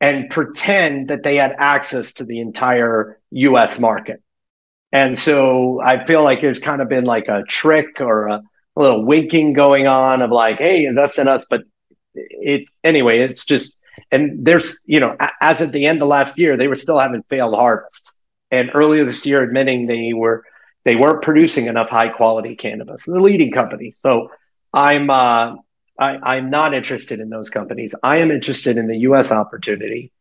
and 0.00 0.28
pretend 0.28 1.08
that 1.08 1.22
they 1.22 1.36
had 1.36 1.54
access 1.58 2.14
to 2.14 2.24
the 2.24 2.40
entire 2.40 3.20
US 3.30 3.78
market. 3.78 4.20
And 4.90 5.16
so 5.18 5.80
I 5.80 6.04
feel 6.04 6.24
like 6.24 6.40
there's 6.40 6.60
kind 6.60 6.82
of 6.82 6.88
been 6.88 7.04
like 7.04 7.28
a 7.28 7.44
trick 7.48 8.00
or 8.00 8.26
a, 8.26 8.42
a 8.76 8.80
little 8.80 9.04
winking 9.06 9.52
going 9.52 9.86
on 9.86 10.20
of 10.20 10.30
like, 10.30 10.58
hey, 10.58 10.84
invest 10.84 11.18
in 11.18 11.28
us. 11.28 11.46
But 11.48 11.62
it 12.14 12.66
anyway, 12.84 13.20
it's 13.20 13.46
just 13.46 13.80
and 14.10 14.44
there's 14.44 14.82
you 14.86 15.00
know 15.00 15.16
as 15.40 15.60
at 15.60 15.72
the 15.72 15.86
end 15.86 16.02
of 16.02 16.08
last 16.08 16.38
year, 16.38 16.56
they 16.56 16.68
were 16.68 16.74
still 16.74 16.98
having 16.98 17.22
failed 17.30 17.54
harvest, 17.54 18.20
and 18.50 18.70
earlier 18.74 19.04
this 19.04 19.24
year 19.24 19.42
admitting 19.42 19.86
they 19.86 20.12
were 20.12 20.44
they 20.84 20.96
weren't 20.96 21.22
producing 21.22 21.66
enough 21.66 21.88
high 21.88 22.08
quality 22.08 22.56
cannabis. 22.56 23.04
The 23.04 23.20
leading 23.20 23.52
company. 23.52 23.90
So 23.90 24.30
I'm 24.72 25.10
uh, 25.10 25.56
I, 25.98 26.36
I'm 26.36 26.50
not 26.50 26.74
interested 26.74 27.20
in 27.20 27.28
those 27.28 27.50
companies. 27.50 27.94
I 28.02 28.18
am 28.18 28.30
interested 28.30 28.78
in 28.78 28.86
the 28.86 28.98
U.S. 28.98 29.30
opportunity. 29.30 30.12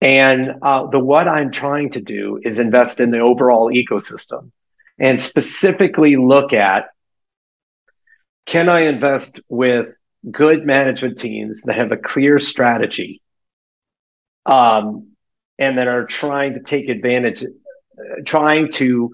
And 0.00 0.54
uh, 0.62 0.86
the 0.86 1.00
what 1.00 1.26
I'm 1.28 1.50
trying 1.50 1.90
to 1.90 2.00
do 2.00 2.40
is 2.42 2.58
invest 2.58 3.00
in 3.00 3.10
the 3.10 3.18
overall 3.18 3.72
ecosystem 3.72 4.52
and 4.98 5.20
specifically 5.20 6.16
look 6.16 6.52
at 6.52 6.86
can 8.46 8.68
I 8.68 8.80
invest 8.82 9.40
with 9.48 9.88
good 10.30 10.64
management 10.64 11.18
teams 11.18 11.62
that 11.62 11.76
have 11.76 11.92
a 11.92 11.96
clear 11.96 12.40
strategy 12.40 13.20
um, 14.46 15.08
and 15.58 15.78
that 15.78 15.88
are 15.88 16.06
trying 16.06 16.54
to 16.54 16.60
take 16.60 16.88
advantage, 16.88 17.44
uh, 17.44 18.22
trying 18.24 18.72
to 18.72 19.10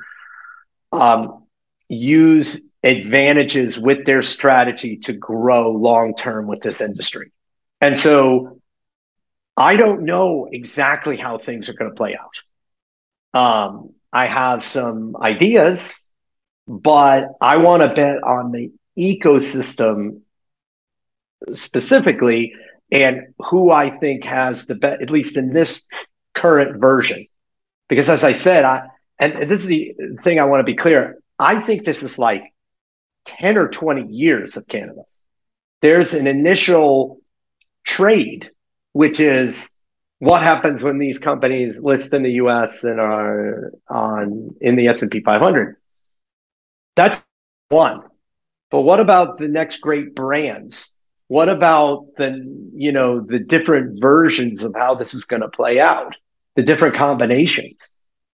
um, 1.00 1.46
use 1.88 2.70
advantages 2.82 3.78
with 3.78 4.04
their 4.04 4.22
strategy 4.22 4.98
to 4.98 5.12
grow 5.12 5.70
long 5.70 6.14
term 6.14 6.46
with 6.46 6.60
this 6.60 6.80
industry. 6.80 7.32
And 7.80 7.98
so 7.98 8.60
I 9.56 9.76
don't 9.76 10.04
know 10.04 10.48
exactly 10.50 11.16
how 11.16 11.38
things 11.38 11.68
are 11.68 11.74
going 11.74 11.90
to 11.90 11.96
play 11.96 12.16
out. 12.16 13.38
Um, 13.38 13.90
I 14.12 14.26
have 14.26 14.62
some 14.62 15.16
ideas, 15.16 16.04
but 16.66 17.28
I 17.40 17.56
want 17.58 17.82
to 17.82 17.88
bet 17.88 18.22
on 18.22 18.52
the 18.52 18.72
ecosystem 18.98 20.20
specifically 21.52 22.54
and 22.90 23.34
who 23.38 23.70
I 23.70 23.90
think 23.98 24.24
has 24.24 24.66
the 24.66 24.76
best, 24.76 25.02
at 25.02 25.10
least 25.10 25.36
in 25.36 25.52
this 25.52 25.86
current 26.32 26.80
version. 26.80 27.26
Because 27.88 28.08
as 28.08 28.24
I 28.24 28.32
said, 28.32 28.64
I 28.64 28.88
and 29.18 29.50
this 29.50 29.60
is 29.60 29.66
the 29.66 29.94
thing 30.22 30.40
I 30.40 30.44
want 30.44 30.60
to 30.60 30.64
be 30.64 30.76
clear. 30.76 31.18
I 31.38 31.60
think 31.60 31.84
this 31.84 32.02
is 32.02 32.18
like 32.18 32.42
10 33.26 33.56
or 33.56 33.68
20 33.68 34.12
years 34.12 34.56
of 34.56 34.66
cannabis. 34.68 35.20
There's 35.82 36.14
an 36.14 36.26
initial 36.26 37.20
trade, 37.84 38.50
which 38.92 39.20
is 39.20 39.78
what 40.18 40.42
happens 40.42 40.82
when 40.82 40.98
these 40.98 41.18
companies 41.18 41.80
list 41.80 42.14
in 42.14 42.22
the 42.22 42.32
US 42.32 42.84
and 42.84 43.00
are 43.00 43.72
on 43.88 44.50
in 44.60 44.76
the 44.76 44.88
S&P 44.88 45.20
500. 45.20 45.76
That's 46.96 47.20
one. 47.68 48.02
But 48.70 48.82
what 48.82 49.00
about 49.00 49.38
the 49.38 49.48
next 49.48 49.80
great 49.80 50.14
brands? 50.14 51.00
What 51.28 51.48
about 51.48 52.06
the 52.16 52.42
you 52.74 52.92
know 52.92 53.20
the 53.20 53.38
different 53.38 54.00
versions 54.00 54.62
of 54.62 54.74
how 54.76 54.94
this 54.94 55.14
is 55.14 55.24
going 55.24 55.42
to 55.42 55.48
play 55.48 55.80
out? 55.80 56.14
The 56.56 56.62
different 56.62 56.96
combinations, 56.96 57.93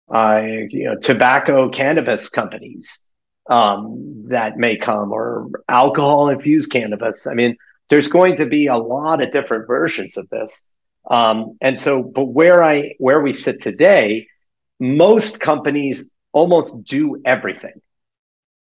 uh, 0.09 0.41
you 0.69 0.85
know, 0.85 0.95
tobacco, 0.95 1.69
cannabis 1.69 2.29
companies 2.29 3.07
um, 3.49 4.25
that 4.29 4.57
may 4.57 4.77
come, 4.77 5.11
or 5.11 5.49
alcohol 5.67 6.29
infused 6.29 6.71
cannabis. 6.71 7.27
I 7.27 7.33
mean, 7.33 7.57
there's 7.89 8.07
going 8.07 8.37
to 8.37 8.45
be 8.45 8.67
a 8.67 8.77
lot 8.77 9.21
of 9.21 9.31
different 9.31 9.67
versions 9.67 10.17
of 10.17 10.29
this. 10.29 10.69
Um, 11.09 11.57
and 11.61 11.79
so, 11.79 12.03
but 12.03 12.25
where 12.25 12.63
I 12.63 12.93
where 12.99 13.21
we 13.21 13.33
sit 13.33 13.61
today, 13.61 14.27
most 14.79 15.39
companies 15.39 16.11
almost 16.31 16.85
do 16.85 17.21
everything 17.25 17.81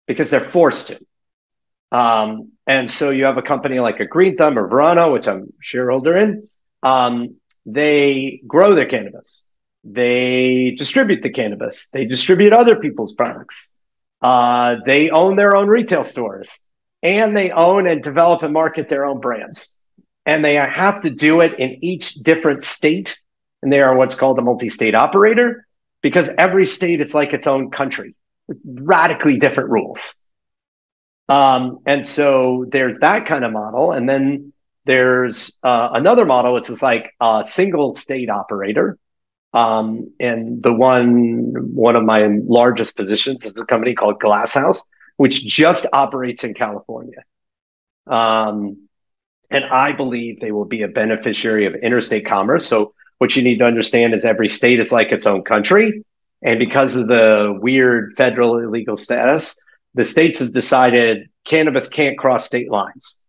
because 0.07 0.31
they're 0.31 0.51
forced 0.51 0.89
to. 0.89 1.01
Um, 1.93 2.53
and 2.66 2.89
so 2.89 3.11
you 3.11 3.24
have 3.24 3.37
a 3.37 3.43
company 3.43 3.81
like 3.81 3.99
a 3.99 4.07
Green 4.07 4.37
Thumb 4.37 4.59
or 4.59 4.68
Verano, 4.68 5.12
which 5.12 5.26
I'm 5.26 5.53
shareholder 5.61 6.16
in. 6.16 6.49
Um, 6.83 7.37
they 7.66 8.41
grow 8.47 8.74
their 8.74 8.89
cannabis. 8.89 9.49
They 9.85 10.74
distribute 10.76 11.22
the 11.22 11.31
cannabis. 11.31 11.91
They 11.91 12.05
distribute 12.05 12.53
other 12.53 12.76
people's 12.76 13.14
products. 13.14 13.74
Uh, 14.20 14.76
they 14.85 15.11
own 15.11 15.37
their 15.37 15.57
own 15.57 15.68
retail 15.68 16.05
stores 16.05 16.62
and 17.03 17.37
they 17.37 17.51
own 17.51 17.87
and 17.87 18.03
develop 18.03 18.43
and 18.43 18.53
market 18.53 18.89
their 18.89 19.07
own 19.07 19.20
brands. 19.20 19.81
And 20.26 20.45
they 20.45 20.55
have 20.55 21.01
to 21.03 21.11
do 21.11 21.41
it 21.41 21.59
in 21.59 21.83
each 21.83 22.14
different 22.14 22.62
state. 22.62 23.18
And 23.62 23.72
they 23.72 23.81
are 23.81 23.97
what's 23.97 24.14
called 24.14 24.39
a 24.39 24.43
multi 24.43 24.68
state 24.68 24.95
operator 24.95 25.66
because 26.03 26.31
every 26.39 26.66
state 26.66 27.01
is 27.01 27.14
like 27.14 27.33
its 27.33 27.47
own 27.47 27.70
country 27.70 28.14
with 28.49 28.59
radically 28.64 29.39
different 29.39 29.70
rules. 29.70 30.22
Um, 31.28 31.78
and 31.87 32.07
so 32.07 32.66
there's 32.70 32.99
that 33.01 33.26
kind 33.26 33.45
of 33.45 33.53
model. 33.53 33.93
And 33.93 34.09
then 34.09 34.53
there's 34.85 35.59
uh, 35.62 35.91
another 35.93 36.26
model, 36.26 36.55
which 36.55 36.68
is 36.68 36.83
like 36.83 37.12
a 37.20 37.45
single 37.47 37.93
state 37.93 38.28
operator. 38.28 38.99
Um, 39.53 40.12
and 40.20 40.62
the 40.62 40.72
one, 40.72 41.74
one 41.74 41.96
of 41.96 42.05
my 42.05 42.28
largest 42.44 42.96
positions 42.96 43.44
is 43.44 43.59
a 43.59 43.66
company 43.66 43.94
called 43.94 44.20
Glass 44.20 44.55
House, 44.55 44.88
which 45.16 45.44
just 45.44 45.86
operates 45.92 46.44
in 46.44 46.55
California. 46.55 47.24
Um, 48.07 48.88
and 49.51 49.64
I 49.64 49.92
believe 49.92 50.40
they 50.40 50.53
will 50.53 50.64
be 50.64 50.82
a 50.82 50.88
beneficiary 50.88 51.66
of 51.66 51.74
interstate 51.74 52.26
commerce. 52.26 52.66
So 52.66 52.94
what 53.18 53.34
you 53.34 53.42
need 53.42 53.59
to 53.59 53.64
understand 53.64 54.14
is 54.14 54.24
every 54.24 54.48
state 54.48 54.80
is 54.80 54.92
like 54.92 55.11
its 55.11 55.26
own 55.26 55.42
country. 55.42 56.05
And 56.42 56.59
because 56.59 56.96
of 56.96 57.09
the 57.09 57.59
weird 57.61 58.14
federal 58.16 58.59
illegal 58.59 58.96
status, 58.96 59.61
the 59.94 60.05
states 60.05 60.38
have 60.38 60.53
decided 60.53 61.28
cannabis 61.44 61.88
can't 61.88 62.16
cross 62.16 62.46
state 62.46 62.70
lines. 62.70 63.24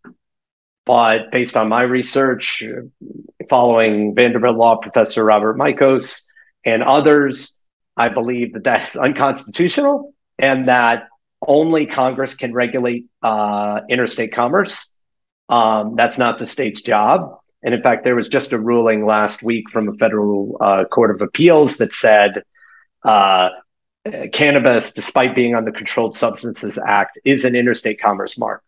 But 0.91 1.31
based 1.31 1.55
on 1.55 1.69
my 1.69 1.83
research, 1.83 2.61
following 3.49 4.13
Vanderbilt 4.13 4.57
law 4.57 4.75
professor 4.75 5.23
Robert 5.23 5.57
Mikos 5.57 6.25
and 6.65 6.83
others, 6.83 7.63
I 7.95 8.09
believe 8.09 8.51
that 8.51 8.65
that 8.65 8.89
is 8.89 8.95
unconstitutional 8.97 10.13
and 10.37 10.67
that 10.67 11.07
only 11.47 11.85
Congress 11.85 12.35
can 12.35 12.51
regulate 12.53 13.05
uh, 13.23 13.79
interstate 13.89 14.33
commerce. 14.33 14.93
Um, 15.47 15.95
that's 15.95 16.17
not 16.17 16.39
the 16.39 16.45
state's 16.45 16.81
job. 16.81 17.39
And 17.63 17.73
in 17.73 17.81
fact, 17.81 18.03
there 18.03 18.17
was 18.17 18.27
just 18.27 18.51
a 18.51 18.59
ruling 18.59 19.05
last 19.05 19.41
week 19.41 19.69
from 19.69 19.87
a 19.87 19.93
federal 19.93 20.57
uh, 20.59 20.83
court 20.83 21.11
of 21.11 21.21
appeals 21.21 21.77
that 21.77 21.93
said 21.93 22.43
uh, 23.05 23.47
cannabis, 24.33 24.91
despite 24.91 25.35
being 25.35 25.55
on 25.55 25.63
the 25.63 25.71
Controlled 25.71 26.15
Substances 26.15 26.77
Act, 26.85 27.17
is 27.23 27.45
an 27.45 27.55
interstate 27.55 28.01
commerce 28.01 28.37
market. 28.37 28.65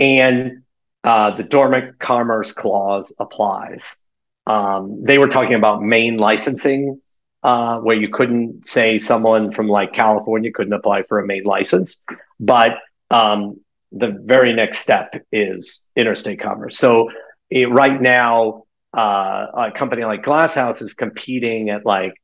And 0.00 0.64
uh, 1.06 1.30
the 1.36 1.44
dormant 1.44 2.00
commerce 2.00 2.52
clause 2.52 3.14
applies. 3.20 4.02
Um, 4.46 5.04
they 5.04 5.18
were 5.18 5.28
talking 5.28 5.54
about 5.54 5.80
Maine 5.80 6.16
licensing, 6.16 7.00
uh, 7.44 7.78
where 7.78 7.96
you 7.96 8.08
couldn't 8.08 8.66
say 8.66 8.98
someone 8.98 9.52
from 9.52 9.68
like 9.68 9.92
California 9.92 10.50
couldn't 10.52 10.72
apply 10.72 11.04
for 11.04 11.20
a 11.20 11.26
Maine 11.26 11.44
license. 11.44 12.04
But 12.40 12.78
um, 13.12 13.60
the 13.92 14.20
very 14.24 14.52
next 14.52 14.80
step 14.80 15.14
is 15.30 15.88
interstate 15.94 16.40
commerce. 16.40 16.76
So 16.76 17.10
it, 17.50 17.70
right 17.70 18.02
now, 18.02 18.64
uh, 18.92 19.46
a 19.54 19.70
company 19.70 20.04
like 20.04 20.24
Glass 20.24 20.56
House 20.56 20.82
is 20.82 20.92
competing 20.92 21.70
at 21.70 21.86
like 21.86 22.14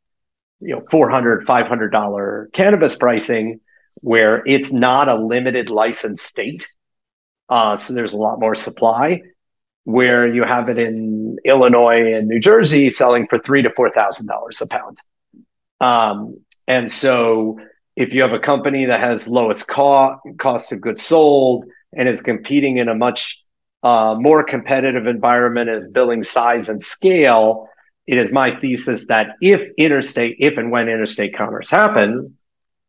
you 0.61 0.75
know 0.75 0.83
400 0.91 1.47
500 1.47 1.91
dollar 1.91 2.51
cannabis 2.53 2.97
pricing 2.97 3.61
where 3.97 4.43
it's 4.45 4.73
not 4.73 5.09
a 5.09 5.15
limited 5.15 5.71
license 5.71 6.23
state 6.23 6.67
uh, 7.53 7.77
so 7.77 7.93
there's 7.93 8.15
a 8.15 8.23
lot 8.27 8.41
more 8.41 8.55
supply 8.55 9.23
where 9.85 10.23
you 10.37 10.43
have 10.55 10.69
it 10.69 10.79
in 10.79 11.37
illinois 11.45 12.15
and 12.15 12.29
new 12.29 12.41
jersey 12.41 12.89
selling 12.89 13.27
for 13.29 13.39
three 13.39 13.63
to 13.63 13.71
four 13.77 13.91
thousand 13.91 14.27
dollars 14.27 14.61
a 14.61 14.67
pound. 14.67 14.97
Um, 15.81 16.17
and 16.67 16.91
so 16.91 17.59
if 17.95 18.15
you 18.15 18.23
have 18.23 18.33
a 18.33 18.39
company 18.39 18.87
that 18.87 19.01
has 19.01 19.29
lowest 19.29 19.67
cost 19.69 20.73
of 20.73 20.81
goods 20.81 21.03
sold 21.03 21.67
and 21.93 22.09
is 22.09 22.23
competing 22.23 22.79
in 22.79 22.89
a 22.89 22.95
much 22.95 23.45
uh, 23.83 24.15
more 24.19 24.43
competitive 24.45 25.07
environment 25.07 25.69
as 25.69 25.91
billing 25.91 26.23
size 26.23 26.69
and 26.69 26.83
scale 26.83 27.69
it 28.07 28.19
is 28.19 28.33
my 28.33 28.59
thesis 28.61 29.07
that 29.07 29.37
if 29.41 29.63
interstate, 29.77 30.37
if 30.41 30.59
and 30.59 30.71
when 30.71 30.89
interstate 30.89 31.37
commerce 31.37 31.71
happens, 31.71 32.37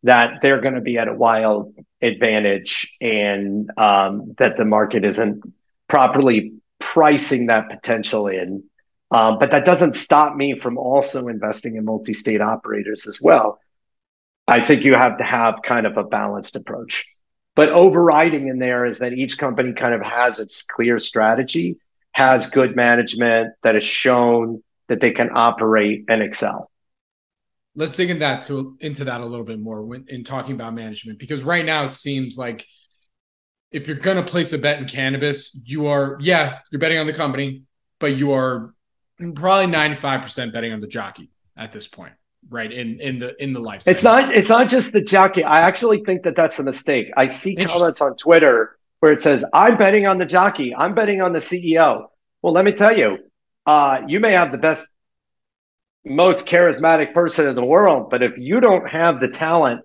that 0.04 0.40
they're 0.42 0.62
going 0.62 0.74
to 0.74 0.82
be 0.82 0.98
at 0.98 1.08
a 1.08 1.14
wild 1.14 1.74
advantage 2.04 2.96
and 3.02 3.72
um, 3.78 4.36
that 4.38 4.58
the 4.58 4.66
market 4.66 5.06
isn't 5.06 5.42
properly 5.88 6.54
pricing 6.80 7.48
that 7.48 7.70
potential 7.70 8.28
in. 8.28 8.64
Um, 9.10 9.38
but 9.40 9.52
that 9.52 9.66
doesn't 9.66 9.96
stop 9.96 10.36
me 10.36 10.60
from 10.60 10.78
also 10.78 11.28
investing 11.28 11.76
in 11.76 11.86
multi 11.86 12.14
state 12.14 12.42
operators 12.42 13.08
as 13.08 13.22
well. 13.22 13.60
I 14.48 14.66
think 14.66 14.84
you 14.84 14.96
have 14.96 15.18
to 15.20 15.24
have 15.24 15.62
kind 15.64 15.86
of 15.86 15.98
a 15.98 16.04
balanced 16.04 16.56
approach. 16.56 17.08
But 17.56 17.70
overriding 17.70 18.48
in 18.48 18.58
there 18.60 18.86
is 18.86 19.00
that 19.00 19.14
each 19.14 19.38
company 19.38 19.74
kind 19.74 19.94
of 19.94 20.02
has 20.02 20.40
its 20.40 20.64
clear 20.64 21.00
strategy, 21.00 21.78
has 22.12 22.50
good 22.50 22.76
management 22.76 23.54
that 23.62 23.76
has 23.76 23.84
shown 23.84 24.64
that 24.88 25.00
they 25.00 25.12
can 25.12 25.30
operate 25.34 26.06
and 26.10 26.22
excel. 26.22 26.72
Let's 27.76 27.96
dig 27.96 28.10
into 28.10 28.20
that 28.20 28.44
to 28.44 28.78
into 28.80 29.06
that 29.06 29.22
a 29.22 29.26
little 29.26 29.46
bit 29.46 29.60
more 29.60 29.82
when 29.82 30.06
in 30.08 30.24
talking 30.24 30.54
about 30.54 30.74
management 30.74 31.20
because 31.20 31.42
right 31.42 31.66
now 31.66 31.84
it 31.84 31.90
seems 31.90 32.38
like 32.38 32.66
if 33.72 33.88
you're 33.88 33.98
going 33.98 34.18
to 34.18 34.24
place 34.24 34.54
a 34.54 34.60
bet 34.60 34.80
in 34.80 34.88
cannabis, 34.88 35.64
you 35.66 35.88
are 35.88 36.18
yeah, 36.22 36.60
you're 36.72 36.80
betting 36.80 37.00
on 37.00 37.08
the 37.08 37.14
company, 37.14 37.64
but 38.00 38.16
you 38.16 38.34
are 38.34 38.74
probably 39.18 39.74
95% 39.74 40.54
betting 40.54 40.74
on 40.74 40.82
the 40.82 40.88
jockey 40.88 41.30
at 41.58 41.72
this 41.72 41.88
point 41.88 42.14
right 42.50 42.74
in 42.74 43.00
in 43.00 43.20
the 43.20 43.42
in 43.42 43.54
the 43.54 43.60
life 43.60 43.88
it's 43.88 44.04
not 44.04 44.34
it's 44.34 44.50
not 44.50 44.68
just 44.70 44.92
the 44.92 45.02
jockey. 45.02 45.46
I 45.46 45.62
actually 45.62 46.04
think 46.04 46.24
that 46.24 46.36
that's 46.36 46.60
a 46.60 46.64
mistake. 46.64 47.10
I 47.16 47.26
see 47.26 47.56
comments 47.56 48.02
on 48.02 48.18
twitter 48.18 48.78
where 49.00 49.14
it 49.14 49.22
says 49.22 49.46
i'm 49.54 49.78
betting 49.78 50.08
on 50.08 50.18
the 50.18 50.26
jockey. 50.26 50.76
I'm 50.76 50.94
betting 50.94 51.22
on 51.22 51.32
the 51.32 51.40
ceo 51.40 52.08
well 52.42 52.52
let 52.52 52.66
me 52.66 52.74
tell 52.74 52.98
you 52.98 53.18
uh, 53.66 54.02
you 54.08 54.20
may 54.20 54.34
have 54.34 54.52
the 54.52 54.58
best, 54.58 54.88
most 56.06 56.48
charismatic 56.48 57.14
person 57.14 57.48
in 57.48 57.56
the 57.56 57.66
world, 57.66 58.10
but 58.10 58.22
if 58.22 58.38
you 58.38 58.60
don't 58.60 58.90
have 58.90 59.20
the 59.20 59.30
talent 59.30 59.82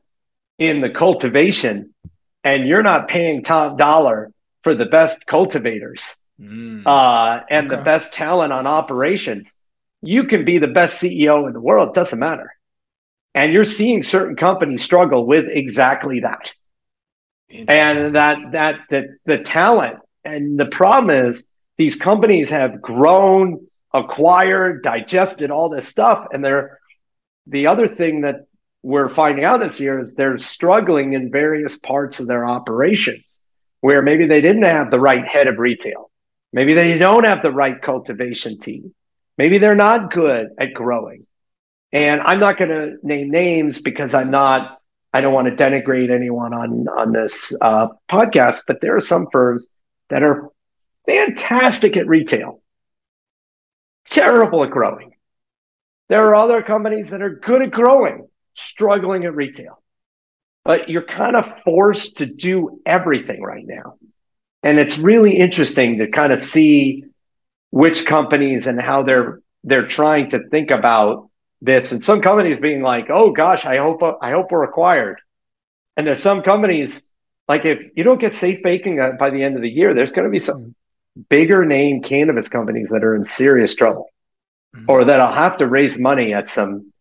in 0.58 0.80
the 0.80 0.90
cultivation 0.90 1.94
and 2.42 2.66
you're 2.66 2.82
not 2.82 3.08
paying 3.08 3.42
top 3.42 3.78
dollar 3.78 4.32
for 4.62 4.74
the 4.74 4.86
best 4.86 5.26
cultivators 5.26 6.16
mm. 6.40 6.82
uh, 6.84 7.40
and 7.48 7.66
okay. 7.66 7.76
the 7.76 7.82
best 7.82 8.12
talent 8.12 8.52
on 8.52 8.66
operations, 8.66 9.62
you 10.02 10.24
can 10.24 10.44
be 10.44 10.58
the 10.58 10.68
best 10.68 11.00
CEO 11.00 11.46
in 11.46 11.52
the 11.52 11.60
world. 11.60 11.90
It 11.90 11.94
doesn't 11.94 12.18
matter. 12.18 12.52
And 13.34 13.52
you're 13.52 13.64
seeing 13.64 14.02
certain 14.02 14.36
companies 14.36 14.82
struggle 14.82 15.26
with 15.26 15.46
exactly 15.48 16.20
that. 16.20 16.52
And 17.50 18.14
that 18.14 18.52
that 18.52 18.80
that 18.90 19.06
the 19.24 19.38
talent 19.38 20.00
and 20.22 20.60
the 20.60 20.66
problem 20.66 21.28
is 21.28 21.50
these 21.78 21.96
companies 21.96 22.50
have 22.50 22.82
grown 22.82 23.67
acquired, 23.92 24.82
digested 24.82 25.50
all 25.50 25.68
this 25.68 25.88
stuff. 25.88 26.26
And 26.32 26.44
they're 26.44 26.78
the 27.46 27.66
other 27.66 27.88
thing 27.88 28.22
that 28.22 28.46
we're 28.82 29.12
finding 29.12 29.44
out 29.44 29.60
this 29.60 29.80
year 29.80 30.00
is 30.00 30.14
they're 30.14 30.38
struggling 30.38 31.14
in 31.14 31.30
various 31.30 31.76
parts 31.78 32.20
of 32.20 32.26
their 32.26 32.44
operations 32.44 33.42
where 33.80 34.02
maybe 34.02 34.26
they 34.26 34.40
didn't 34.40 34.62
have 34.62 34.90
the 34.90 35.00
right 35.00 35.26
head 35.26 35.46
of 35.46 35.58
retail. 35.58 36.10
Maybe 36.52 36.74
they 36.74 36.98
don't 36.98 37.24
have 37.24 37.42
the 37.42 37.52
right 37.52 37.80
cultivation 37.80 38.58
team. 38.58 38.94
Maybe 39.36 39.58
they're 39.58 39.74
not 39.74 40.12
good 40.12 40.48
at 40.58 40.74
growing. 40.74 41.26
And 41.92 42.20
I'm 42.20 42.40
not 42.40 42.56
going 42.56 42.70
to 42.70 42.96
name 43.02 43.30
names 43.30 43.80
because 43.80 44.14
I'm 44.14 44.30
not, 44.30 44.78
I 45.12 45.20
don't 45.20 45.32
want 45.32 45.48
to 45.48 45.64
denigrate 45.64 46.10
anyone 46.10 46.52
on, 46.52 46.86
on 46.88 47.12
this 47.12 47.56
uh, 47.60 47.88
podcast, 48.10 48.64
but 48.66 48.80
there 48.80 48.96
are 48.96 49.00
some 49.00 49.26
firms 49.32 49.68
that 50.10 50.22
are 50.22 50.50
fantastic 51.06 51.96
at 51.96 52.06
retail 52.06 52.60
terrible 54.08 54.64
at 54.64 54.70
growing. 54.70 55.12
There 56.08 56.26
are 56.26 56.36
other 56.36 56.62
companies 56.62 57.10
that 57.10 57.22
are 57.22 57.36
good 57.36 57.62
at 57.62 57.70
growing, 57.70 58.28
struggling 58.54 59.24
at 59.24 59.34
retail. 59.34 59.82
But 60.64 60.88
you're 60.88 61.02
kind 61.02 61.36
of 61.36 61.62
forced 61.62 62.18
to 62.18 62.26
do 62.26 62.80
everything 62.84 63.42
right 63.42 63.64
now. 63.66 63.94
And 64.62 64.78
it's 64.78 64.98
really 64.98 65.36
interesting 65.36 65.98
to 65.98 66.10
kind 66.10 66.32
of 66.32 66.38
see 66.38 67.04
which 67.70 68.06
companies 68.06 68.66
and 68.66 68.80
how 68.80 69.02
they're 69.02 69.40
they're 69.64 69.86
trying 69.86 70.30
to 70.30 70.48
think 70.48 70.70
about 70.70 71.30
this. 71.60 71.92
And 71.92 72.02
some 72.02 72.20
companies 72.20 72.58
being 72.58 72.82
like, 72.82 73.06
"Oh 73.10 73.30
gosh, 73.30 73.64
I 73.64 73.78
hope 73.78 74.02
I 74.20 74.30
hope 74.30 74.50
we're 74.50 74.64
acquired." 74.64 75.20
And 75.96 76.06
there's 76.06 76.22
some 76.22 76.42
companies 76.42 77.08
like 77.48 77.64
if 77.64 77.78
you 77.96 78.04
don't 78.04 78.20
get 78.20 78.34
safe 78.34 78.62
banking 78.62 79.00
uh, 79.00 79.12
by 79.18 79.30
the 79.30 79.42
end 79.42 79.56
of 79.56 79.62
the 79.62 79.70
year, 79.70 79.94
there's 79.94 80.12
going 80.12 80.26
to 80.26 80.30
be 80.30 80.38
some 80.38 80.74
bigger 81.28 81.64
name 81.64 82.02
cannabis 82.02 82.48
companies 82.48 82.88
that 82.90 83.04
are 83.04 83.14
in 83.14 83.24
serious 83.24 83.74
trouble 83.74 84.10
mm-hmm. 84.74 84.84
or 84.88 85.04
that'll 85.04 85.32
have 85.32 85.58
to 85.58 85.66
raise 85.66 85.98
money 85.98 86.32
at 86.34 86.48
some 86.48 86.92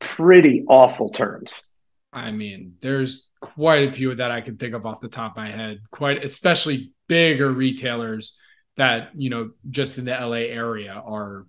pretty 0.00 0.64
awful 0.68 1.10
terms. 1.10 1.66
I 2.12 2.30
mean, 2.30 2.74
there's 2.80 3.28
quite 3.40 3.88
a 3.88 3.90
few 3.90 4.14
that 4.14 4.30
I 4.30 4.40
can 4.40 4.56
think 4.56 4.74
of 4.74 4.86
off 4.86 5.00
the 5.00 5.08
top 5.08 5.32
of 5.32 5.36
my 5.36 5.50
head, 5.50 5.80
quite 5.90 6.24
especially 6.24 6.92
bigger 7.08 7.50
retailers 7.50 8.38
that, 8.76 9.10
you 9.14 9.30
know, 9.30 9.50
just 9.70 9.98
in 9.98 10.04
the 10.04 10.12
LA 10.12 10.46
area 10.48 10.92
are 10.92 11.46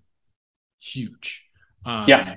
huge. 0.79 1.43
Um, 1.85 2.05
yeah. 2.07 2.35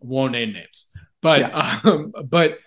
Won't 0.00 0.32
name 0.32 0.52
names, 0.52 0.88
but, 1.20 1.40
yeah. 1.40 1.80
um, 1.84 2.12
but, 2.24 2.58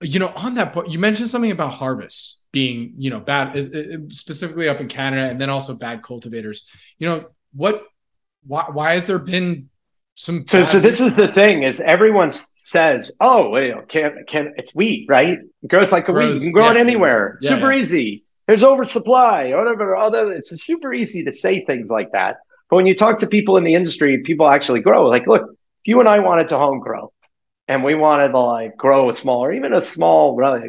you 0.00 0.18
know, 0.18 0.28
on 0.28 0.54
that 0.54 0.72
point, 0.72 0.90
you 0.90 0.98
mentioned 0.98 1.28
something 1.28 1.50
about 1.50 1.74
harvests 1.74 2.39
being 2.52 2.94
you 2.98 3.10
know 3.10 3.20
bad 3.20 3.56
is, 3.56 3.70
specifically 4.16 4.68
up 4.68 4.80
in 4.80 4.88
Canada 4.88 5.28
and 5.28 5.40
then 5.40 5.50
also 5.50 5.74
bad 5.74 6.02
cultivators. 6.02 6.66
You 6.98 7.08
know 7.08 7.24
what? 7.52 7.84
Why, 8.46 8.66
why 8.72 8.92
has 8.94 9.04
there 9.04 9.18
been 9.18 9.68
some? 10.14 10.46
So 10.46 10.64
so 10.64 10.78
this 10.78 11.00
is 11.00 11.16
the 11.16 11.28
thing 11.28 11.62
is 11.62 11.80
everyone 11.80 12.30
says 12.30 13.16
oh 13.20 13.50
well, 13.50 13.82
can 13.88 14.24
can 14.26 14.54
it's 14.56 14.74
wheat 14.74 15.06
right? 15.08 15.38
It 15.62 15.68
grows 15.68 15.92
like 15.92 16.08
a 16.08 16.12
grows, 16.12 16.28
wheat. 16.28 16.34
You 16.34 16.40
can 16.40 16.52
grow 16.52 16.66
yeah, 16.66 16.72
it 16.72 16.76
anywhere. 16.78 17.38
Yeah, 17.42 17.50
super 17.50 17.72
yeah. 17.72 17.80
easy. 17.80 18.24
There's 18.46 18.64
oversupply 18.64 19.50
or 19.50 19.62
whatever. 19.62 19.96
Other 19.96 20.32
it's 20.32 20.50
super 20.62 20.92
easy 20.92 21.24
to 21.24 21.32
say 21.32 21.64
things 21.64 21.90
like 21.90 22.12
that. 22.12 22.38
But 22.68 22.76
when 22.76 22.86
you 22.86 22.94
talk 22.94 23.18
to 23.18 23.26
people 23.26 23.56
in 23.56 23.64
the 23.64 23.74
industry, 23.74 24.22
people 24.22 24.48
actually 24.48 24.80
grow. 24.80 25.08
Like, 25.08 25.26
look, 25.26 25.42
if 25.42 25.86
you 25.86 26.00
and 26.00 26.08
I 26.08 26.20
wanted 26.20 26.48
to 26.50 26.56
home 26.58 26.80
grow, 26.80 27.12
and 27.68 27.84
we 27.84 27.94
wanted 27.94 28.30
to 28.30 28.38
like 28.38 28.76
grow 28.76 29.10
a 29.10 29.14
smaller, 29.14 29.52
even 29.52 29.72
a 29.72 29.80
small, 29.80 30.34
really, 30.34 30.68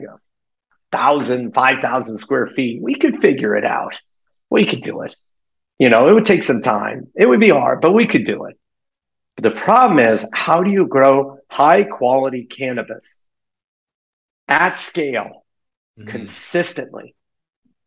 thousand, 0.92 1.54
five 1.54 1.82
thousand 1.82 2.18
square 2.18 2.48
feet, 2.48 2.82
we 2.82 2.96
could 2.96 3.22
figure 3.22 3.56
it 3.56 3.66
out. 3.66 4.00
We 4.50 4.66
could 4.66 4.82
do 4.82 5.02
it. 5.02 5.16
You 5.80 5.90
know, 5.90 6.08
it 6.08 6.14
would 6.14 6.26
take 6.26 6.44
some 6.44 6.62
time. 6.62 7.08
It 7.16 7.28
would 7.28 7.40
be 7.40 7.50
hard, 7.50 7.82
but 7.82 7.94
we 7.94 8.08
could 8.08 8.26
do 8.26 8.46
it. 8.46 8.58
But 9.36 9.44
the 9.44 9.60
problem 9.62 10.00
is, 10.00 10.30
how 10.34 10.62
do 10.62 10.70
you 10.70 10.86
grow 10.88 11.38
high 11.50 11.84
quality 11.84 12.44
cannabis 12.46 13.20
at 14.48 14.78
scale 14.78 15.46
mm-hmm. 15.98 16.10
consistently? 16.10 17.16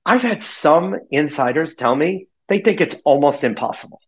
I've 0.07 0.23
had 0.23 0.43
some 0.43 0.97
insiders 1.11 1.75
tell 1.75 1.95
me 1.95 2.29
they 2.49 2.61
think 2.61 2.81
it's 2.81 2.97
almost 3.05 3.45
impossible 3.45 4.01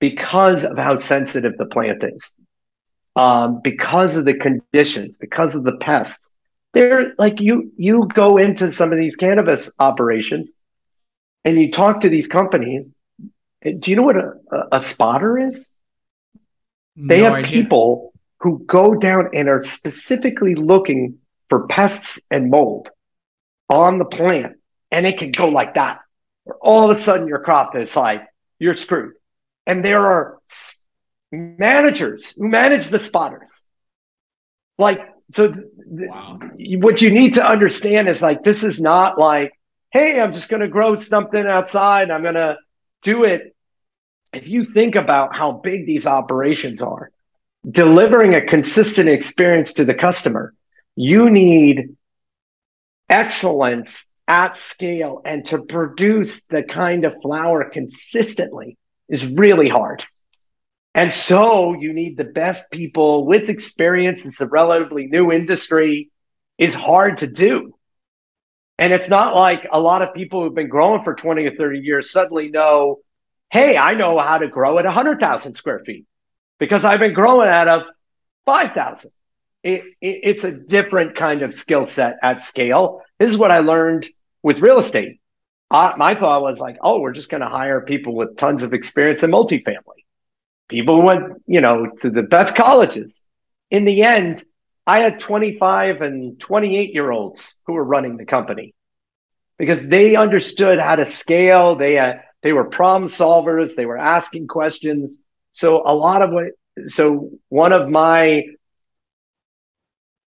because 0.00 0.64
of 0.64 0.76
how 0.78 0.96
sensitive 0.96 1.56
the 1.56 1.66
plant 1.66 2.04
is, 2.04 2.34
um, 3.16 3.60
because 3.62 4.16
of 4.16 4.24
the 4.24 4.34
conditions, 4.34 5.18
because 5.18 5.54
of 5.54 5.64
the 5.64 5.76
pests 5.76 6.34
they're 6.74 7.14
like 7.18 7.40
you 7.40 7.72
you 7.76 8.08
go 8.14 8.36
into 8.36 8.72
some 8.72 8.92
of 8.92 8.98
these 8.98 9.16
cannabis 9.16 9.72
operations 9.78 10.52
and 11.44 11.58
you 11.58 11.70
talk 11.72 12.00
to 12.00 12.08
these 12.08 12.28
companies. 12.28 12.90
Do 13.62 13.90
you 13.90 13.96
know 13.96 14.02
what 14.02 14.16
a, 14.16 14.32
a 14.72 14.80
spotter 14.80 15.38
is? 15.38 15.74
No 16.96 17.14
they 17.14 17.22
have 17.22 17.34
idea. 17.34 17.50
people 17.50 18.12
who 18.40 18.64
go 18.66 18.94
down 18.94 19.30
and 19.34 19.48
are 19.48 19.64
specifically 19.64 20.54
looking 20.54 21.18
for 21.48 21.66
pests 21.66 22.22
and 22.30 22.50
mold 22.50 22.90
on 23.68 23.98
the 23.98 24.04
plant 24.04 24.56
and 24.90 25.06
it 25.06 25.18
can 25.18 25.30
go 25.30 25.48
like 25.48 25.74
that. 25.74 26.00
Or 26.44 26.56
all 26.60 26.84
of 26.84 26.90
a 26.90 26.94
sudden 26.94 27.26
your 27.26 27.40
crop 27.40 27.76
is 27.76 27.96
like 27.96 28.26
you're 28.58 28.76
screwed. 28.76 29.14
And 29.66 29.84
there 29.84 30.06
are 30.06 30.38
managers 31.30 32.32
who 32.36 32.48
manage 32.48 32.88
the 32.88 32.98
spotters. 32.98 33.66
Like 34.78 35.00
so 35.30 35.54
wow. 35.78 36.38
what 36.78 37.02
you 37.02 37.10
need 37.10 37.34
to 37.34 37.44
understand 37.44 38.08
is 38.08 38.22
like 38.22 38.42
this 38.42 38.62
is 38.62 38.80
not 38.80 39.18
like 39.18 39.52
hey 39.90 40.20
i'm 40.20 40.32
just 40.32 40.50
going 40.50 40.62
to 40.62 40.68
grow 40.68 40.94
something 40.96 41.46
outside 41.46 42.10
i'm 42.10 42.22
going 42.22 42.34
to 42.34 42.56
do 43.02 43.24
it 43.24 43.54
if 44.32 44.46
you 44.46 44.64
think 44.64 44.94
about 44.94 45.34
how 45.34 45.52
big 45.52 45.86
these 45.86 46.06
operations 46.06 46.82
are, 46.82 47.10
delivering 47.70 48.34
a 48.34 48.44
consistent 48.44 49.08
experience 49.08 49.74
to 49.74 49.84
the 49.84 49.94
customer, 49.94 50.54
you 50.96 51.30
need 51.30 51.96
excellence 53.08 54.12
at 54.26 54.56
scale 54.56 55.22
and 55.24 55.46
to 55.46 55.62
produce 55.64 56.44
the 56.44 56.62
kind 56.62 57.04
of 57.04 57.14
flower 57.22 57.64
consistently 57.64 58.76
is 59.08 59.26
really 59.26 59.68
hard. 59.68 60.04
And 60.94 61.12
so 61.12 61.74
you 61.74 61.92
need 61.92 62.16
the 62.16 62.24
best 62.24 62.70
people 62.70 63.26
with 63.26 63.48
experience. 63.48 64.24
It's 64.24 64.40
a 64.40 64.46
relatively 64.46 65.06
new 65.06 65.30
industry, 65.30 66.10
is 66.56 66.74
hard 66.74 67.18
to 67.18 67.30
do. 67.30 67.74
And 68.78 68.92
it's 68.92 69.08
not 69.08 69.34
like 69.34 69.66
a 69.70 69.80
lot 69.80 70.02
of 70.02 70.14
people 70.14 70.42
who've 70.42 70.54
been 70.54 70.68
growing 70.68 71.02
for 71.02 71.14
20 71.14 71.46
or 71.46 71.56
30 71.56 71.80
years 71.80 72.10
suddenly 72.10 72.48
know, 72.48 73.00
hey, 73.50 73.76
I 73.76 73.94
know 73.94 74.18
how 74.18 74.38
to 74.38 74.48
grow 74.48 74.78
at 74.78 74.84
100,000 74.84 75.54
square 75.54 75.80
feet 75.84 76.06
because 76.58 76.84
I've 76.84 77.00
been 77.00 77.14
growing 77.14 77.48
out 77.48 77.68
of 77.68 77.82
5,000. 78.46 79.10
It, 79.64 79.82
it, 80.00 80.20
it's 80.22 80.44
a 80.44 80.52
different 80.52 81.16
kind 81.16 81.42
of 81.42 81.52
skill 81.52 81.82
set 81.82 82.18
at 82.22 82.40
scale. 82.40 83.02
This 83.18 83.30
is 83.30 83.36
what 83.36 83.50
I 83.50 83.58
learned 83.58 84.08
with 84.42 84.60
real 84.60 84.78
estate. 84.78 85.20
I, 85.70 85.94
my 85.96 86.14
thought 86.14 86.42
was 86.42 86.60
like, 86.60 86.78
oh, 86.80 87.00
we're 87.00 87.12
just 87.12 87.30
going 87.30 87.42
to 87.42 87.48
hire 87.48 87.80
people 87.80 88.14
with 88.14 88.36
tons 88.36 88.62
of 88.62 88.72
experience 88.72 89.22
in 89.22 89.30
multifamily. 89.30 89.97
People 90.68 91.02
went, 91.02 91.42
you 91.46 91.60
know, 91.60 91.90
to 92.00 92.10
the 92.10 92.22
best 92.22 92.56
colleges. 92.56 93.24
In 93.70 93.84
the 93.84 94.02
end, 94.02 94.44
I 94.86 95.00
had 95.00 95.20
25 95.20 96.02
and 96.02 96.38
28 96.38 96.94
year 96.94 97.10
olds 97.10 97.60
who 97.66 97.74
were 97.74 97.84
running 97.84 98.16
the 98.16 98.24
company 98.24 98.74
because 99.58 99.82
they 99.82 100.16
understood 100.16 100.78
how 100.78 100.96
to 100.96 101.04
scale. 101.04 101.76
They 101.76 101.94
had, 101.94 102.22
they 102.42 102.52
were 102.52 102.64
problem 102.64 103.10
solvers. 103.10 103.74
They 103.74 103.86
were 103.86 103.98
asking 103.98 104.46
questions. 104.46 105.22
So 105.52 105.82
a 105.86 105.94
lot 105.94 106.22
of 106.22 106.30
what, 106.30 106.46
so 106.86 107.30
one 107.48 107.72
of 107.72 107.88
my, 107.88 108.44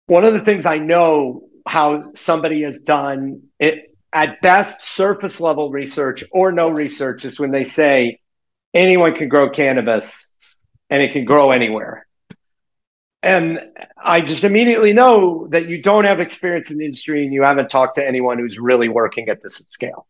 one 0.05 0.23
of 0.23 0.33
the 0.33 0.39
things 0.39 0.65
I 0.65 0.77
know 0.77 1.49
how 1.67 2.13
somebody 2.13 2.63
has 2.63 2.79
done 2.81 3.43
it 3.59 3.95
at 4.13 4.41
best 4.41 4.87
surface 4.87 5.41
level 5.41 5.69
research 5.69 6.23
or 6.31 6.51
no 6.51 6.69
research 6.69 7.25
is 7.25 7.39
when 7.39 7.51
they 7.51 7.65
say 7.65 8.19
anyone 8.77 9.15
can 9.15 9.27
grow 9.27 9.49
cannabis 9.49 10.35
and 10.89 11.01
it 11.01 11.11
can 11.13 11.25
grow 11.25 11.51
anywhere. 11.51 12.07
And 13.23 13.59
I 14.01 14.21
just 14.21 14.43
immediately 14.43 14.93
know 14.93 15.47
that 15.49 15.67
you 15.67 15.81
don't 15.81 16.05
have 16.05 16.19
experience 16.19 16.71
in 16.71 16.77
the 16.77 16.85
industry 16.85 17.25
and 17.25 17.33
you 17.33 17.43
haven't 17.43 17.69
talked 17.69 17.95
to 17.95 18.07
anyone 18.07 18.37
who's 18.37 18.59
really 18.59 18.89
working 18.89 19.27
at 19.29 19.41
this 19.41 19.59
at 19.59 19.71
scale. 19.71 20.07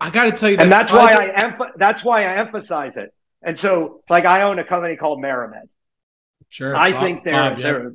I 0.00 0.10
got 0.10 0.24
to 0.24 0.32
tell 0.32 0.50
you, 0.50 0.56
and 0.58 0.70
that's 0.70 0.92
why 0.92 1.14
I 1.14 1.40
emph- 1.40 1.72
that's 1.76 2.04
why 2.04 2.22
I 2.22 2.36
emphasize 2.36 2.96
it. 2.96 3.12
And 3.42 3.58
so, 3.58 4.02
like, 4.08 4.24
I 4.24 4.42
own 4.42 4.58
a 4.58 4.64
company 4.64 4.96
called 4.96 5.22
MariMed. 5.22 5.68
Sure, 6.48 6.74
I 6.74 6.92
Bob, 6.92 7.02
think 7.02 7.24
they're 7.24 7.32
Bob, 7.32 7.58
yeah. 7.58 7.62
they're 7.64 7.94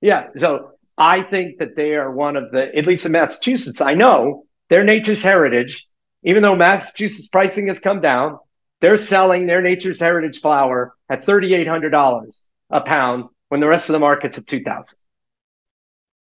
yeah. 0.00 0.28
So 0.36 0.72
I 0.96 1.22
think 1.22 1.58
that 1.58 1.76
they 1.76 1.94
are 1.94 2.10
one 2.10 2.36
of 2.36 2.50
the 2.52 2.74
at 2.74 2.86
least 2.86 3.06
in 3.06 3.12
Massachusetts. 3.12 3.80
I 3.80 3.94
know 3.94 4.44
their 4.70 4.84
nature's 4.84 5.22
heritage, 5.22 5.86
even 6.22 6.42
though 6.42 6.56
Massachusetts 6.56 7.28
pricing 7.28 7.68
has 7.68 7.80
come 7.80 8.00
down, 8.00 8.38
they're 8.80 8.96
selling 8.96 9.46
their 9.46 9.62
nature's 9.62 10.00
heritage 10.00 10.40
flower 10.40 10.94
at 11.08 11.24
$3,800 11.24 12.46
a 12.70 12.80
pound 12.80 13.24
when 13.48 13.60
the 13.60 13.66
rest 13.66 13.88
of 13.88 13.94
the 13.94 13.98
market's 14.00 14.38
at 14.38 14.46
2000 14.46 14.98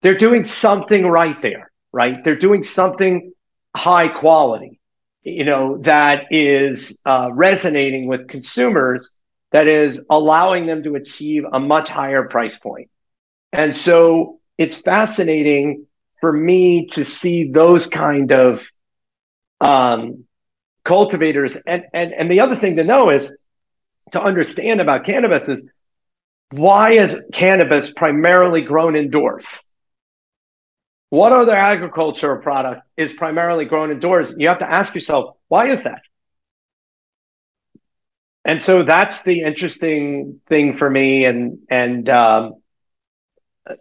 They're 0.01 0.15
doing 0.17 0.43
something 0.43 1.05
right 1.05 1.39
there, 1.41 1.71
right? 1.91 2.23
They're 2.23 2.35
doing 2.35 2.63
something 2.63 3.33
high 3.75 4.09
quality, 4.09 4.79
you 5.23 5.45
know, 5.45 5.77
that 5.79 6.25
is 6.31 7.01
uh, 7.05 7.29
resonating 7.33 8.07
with 8.07 8.27
consumers, 8.27 9.11
that 9.51 9.67
is 9.67 10.05
allowing 10.09 10.65
them 10.65 10.83
to 10.83 10.95
achieve 10.95 11.43
a 11.51 11.59
much 11.59 11.89
higher 11.89 12.23
price 12.27 12.59
point. 12.59 12.89
And 13.53 13.75
so 13.75 14.39
it's 14.57 14.81
fascinating 14.81 15.85
for 16.19 16.31
me 16.31 16.87
to 16.87 17.03
see 17.05 17.51
those 17.51 17.87
kind 17.87 18.31
of 18.31 18.65
um, 19.59 20.25
cultivators. 20.83 21.55
And, 21.67 21.85
and, 21.93 22.13
and 22.13 22.31
the 22.31 22.39
other 22.39 22.55
thing 22.55 22.77
to 22.77 22.83
know 22.83 23.09
is 23.09 23.39
to 24.11 24.21
understand 24.21 24.81
about 24.81 25.05
cannabis 25.05 25.47
is 25.47 25.71
why 26.51 26.91
is 26.91 27.19
cannabis 27.33 27.93
primarily 27.93 28.61
grown 28.61 28.95
indoors? 28.95 29.63
What 31.09 31.31
other 31.31 31.55
agricultural 31.55 32.41
product 32.41 32.83
is 32.97 33.13
primarily 33.13 33.65
grown 33.65 33.91
indoors? 33.91 34.35
You 34.37 34.47
have 34.47 34.59
to 34.59 34.71
ask 34.71 34.95
yourself, 34.95 35.37
why 35.47 35.67
is 35.67 35.83
that? 35.83 36.01
And 38.43 38.61
so 38.61 38.83
that's 38.83 39.23
the 39.23 39.41
interesting 39.41 40.41
thing 40.47 40.77
for 40.77 40.89
me. 40.89 41.25
And, 41.25 41.59
and, 41.69 42.09
um, 42.09 42.55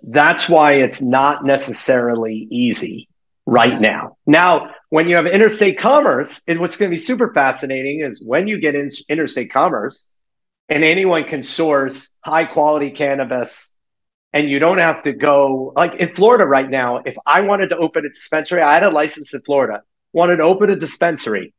that's 0.03 0.49
why 0.49 0.75
it's 0.75 1.01
not 1.01 1.45
necessarily 1.45 2.47
easy 2.51 3.09
right 3.47 3.81
now. 3.81 4.17
Now, 4.27 4.75
when 4.91 5.09
you 5.09 5.17
have 5.17 5.27
interstate 5.27 5.79
commerce, 5.79 6.43
and 6.47 6.59
what's 6.61 6.77
going 6.77 6.91
to 6.91 6.95
be 6.95 7.01
super 7.01 7.33
fascinating 7.33 8.01
is 8.01 8.23
when 8.23 8.49
you 8.49 8.61
get 8.61 8.75
in 8.75 8.91
interstate 9.09 9.53
commerce 9.53 10.13
and 10.69 10.85
anyone 10.85 11.25
can 11.25 11.43
source 11.43 12.19
high 12.25 12.45
quality 12.45 12.91
cannabis 12.91 13.79
and 14.33 14.49
you 14.49 14.59
don't 14.59 14.79
have 14.79 15.03
to 15.05 15.13
go 15.13 15.73
like 15.77 15.95
in 15.95 16.15
Florida 16.15 16.45
right 16.45 16.69
now. 16.69 16.99
If 16.99 17.17
I 17.25 17.41
wanted 17.41 17.69
to 17.69 17.77
open 17.77 18.05
a 18.05 18.09
dispensary, 18.09 18.63
I 18.63 18.75
had 18.75 18.83
a 18.83 18.91
license 18.91 19.33
in 19.33 19.41
Florida, 19.43 19.83
wanted 20.13 20.37
to 20.37 20.43
open 20.43 20.71
a 20.71 20.77
dispensary. 20.77 21.55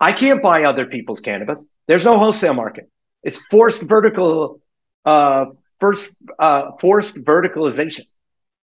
I 0.00 0.12
can't 0.12 0.42
buy 0.42 0.64
other 0.64 0.86
people's 0.86 1.20
cannabis. 1.20 1.72
There's 1.86 2.04
no 2.04 2.18
wholesale 2.18 2.54
market. 2.54 2.90
It's 3.22 3.44
forced 3.46 3.88
vertical 3.88 4.60
uh, 5.04 5.46
first 5.80 6.16
uh, 6.38 6.72
forced 6.80 7.24
verticalization. 7.24 8.02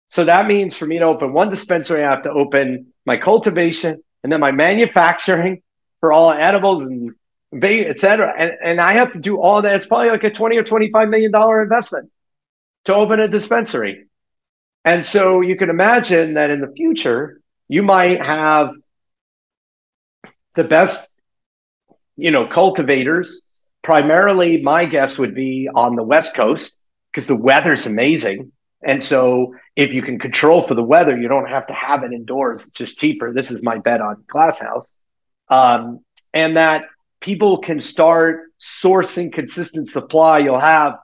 So 0.10 0.26
that 0.26 0.48
means 0.48 0.78
for 0.78 0.86
me 0.86 1.00
to 1.00 1.06
open 1.06 1.34
one 1.34 1.50
dispensary, 1.50 2.04
I 2.04 2.10
have 2.10 2.24
to 2.24 2.32
open 2.32 2.93
my 3.06 3.18
cultivation 3.18 4.02
and 4.24 4.32
then 4.32 4.40
my 4.40 4.52
manufacturing 4.52 5.62
for 6.00 6.12
all 6.12 6.32
edibles 6.32 6.86
and 6.86 7.14
et 7.62 8.00
cetera. 8.00 8.34
And, 8.38 8.52
and 8.64 8.82
I 8.82 8.94
have 8.94 9.12
to 9.14 9.20
do 9.20 9.40
all 9.40 9.62
that. 9.62 9.76
It's 9.76 9.86
probably 9.86 10.10
like 10.10 10.24
a 10.24 10.32
20 10.32 10.58
or 10.58 10.64
$25 10.64 11.10
million 11.10 11.32
investment 11.62 12.12
to 12.86 12.96
open 12.96 13.20
a 13.20 13.28
dispensary. 13.28 14.06
And 14.86 15.06
so 15.06 15.42
you 15.42 15.56
can 15.56 15.70
imagine 15.70 16.34
that 16.34 16.50
in 16.50 16.62
the 16.62 16.72
future, 16.76 17.40
you 17.68 17.84
might 17.84 18.22
have 18.22 18.72
the 20.56 20.64
best, 20.64 21.10
you 22.18 22.32
know, 22.32 22.48
cultivators. 22.48 23.50
Primarily, 23.82 24.62
my 24.62 24.86
guess 24.86 25.18
would 25.18 25.36
be 25.36 25.70
on 25.74 25.96
the 25.96 26.04
West 26.04 26.36
Coast 26.36 26.84
because 27.12 27.28
the 27.28 27.42
weather's 27.42 27.86
amazing. 27.86 28.52
And 28.84 29.04
so 29.04 29.56
if 29.76 29.94
you 29.94 30.02
can 30.02 30.20
control 30.20 30.68
for 30.68 30.76
the 30.76 30.84
weather, 30.84 31.18
you 31.18 31.28
don't 31.28 31.50
have 31.50 31.68
to 31.68 31.74
have 31.74 32.04
it 32.04 32.12
indoors. 32.12 32.62
It's 32.62 32.72
just 32.72 33.00
cheaper. 33.00 33.34
This 33.34 33.50
is 33.50 33.64
my 33.64 33.78
bet 33.78 34.02
on 34.02 34.24
Glass 34.28 34.62
House. 34.62 34.98
Um, 35.48 36.02
and 36.34 36.58
that 36.58 36.86
people 37.22 37.60
can 37.60 37.80
start 37.80 38.52
sourcing 38.60 39.32
consistent 39.32 39.88
supply. 39.88 40.40
You'll 40.40 40.60
have 40.60 40.96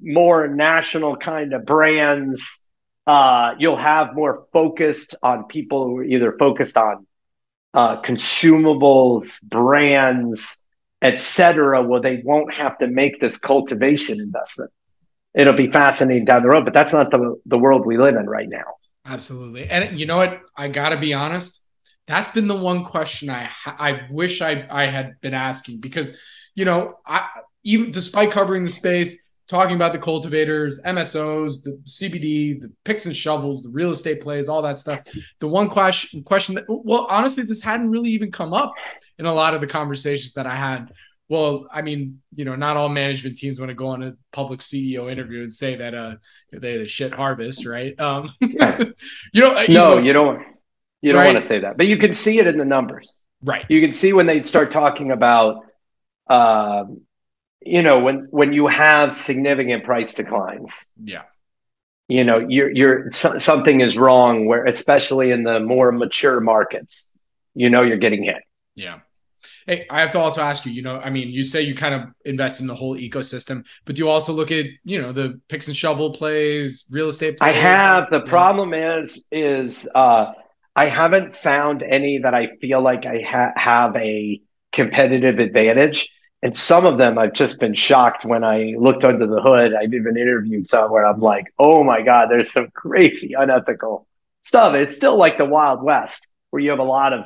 more 0.00 0.48
national 0.48 1.16
kind 1.16 1.52
of 1.52 1.64
brands. 1.64 2.66
Uh, 3.06 3.54
you'll 3.58 3.76
have 3.76 4.14
more 4.14 4.46
focused 4.52 5.14
on 5.22 5.44
people 5.44 5.84
who 5.84 5.98
are 5.98 6.04
either 6.04 6.36
focused 6.38 6.76
on 6.76 7.06
uh, 7.74 8.00
consumables, 8.02 9.48
brands, 9.50 10.64
etc., 11.02 11.82
where 11.82 12.00
they 12.00 12.22
won't 12.24 12.52
have 12.54 12.78
to 12.78 12.86
make 12.86 13.20
this 13.20 13.36
cultivation 13.36 14.20
investment 14.20 14.70
it'll 15.34 15.54
be 15.54 15.70
fascinating 15.70 16.24
down 16.24 16.42
the 16.42 16.48
road. 16.48 16.64
But 16.64 16.74
that's 16.74 16.92
not 16.92 17.10
the 17.10 17.36
the 17.46 17.58
world 17.58 17.86
we 17.86 17.98
live 17.98 18.16
in 18.16 18.26
right 18.26 18.48
now. 18.48 18.64
Absolutely, 19.06 19.68
and 19.68 19.98
you 19.98 20.06
know 20.06 20.16
what? 20.16 20.40
I 20.56 20.68
got 20.68 20.90
to 20.90 20.98
be 20.98 21.12
honest. 21.12 21.60
That's 22.06 22.30
been 22.30 22.48
the 22.48 22.56
one 22.56 22.84
question 22.84 23.30
I 23.30 23.50
I 23.66 24.02
wish 24.10 24.40
I 24.40 24.66
I 24.70 24.86
had 24.86 25.20
been 25.20 25.34
asking 25.34 25.80
because 25.80 26.16
you 26.54 26.64
know 26.64 26.98
I 27.06 27.28
even 27.64 27.90
despite 27.90 28.30
covering 28.30 28.64
the 28.64 28.70
space, 28.70 29.18
talking 29.48 29.74
about 29.74 29.92
the 29.92 29.98
cultivators, 29.98 30.80
MSOs, 30.80 31.62
the 31.62 31.80
CBD, 31.86 32.60
the 32.60 32.70
picks 32.84 33.06
and 33.06 33.16
shovels, 33.16 33.62
the 33.62 33.70
real 33.70 33.90
estate 33.90 34.22
plays, 34.22 34.48
all 34.48 34.62
that 34.62 34.76
stuff. 34.76 35.00
The 35.40 35.48
one 35.48 35.68
question 35.68 36.22
question 36.22 36.54
that 36.56 36.64
well, 36.68 37.06
honestly, 37.10 37.44
this 37.44 37.62
hadn't 37.62 37.90
really 37.90 38.10
even 38.10 38.30
come 38.30 38.52
up 38.52 38.74
in 39.18 39.26
a 39.26 39.34
lot 39.34 39.54
of 39.54 39.60
the 39.60 39.66
conversations 39.66 40.32
that 40.32 40.46
I 40.46 40.56
had 40.56 40.92
well, 41.28 41.66
I 41.72 41.82
mean, 41.82 42.20
you 42.34 42.44
know, 42.44 42.54
not 42.54 42.76
all 42.76 42.88
management 42.88 43.38
teams 43.38 43.58
want 43.58 43.70
to 43.70 43.74
go 43.74 43.88
on 43.88 44.02
a 44.02 44.12
public 44.32 44.60
CEO 44.60 45.10
interview 45.10 45.42
and 45.42 45.52
say 45.52 45.76
that 45.76 45.94
uh 45.94 46.16
they 46.52 46.72
had 46.72 46.80
a 46.82 46.86
shit 46.86 47.12
harvest, 47.12 47.66
right? 47.66 47.98
Um, 47.98 48.30
you 48.40 48.56
know, 48.58 48.76
no, 49.34 49.60
you, 49.62 49.74
know, 49.74 49.98
you 49.98 50.12
don't. 50.12 50.42
You 51.00 51.12
don't 51.12 51.20
right? 51.20 51.26
want 51.28 51.40
to 51.40 51.46
say 51.46 51.58
that, 51.58 51.76
but 51.76 51.86
you 51.86 51.98
can 51.98 52.14
see 52.14 52.38
it 52.38 52.46
in 52.46 52.56
the 52.56 52.64
numbers, 52.64 53.14
right? 53.42 53.64
You 53.68 53.80
can 53.80 53.92
see 53.92 54.14
when 54.14 54.26
they 54.26 54.42
start 54.42 54.70
talking 54.70 55.10
about, 55.10 55.64
uh, 56.28 56.84
you 57.60 57.82
know, 57.82 58.00
when 58.00 58.28
when 58.30 58.52
you 58.52 58.68
have 58.68 59.12
significant 59.12 59.84
price 59.84 60.14
declines. 60.14 60.90
Yeah. 61.02 61.22
You 62.08 62.24
know, 62.24 62.38
you're 62.38 62.70
you're 62.70 63.10
so, 63.10 63.38
something 63.38 63.80
is 63.80 63.96
wrong 63.96 64.46
where, 64.46 64.64
especially 64.66 65.30
in 65.30 65.42
the 65.42 65.60
more 65.60 65.92
mature 65.92 66.40
markets, 66.40 67.10
you 67.54 67.70
know, 67.70 67.82
you're 67.82 67.98
getting 67.98 68.24
hit. 68.24 68.42
Yeah. 68.74 69.00
Hey, 69.66 69.86
I 69.88 70.00
have 70.00 70.10
to 70.12 70.18
also 70.18 70.42
ask 70.42 70.66
you, 70.66 70.72
you 70.72 70.82
know, 70.82 70.98
I 70.98 71.10
mean, 71.10 71.30
you 71.30 71.42
say 71.42 71.62
you 71.62 71.74
kind 71.74 71.94
of 71.94 72.02
invest 72.24 72.60
in 72.60 72.66
the 72.66 72.74
whole 72.74 72.96
ecosystem, 72.96 73.64
but 73.86 73.96
do 73.96 74.00
you 74.00 74.08
also 74.10 74.32
look 74.32 74.50
at, 74.50 74.66
you 74.84 75.00
know, 75.00 75.12
the 75.12 75.40
picks 75.48 75.68
and 75.68 75.76
shovel 75.76 76.12
plays, 76.12 76.84
real 76.90 77.08
estate 77.08 77.38
plays? 77.38 77.54
I 77.54 77.58
have. 77.58 78.10
The 78.10 78.20
problem 78.20 78.74
is, 78.74 79.26
is 79.32 79.90
uh, 79.94 80.32
I 80.76 80.86
haven't 80.86 81.34
found 81.34 81.82
any 81.82 82.18
that 82.18 82.34
I 82.34 82.48
feel 82.60 82.82
like 82.82 83.06
I 83.06 83.22
ha- 83.22 83.52
have 83.56 83.96
a 83.96 84.40
competitive 84.72 85.38
advantage. 85.38 86.10
And 86.42 86.54
some 86.54 86.84
of 86.84 86.98
them 86.98 87.16
I've 87.16 87.32
just 87.32 87.58
been 87.58 87.72
shocked 87.72 88.26
when 88.26 88.44
I 88.44 88.74
looked 88.78 89.02
under 89.02 89.26
the 89.26 89.40
hood. 89.40 89.72
I've 89.72 89.94
even 89.94 90.18
interviewed 90.18 90.68
some 90.68 90.90
where 90.90 91.06
I'm 91.06 91.20
like, 91.20 91.46
oh 91.58 91.82
my 91.84 92.02
God, 92.02 92.28
there's 92.28 92.52
some 92.52 92.68
crazy 92.74 93.32
unethical 93.32 94.06
stuff. 94.42 94.74
It's 94.74 94.94
still 94.94 95.16
like 95.16 95.38
the 95.38 95.46
Wild 95.46 95.82
West 95.82 96.28
where 96.50 96.60
you 96.60 96.68
have 96.68 96.80
a 96.80 96.84
lot 96.84 97.14
of 97.14 97.24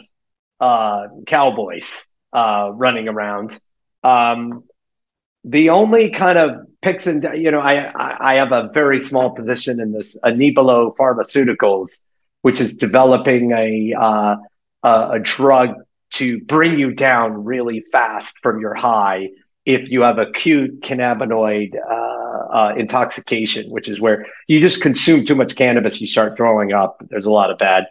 uh, 0.61 1.09
cowboys 1.27 2.09
uh, 2.33 2.71
running 2.75 3.09
around. 3.09 3.59
Um, 4.05 4.65
the 5.45 5.71
only 5.71 6.11
kind 6.11 6.39
of 6.39 6.67
picks 6.83 7.07
and 7.07 7.27
you 7.35 7.51
know, 7.51 7.61
I 7.61 7.93
I 7.97 8.35
have 8.35 8.53
a 8.53 8.71
very 8.73 8.99
small 8.99 9.31
position 9.31 9.81
in 9.81 9.93
this 9.93 10.21
Anebulo 10.23 10.97
Pharmaceuticals, 10.97 12.07
which 12.43 12.61
is 12.61 12.77
developing 12.77 13.53
a 13.53 13.95
uh, 13.99 14.37
a, 14.83 15.11
a 15.13 15.19
drug 15.21 15.75
to 16.11 16.41
bring 16.41 16.79
you 16.79 16.93
down 16.93 17.45
really 17.45 17.85
fast 17.93 18.39
from 18.39 18.61
your 18.61 18.75
high 18.75 19.29
if 19.69 19.91
you 19.91 20.01
have 20.01 20.17
acute 20.19 20.81
cannabinoid 20.81 21.75
uh, 21.77 21.93
uh, 21.93 22.75
intoxication, 22.79 23.71
which 23.71 23.87
is 23.87 24.01
where 24.01 24.25
you 24.47 24.61
just 24.61 24.81
consume 24.81 25.27
too 25.27 25.35
much 25.35 25.57
cannabis, 25.57 26.01
you 26.01 26.07
start 26.07 26.39
throwing 26.39 26.73
up. 26.73 27.05
There's 27.11 27.27
a 27.27 27.31
lot 27.31 27.51
of 27.51 27.59
bad. 27.59 27.87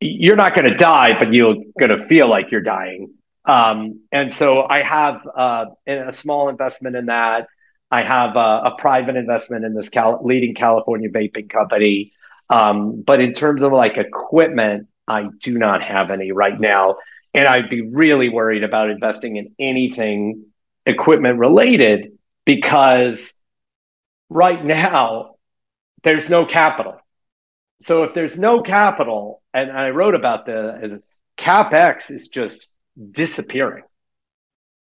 You're 0.00 0.36
not 0.36 0.54
going 0.54 0.68
to 0.70 0.76
die, 0.76 1.18
but 1.18 1.32
you're 1.32 1.56
going 1.78 1.98
to 1.98 2.06
feel 2.06 2.28
like 2.28 2.50
you're 2.50 2.60
dying. 2.60 3.14
Um, 3.44 4.00
and 4.10 4.32
so 4.32 4.66
I 4.68 4.82
have 4.82 5.20
uh, 5.36 5.66
a 5.86 6.12
small 6.12 6.48
investment 6.48 6.96
in 6.96 7.06
that. 7.06 7.46
I 7.90 8.02
have 8.02 8.36
a, 8.36 8.62
a 8.66 8.76
private 8.78 9.16
investment 9.16 9.64
in 9.64 9.74
this 9.74 9.88
Cal- 9.88 10.20
leading 10.24 10.54
California 10.54 11.10
vaping 11.10 11.50
company. 11.50 12.12
Um, 12.50 13.02
but 13.02 13.20
in 13.20 13.32
terms 13.32 13.62
of 13.62 13.72
like 13.72 13.96
equipment, 13.96 14.88
I 15.06 15.28
do 15.40 15.58
not 15.58 15.82
have 15.82 16.10
any 16.10 16.32
right 16.32 16.58
now. 16.58 16.96
And 17.34 17.46
I'd 17.46 17.68
be 17.68 17.82
really 17.82 18.28
worried 18.28 18.64
about 18.64 18.90
investing 18.90 19.36
in 19.36 19.54
anything 19.58 20.46
equipment 20.86 21.38
related 21.38 22.18
because 22.44 23.40
right 24.30 24.64
now 24.64 25.36
there's 26.02 26.30
no 26.30 26.46
capital. 26.46 27.00
So 27.80 28.04
if 28.04 28.14
there's 28.14 28.38
no 28.38 28.62
capital, 28.62 29.42
and 29.52 29.70
I 29.70 29.90
wrote 29.90 30.14
about 30.14 30.46
the 30.46 30.78
as 30.80 31.02
capex 31.36 32.10
is 32.10 32.28
just 32.28 32.68
disappearing. 33.10 33.84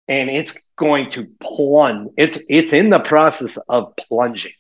And 0.08 0.30
it's 0.30 0.62
going 0.76 1.10
to 1.12 1.28
plunge 1.42 2.12
it's 2.18 2.40
it's 2.50 2.74
in 2.74 2.90
the 2.90 3.00
process 3.00 3.58
of 3.70 3.96
plunging 3.96 4.54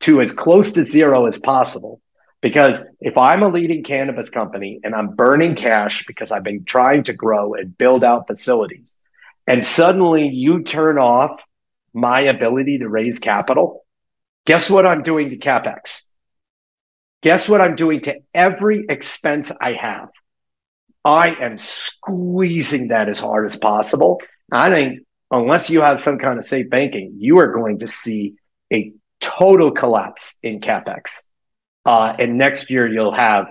to 0.00 0.20
as 0.20 0.32
close 0.32 0.72
to 0.74 0.84
zero 0.84 1.26
as 1.26 1.38
possible. 1.38 2.00
Because 2.40 2.88
if 3.00 3.16
i'm 3.16 3.42
a 3.42 3.48
leading 3.48 3.84
cannabis 3.84 4.30
company 4.30 4.80
and 4.82 4.94
i'm 4.94 5.14
burning 5.14 5.54
cash 5.54 6.04
because 6.06 6.30
i've 6.30 6.42
been 6.42 6.64
trying 6.64 7.04
to 7.04 7.12
grow 7.12 7.54
and 7.54 7.76
build 7.78 8.02
out 8.04 8.26
facilities 8.26 8.92
and 9.46 9.64
suddenly 9.64 10.28
you 10.28 10.64
turn 10.64 10.98
off 10.98 11.40
my 11.94 12.20
ability 12.22 12.78
to 12.78 12.88
raise 12.88 13.20
capital 13.20 13.84
guess 14.44 14.68
what 14.68 14.86
i'm 14.86 15.02
doing 15.02 15.30
to 15.30 15.36
capex? 15.36 16.08
Guess 17.22 17.48
what 17.48 17.60
i'm 17.60 17.76
doing 17.76 18.00
to 18.02 18.20
every 18.34 18.86
expense 18.88 19.52
i 19.60 19.72
have 19.72 20.08
I 21.04 21.34
am 21.34 21.58
squeezing 21.58 22.88
that 22.88 23.08
as 23.08 23.18
hard 23.18 23.44
as 23.44 23.56
possible. 23.56 24.20
I 24.50 24.70
think 24.70 25.00
unless 25.30 25.70
you 25.70 25.80
have 25.80 26.00
some 26.00 26.18
kind 26.18 26.38
of 26.38 26.44
safe 26.44 26.70
banking, 26.70 27.16
you 27.18 27.38
are 27.38 27.52
going 27.52 27.80
to 27.80 27.88
see 27.88 28.34
a 28.72 28.92
total 29.20 29.72
collapse 29.72 30.38
in 30.42 30.60
capex. 30.60 31.24
Uh, 31.84 32.14
and 32.18 32.38
next 32.38 32.70
year 32.70 32.86
you'll 32.86 33.14
have 33.14 33.48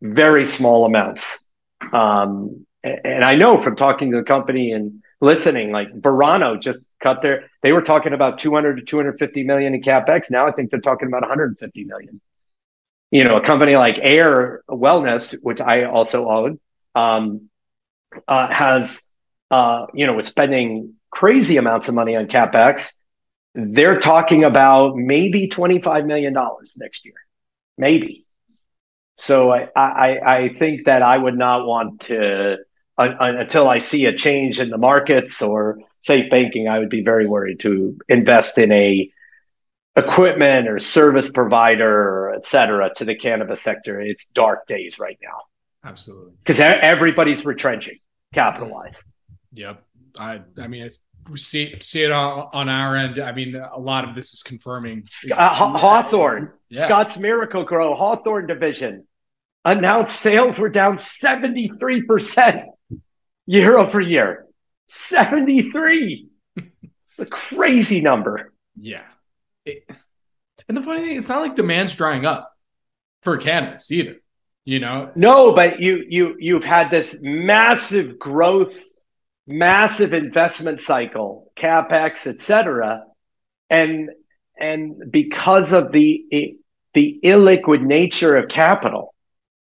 very 0.00 0.44
small 0.44 0.84
amounts. 0.84 1.48
Um, 1.92 2.66
and 2.82 3.24
I 3.24 3.34
know 3.34 3.62
from 3.62 3.76
talking 3.76 4.10
to 4.10 4.18
the 4.18 4.24
company 4.24 4.72
and 4.72 5.02
listening, 5.20 5.70
like 5.70 5.88
Verano 5.94 6.56
just 6.56 6.84
cut 7.00 7.22
their, 7.22 7.50
they 7.62 7.72
were 7.72 7.82
talking 7.82 8.12
about 8.12 8.38
200 8.38 8.76
to 8.76 8.82
250 8.82 9.44
million 9.44 9.74
in 9.74 9.82
capex. 9.82 10.30
Now 10.30 10.46
I 10.46 10.50
think 10.50 10.70
they're 10.70 10.80
talking 10.80 11.08
about 11.08 11.22
150 11.22 11.84
million 11.84 12.20
you 13.14 13.22
know, 13.22 13.36
a 13.36 13.40
company 13.40 13.76
like 13.76 14.00
Ayr 14.02 14.64
Wellness, 14.68 15.36
which 15.44 15.60
I 15.60 15.84
also 15.84 16.28
own, 16.28 16.58
um, 16.96 17.48
uh, 18.26 18.52
has, 18.52 19.12
uh, 19.52 19.86
you 19.94 20.04
know, 20.04 20.14
was 20.14 20.26
spending 20.26 20.94
crazy 21.12 21.56
amounts 21.56 21.88
of 21.88 21.94
money 21.94 22.16
on 22.16 22.26
capex. 22.26 23.00
They're 23.54 24.00
talking 24.00 24.42
about 24.42 24.96
maybe 24.96 25.48
$25 25.48 26.06
million 26.06 26.34
next 26.78 27.04
year, 27.04 27.14
maybe. 27.78 28.26
So 29.16 29.52
I, 29.52 29.68
I, 29.76 30.18
I 30.18 30.54
think 30.54 30.86
that 30.86 31.02
I 31.02 31.16
would 31.16 31.38
not 31.38 31.68
want 31.68 32.00
to, 32.06 32.56
uh, 32.98 33.14
until 33.20 33.68
I 33.68 33.78
see 33.78 34.06
a 34.06 34.12
change 34.12 34.58
in 34.58 34.70
the 34.70 34.78
markets 34.78 35.40
or 35.40 35.78
safe 36.00 36.28
banking, 36.32 36.66
I 36.66 36.80
would 36.80 36.90
be 36.90 37.04
very 37.04 37.28
worried 37.28 37.60
to 37.60 37.96
invest 38.08 38.58
in 38.58 38.72
a 38.72 39.08
equipment 39.96 40.68
or 40.68 40.78
service 40.78 41.30
provider, 41.30 42.32
et 42.34 42.46
cetera, 42.46 42.92
to 42.96 43.04
the 43.04 43.14
cannabis 43.14 43.62
sector. 43.62 44.00
It's 44.00 44.28
dark 44.28 44.66
days 44.66 44.98
right 44.98 45.18
now. 45.22 45.40
Absolutely. 45.84 46.32
Because 46.38 46.60
everybody's 46.60 47.44
retrenching 47.44 47.98
capital 48.32 48.68
wise. 48.68 49.04
Yep. 49.52 49.82
I, 50.18 50.40
I 50.58 50.66
mean, 50.66 50.88
we 51.28 51.38
see 51.38 51.76
see 51.80 52.02
it 52.02 52.12
on, 52.12 52.48
on 52.52 52.68
our 52.68 52.96
end. 52.96 53.18
I 53.18 53.32
mean, 53.32 53.54
a 53.56 53.78
lot 53.78 54.08
of 54.08 54.14
this 54.14 54.32
is 54.34 54.42
confirming. 54.42 55.04
Uh, 55.30 55.48
Hawthorne, 55.54 56.52
yeah. 56.70 56.86
Scotts 56.86 57.18
Miracle-Gro, 57.18 57.94
Hawthorne 57.94 58.46
division 58.46 59.06
announced 59.64 60.20
sales 60.20 60.58
were 60.58 60.68
down 60.68 60.96
73% 60.96 62.66
year 63.46 63.78
over 63.78 64.00
year. 64.00 64.46
73. 64.88 66.28
it's 66.56 66.70
a 67.18 67.26
crazy 67.26 68.00
number. 68.00 68.52
Yeah 68.78 69.04
it, 69.64 69.84
and 70.68 70.76
the 70.76 70.82
funny 70.82 71.00
thing, 71.00 71.16
it's 71.16 71.28
not 71.28 71.42
like 71.42 71.56
demand's 71.56 71.94
drying 71.94 72.24
up 72.24 72.52
for 73.22 73.36
cannabis 73.36 73.90
either. 73.90 74.16
You 74.64 74.80
know, 74.80 75.10
no, 75.14 75.54
but 75.54 75.80
you 75.80 76.04
you 76.08 76.36
you've 76.38 76.64
had 76.64 76.90
this 76.90 77.22
massive 77.22 78.18
growth, 78.18 78.82
massive 79.46 80.14
investment 80.14 80.80
cycle, 80.80 81.52
capex, 81.54 82.26
etc., 82.26 83.04
and 83.68 84.10
and 84.58 85.10
because 85.10 85.72
of 85.74 85.92
the 85.92 86.56
the 86.94 87.20
illiquid 87.22 87.82
nature 87.82 88.36
of 88.36 88.48
capital 88.48 89.12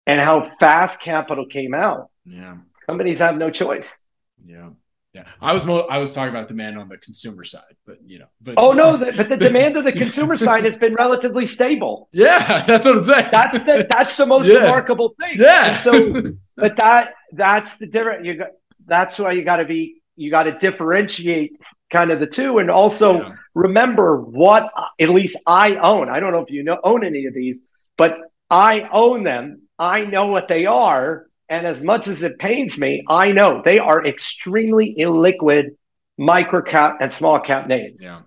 and 0.05 0.21
how 0.21 0.51
fast 0.59 1.01
capital 1.01 1.47
came 1.47 1.73
out, 1.73 2.09
yeah, 2.25 2.57
companies 2.85 3.19
have 3.19 3.37
no 3.37 3.49
choice. 3.49 4.01
Yeah. 4.45 4.69
Yeah, 5.13 5.25
I 5.39 5.53
was 5.53 5.63
mo- 5.63 5.87
I 5.91 5.99
was 5.99 6.11
talking 6.11 6.31
about 6.31 6.47
demand 6.47 6.79
on 6.79 6.89
the 6.89 6.97
consumer 6.97 7.43
side, 7.43 7.75
but 7.85 7.99
you 8.03 8.17
know, 8.17 8.25
but 8.41 8.55
oh 8.57 8.71
no, 8.71 8.97
the, 8.97 9.11
but 9.11 9.29
the 9.29 9.37
demand 9.37 9.77
of 9.77 9.83
the 9.83 9.91
consumer 9.91 10.35
side 10.47 10.65
has 10.65 10.75
been 10.75 10.95
relatively 10.95 11.45
stable. 11.45 12.09
Yeah, 12.11 12.65
that's 12.65 12.87
what 12.87 12.97
I'm 12.97 13.03
saying. 13.03 13.29
That's 13.31 13.63
the 13.63 13.87
that's 13.87 14.17
the 14.17 14.25
most 14.25 14.47
yeah. 14.51 14.59
remarkable 14.59 15.13
thing. 15.21 15.37
Yeah. 15.39 15.71
And 15.71 15.79
so, 15.79 16.33
but 16.55 16.75
that 16.77 17.13
that's 17.31 17.77
the 17.77 17.85
different. 17.85 18.25
You 18.25 18.35
got 18.35 18.49
that's 18.87 19.19
why 19.19 19.33
you 19.33 19.43
got 19.43 19.57
to 19.57 19.65
be 19.65 20.01
you 20.15 20.31
got 20.31 20.43
to 20.43 20.57
differentiate 20.57 21.61
kind 21.91 22.09
of 22.09 22.19
the 22.19 22.27
two, 22.27 22.57
and 22.57 22.71
also 22.71 23.19
yeah. 23.19 23.35
remember 23.53 24.19
what 24.19 24.73
at 24.99 25.09
least 25.09 25.37
I 25.45 25.75
own. 25.75 26.09
I 26.09 26.19
don't 26.21 26.31
know 26.31 26.41
if 26.41 26.49
you 26.49 26.63
know 26.63 26.79
own 26.83 27.03
any 27.03 27.25
of 27.25 27.35
these, 27.35 27.67
but 27.97 28.19
I 28.49 28.89
own 28.91 29.23
them. 29.23 29.61
I 29.77 30.05
know 30.05 30.27
what 30.27 30.47
they 30.47 30.65
are 30.65 31.27
and 31.49 31.67
as 31.67 31.83
much 31.83 32.07
as 32.07 32.23
it 32.23 32.39
pains 32.39 32.77
me, 32.77 33.03
I 33.07 33.31
know 33.31 33.61
they 33.63 33.79
are 33.79 34.05
extremely 34.05 34.95
illiquid 34.97 35.75
micro 36.17 36.61
cap 36.61 36.97
and 37.01 37.11
small 37.11 37.39
cap 37.39 37.67
names. 37.67 38.03
Yeah. 38.03 38.21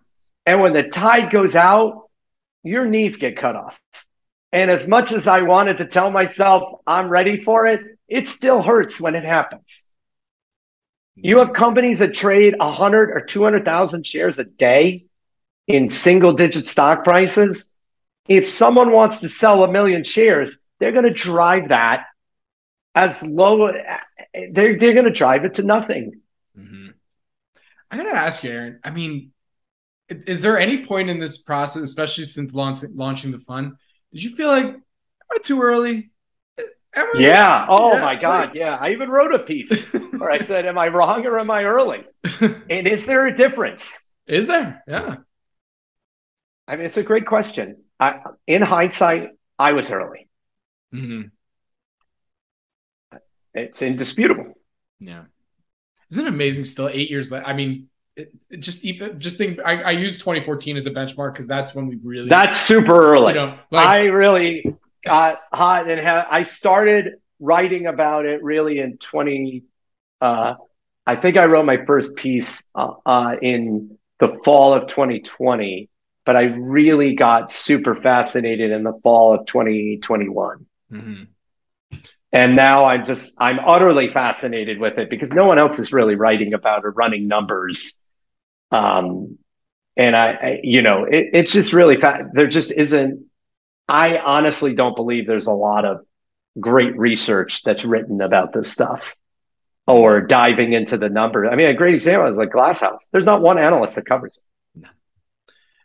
And 0.45 0.61
when 0.61 0.73
the 0.73 0.89
tide 0.89 1.31
goes 1.31 1.57
out, 1.57 2.09
your 2.63 2.85
knees 2.87 3.17
get 3.17 3.37
cut 3.37 3.57
off. 3.57 3.81
And 4.53 4.71
as 4.71 4.87
much 4.87 5.13
as 5.13 5.27
I 5.27 5.43
wanted 5.43 5.79
to 5.79 5.87
tell 5.87 6.11
myself 6.11 6.81
I'm 6.87 7.09
ready 7.09 7.37
for 7.37 7.67
it, 7.67 7.81
it 8.09 8.29
still 8.29 8.63
hurts 8.63 9.01
when 9.01 9.15
it 9.15 9.25
happens. 9.25 9.91
You 11.17 11.39
have 11.39 11.55
companies 11.55 12.01
that 12.01 12.13
trade 12.13 12.55
100 12.59 13.11
or 13.11 13.21
200,000 13.23 14.07
shares 14.07 14.39
a 14.39 14.45
day 14.45 15.07
in 15.67 15.89
single 15.89 16.33
digit 16.33 16.67
stock 16.67 17.05
prices. 17.05 17.75
If 18.29 18.47
someone 18.47 18.93
wants 18.93 19.21
to 19.21 19.29
sell 19.29 19.65
a 19.65 19.73
million 19.73 20.05
shares, 20.05 20.67
they're 20.79 20.93
going 20.93 21.11
to 21.11 21.11
drive 21.11 21.71
that 21.71 22.07
as 22.97 23.23
low. 23.23 23.71
They're 24.35 24.79
they're 24.79 24.93
going 24.95 25.05
to 25.05 25.11
drive 25.11 25.45
it 25.45 25.55
to 25.55 25.63
nothing. 25.63 26.21
Mm-hmm. 26.59 26.89
I 27.91 27.97
gotta 27.97 28.17
ask 28.17 28.43
you, 28.43 28.51
Aaron. 28.51 28.81
I 28.83 28.91
mean, 28.91 29.31
is 30.09 30.43
there 30.43 30.59
any 30.59 30.85
point 30.85 31.11
in 31.11 31.21
this 31.21 31.39
process, 31.39 31.83
especially 31.83 32.25
since 32.25 32.55
launching 32.55 32.97
launching 32.97 33.31
the 33.31 33.39
fund, 33.41 33.75
did 34.13 34.25
you 34.25 34.35
feel 34.35 34.49
like 34.49 34.65
am 34.65 34.83
I 35.33 35.39
too 35.39 35.63
early? 35.63 36.11
Yeah. 37.15 37.67
Oh 37.69 37.95
yeah. 37.95 38.01
my 38.01 38.17
God. 38.17 38.55
Yeah. 38.55 38.77
I 38.81 38.93
even 38.93 39.11
wrote 39.11 39.35
a 39.35 39.39
piece 39.39 39.93
where 40.13 40.31
I 40.31 40.39
said, 40.39 40.67
"Am 40.67 40.79
I 40.79 40.89
wrong 40.89 41.27
or 41.27 41.39
am 41.39 41.51
I 41.51 41.65
early?" 41.65 42.05
and 42.41 42.89
is 42.89 43.07
there 43.07 43.27
a 43.27 43.37
difference? 43.37 44.11
Is 44.27 44.47
there? 44.47 44.83
Yeah. 44.89 45.17
I 46.67 46.77
mean, 46.77 46.87
it's 46.87 46.97
a 46.97 47.03
great 47.03 47.27
question. 47.27 47.85
I, 48.01 48.21
in 48.47 48.63
hindsight, 48.63 49.31
I 49.59 49.73
was 49.73 49.91
early. 49.91 50.29
Mm-hmm. 50.93 51.29
It's 53.57 53.83
indisputable. 53.83 54.55
Yeah. 55.01 55.25
Isn't 56.11 56.27
it 56.27 56.29
amazing? 56.29 56.65
Still 56.65 56.89
eight 56.89 57.11
years 57.11 57.33
later. 57.33 57.47
I 57.47 57.55
mean, 57.55 57.89
it, 58.17 58.33
it 58.51 58.61
just 58.61 58.85
even 58.85 59.19
just 59.19 59.39
think. 59.39 59.59
I, 59.65 59.83
I 59.83 59.91
use 59.93 60.19
2014 60.19 60.77
as 60.77 60.87
a 60.87 60.91
benchmark 60.91 61.33
because 61.33 61.47
that's 61.47 61.75
when 61.75 61.87
we 61.87 61.97
really. 61.97 62.29
That's 62.29 62.57
super 62.57 62.95
early. 62.95 63.35
You 63.35 63.41
know, 63.41 63.59
like, 63.71 63.87
I 63.87 64.07
really 64.07 64.77
got 65.05 65.41
hot 65.53 65.91
and 65.91 66.01
ha- 66.01 66.27
I 66.31 66.43
started 66.43 67.15
writing 67.41 67.87
about 67.87 68.27
it 68.27 68.43
really 68.43 68.79
in 68.79 68.99
20. 68.99 69.65
Uh, 70.21 70.55
I 71.07 71.17
think 71.17 71.37
I 71.37 71.47
wrote 71.47 71.65
my 71.65 71.85
first 71.85 72.17
piece 72.17 72.69
uh, 72.75 72.95
uh, 73.05 73.37
in 73.41 73.99
the 74.19 74.39
fall 74.45 74.75
of 74.75 74.89
2020, 74.89 75.89
but 76.25 76.37
I 76.37 76.45
really 76.45 77.15
got 77.15 77.53
super 77.53 77.95
fascinated 77.95 78.71
in 78.71 78.83
the 78.83 78.99
fall 79.03 79.35
of 79.35 79.47
2021. 79.47 80.67
Mm-hmm. 80.93 81.23
And 82.37 82.55
now 82.55 82.85
I'm 82.85 83.03
just, 83.03 83.35
I'm 83.39 83.59
utterly 83.59 84.11
fascinated 84.11 84.79
with 84.79 84.99
it 84.99 85.09
because 85.09 85.33
no 85.33 85.47
one 85.47 85.59
else 85.59 85.79
is 85.79 85.91
really 85.91 86.17
writing 86.17 86.53
about 86.53 86.85
or 86.85 86.91
running 86.91 87.29
numbers. 87.29 88.05
Um, 88.71 89.39
and 89.97 90.15
I, 90.15 90.33
I 90.33 90.61
you 90.63 90.83
know, 90.83 91.05
it, 91.05 91.31
it's 91.33 91.51
just 91.51 91.73
really, 91.73 91.99
fa- 91.99 92.29
there 92.35 92.47
just 92.47 92.73
isn't, 92.73 93.25
I 93.89 94.19
honestly 94.19 94.75
don't 94.75 94.95
believe 94.95 95.27
there's 95.27 95.47
a 95.47 95.53
lot 95.53 95.87
of 95.87 96.05
great 96.61 96.95
research 96.99 97.63
that's 97.63 97.87
written 97.87 98.21
about 98.21 98.53
this 98.53 98.71
stuff 98.71 99.17
or 99.87 100.21
diving 100.21 100.75
into 100.75 100.99
the 100.99 101.09
numbers 101.09 101.49
I 101.51 101.57
mean, 101.57 101.69
a 101.69 101.75
great 101.75 101.95
example 101.95 102.29
is 102.29 102.37
like 102.37 102.53
Glass 102.53 102.81
House. 102.81 103.09
There's 103.13 103.25
not 103.25 103.41
one 103.41 103.59
analyst 103.59 103.95
that 103.95 104.05
covers 104.05 104.43
it. 104.75 104.83
No. 104.83 104.89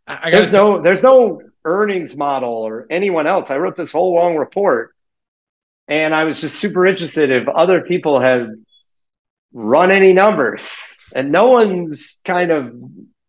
I, 0.05 0.31
there's 0.31 0.51
no 0.51 0.81
there's 0.81 1.03
no 1.03 1.43
earnings 1.63 2.17
model 2.17 2.51
or 2.51 2.87
anyone 2.89 3.25
else. 3.25 3.51
I 3.51 3.57
wrote 3.57 3.77
this 3.77 3.93
whole 3.93 4.13
long 4.15 4.35
report, 4.35 4.93
and 5.91 6.15
I 6.15 6.23
was 6.23 6.41
just 6.41 6.55
super 6.59 6.87
interested 6.87 7.29
if 7.29 7.47
other 7.47 7.81
people 7.81 8.19
had 8.19 8.47
run 9.53 9.91
any 9.91 10.13
numbers, 10.13 10.97
and 11.13 11.31
no 11.31 11.49
one's 11.49 12.19
kind 12.25 12.51
of 12.51 12.73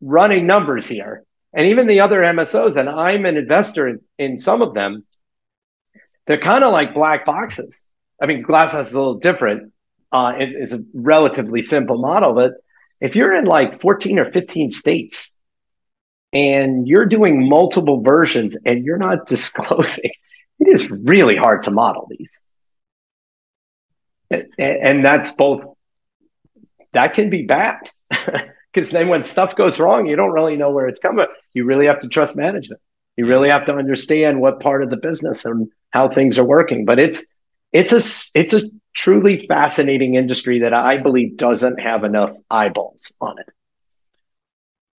running 0.01 0.47
numbers 0.47 0.87
here. 0.87 1.25
And 1.53 1.67
even 1.69 1.87
the 1.87 2.01
other 2.01 2.23
MSOs, 2.23 2.79
and 2.79 2.89
I'm 2.89 3.27
an 3.27 3.37
investor 3.37 3.89
in, 3.89 3.99
in 4.19 4.39
some 4.39 4.63
of 4.63 4.73
them, 4.73 5.05
they're 6.27 6.41
kind 6.41 6.65
of 6.65 6.73
like 6.73 6.95
black 6.95 7.27
boxes. 7.27 7.89
I 8.23 8.27
mean, 8.27 8.43
Glass 8.43 8.73
House 8.73 8.89
is 8.89 8.95
a 8.95 8.99
little 8.99 9.19
different 9.19 9.73
uh, 10.13 10.35
it, 10.39 10.51
it's 10.51 10.75
a 10.75 10.81
relatively 10.93 11.63
simple 11.63 11.99
model, 11.99 12.35
but 12.35 12.53
if 13.01 13.17
you're 13.17 13.35
in 13.35 13.47
like 13.47 13.81
14 13.81 14.19
or 14.19 14.31
15 14.31 14.73
states 14.73 15.41
and 16.33 16.87
you're 16.87 17.07
doing 17.07 17.49
multiple 17.49 18.03
versions 18.03 18.57
and 18.65 18.85
you're 18.85 18.99
not 18.99 19.27
disclosing, 19.27 20.13
it 20.61 20.69
is 20.69 20.91
really 20.91 21.37
hard 21.37 21.63
to 21.65 21.71
model 21.71 22.07
these. 22.11 22.45
And, 24.59 25.05
that's 25.05 25.33
both, 25.33 25.65
that 26.93 27.15
can 27.15 27.31
be 27.31 27.43
bad 27.43 27.91
because 28.73 28.91
then 28.91 29.09
when 29.09 29.25
stuff 29.25 29.57
goes 29.57 29.79
wrong, 29.79 30.07
you 30.07 30.17
don't 30.17 30.33
really 30.33 30.57
know 30.57 30.71
where 30.71 30.89
it's 30.89 31.01
coming. 31.01 31.27
You 31.53 31.65
really 31.65 31.87
have 31.87 32.01
to 32.01 32.09
trust 32.09 32.37
management. 32.37 32.81
You 33.17 33.27
really 33.27 33.51
have 33.51 33.67
to 33.67 33.75
understand 33.75 34.41
what 34.41 34.61
part 34.61 34.83
of 34.83 34.91
the 34.91 34.97
business 34.97 35.45
and 35.45 35.69
how 35.91 36.09
things 36.09 36.39
are 36.39 36.45
working. 36.45 36.85
But 36.85 36.99
it's 36.99 37.27
it's 37.73 37.93
a 37.93 38.39
it's 38.39 38.55
a 38.55 38.69
truly 38.95 39.47
fascinating 39.47 40.15
industry 40.15 40.61
that 40.61 40.75
I 40.75 40.97
believe 40.99 41.37
doesn't 41.37 41.81
have 41.81 42.05
enough 42.05 42.31
eyeballs 42.51 43.15
on 43.21 43.39
it. 43.39 43.49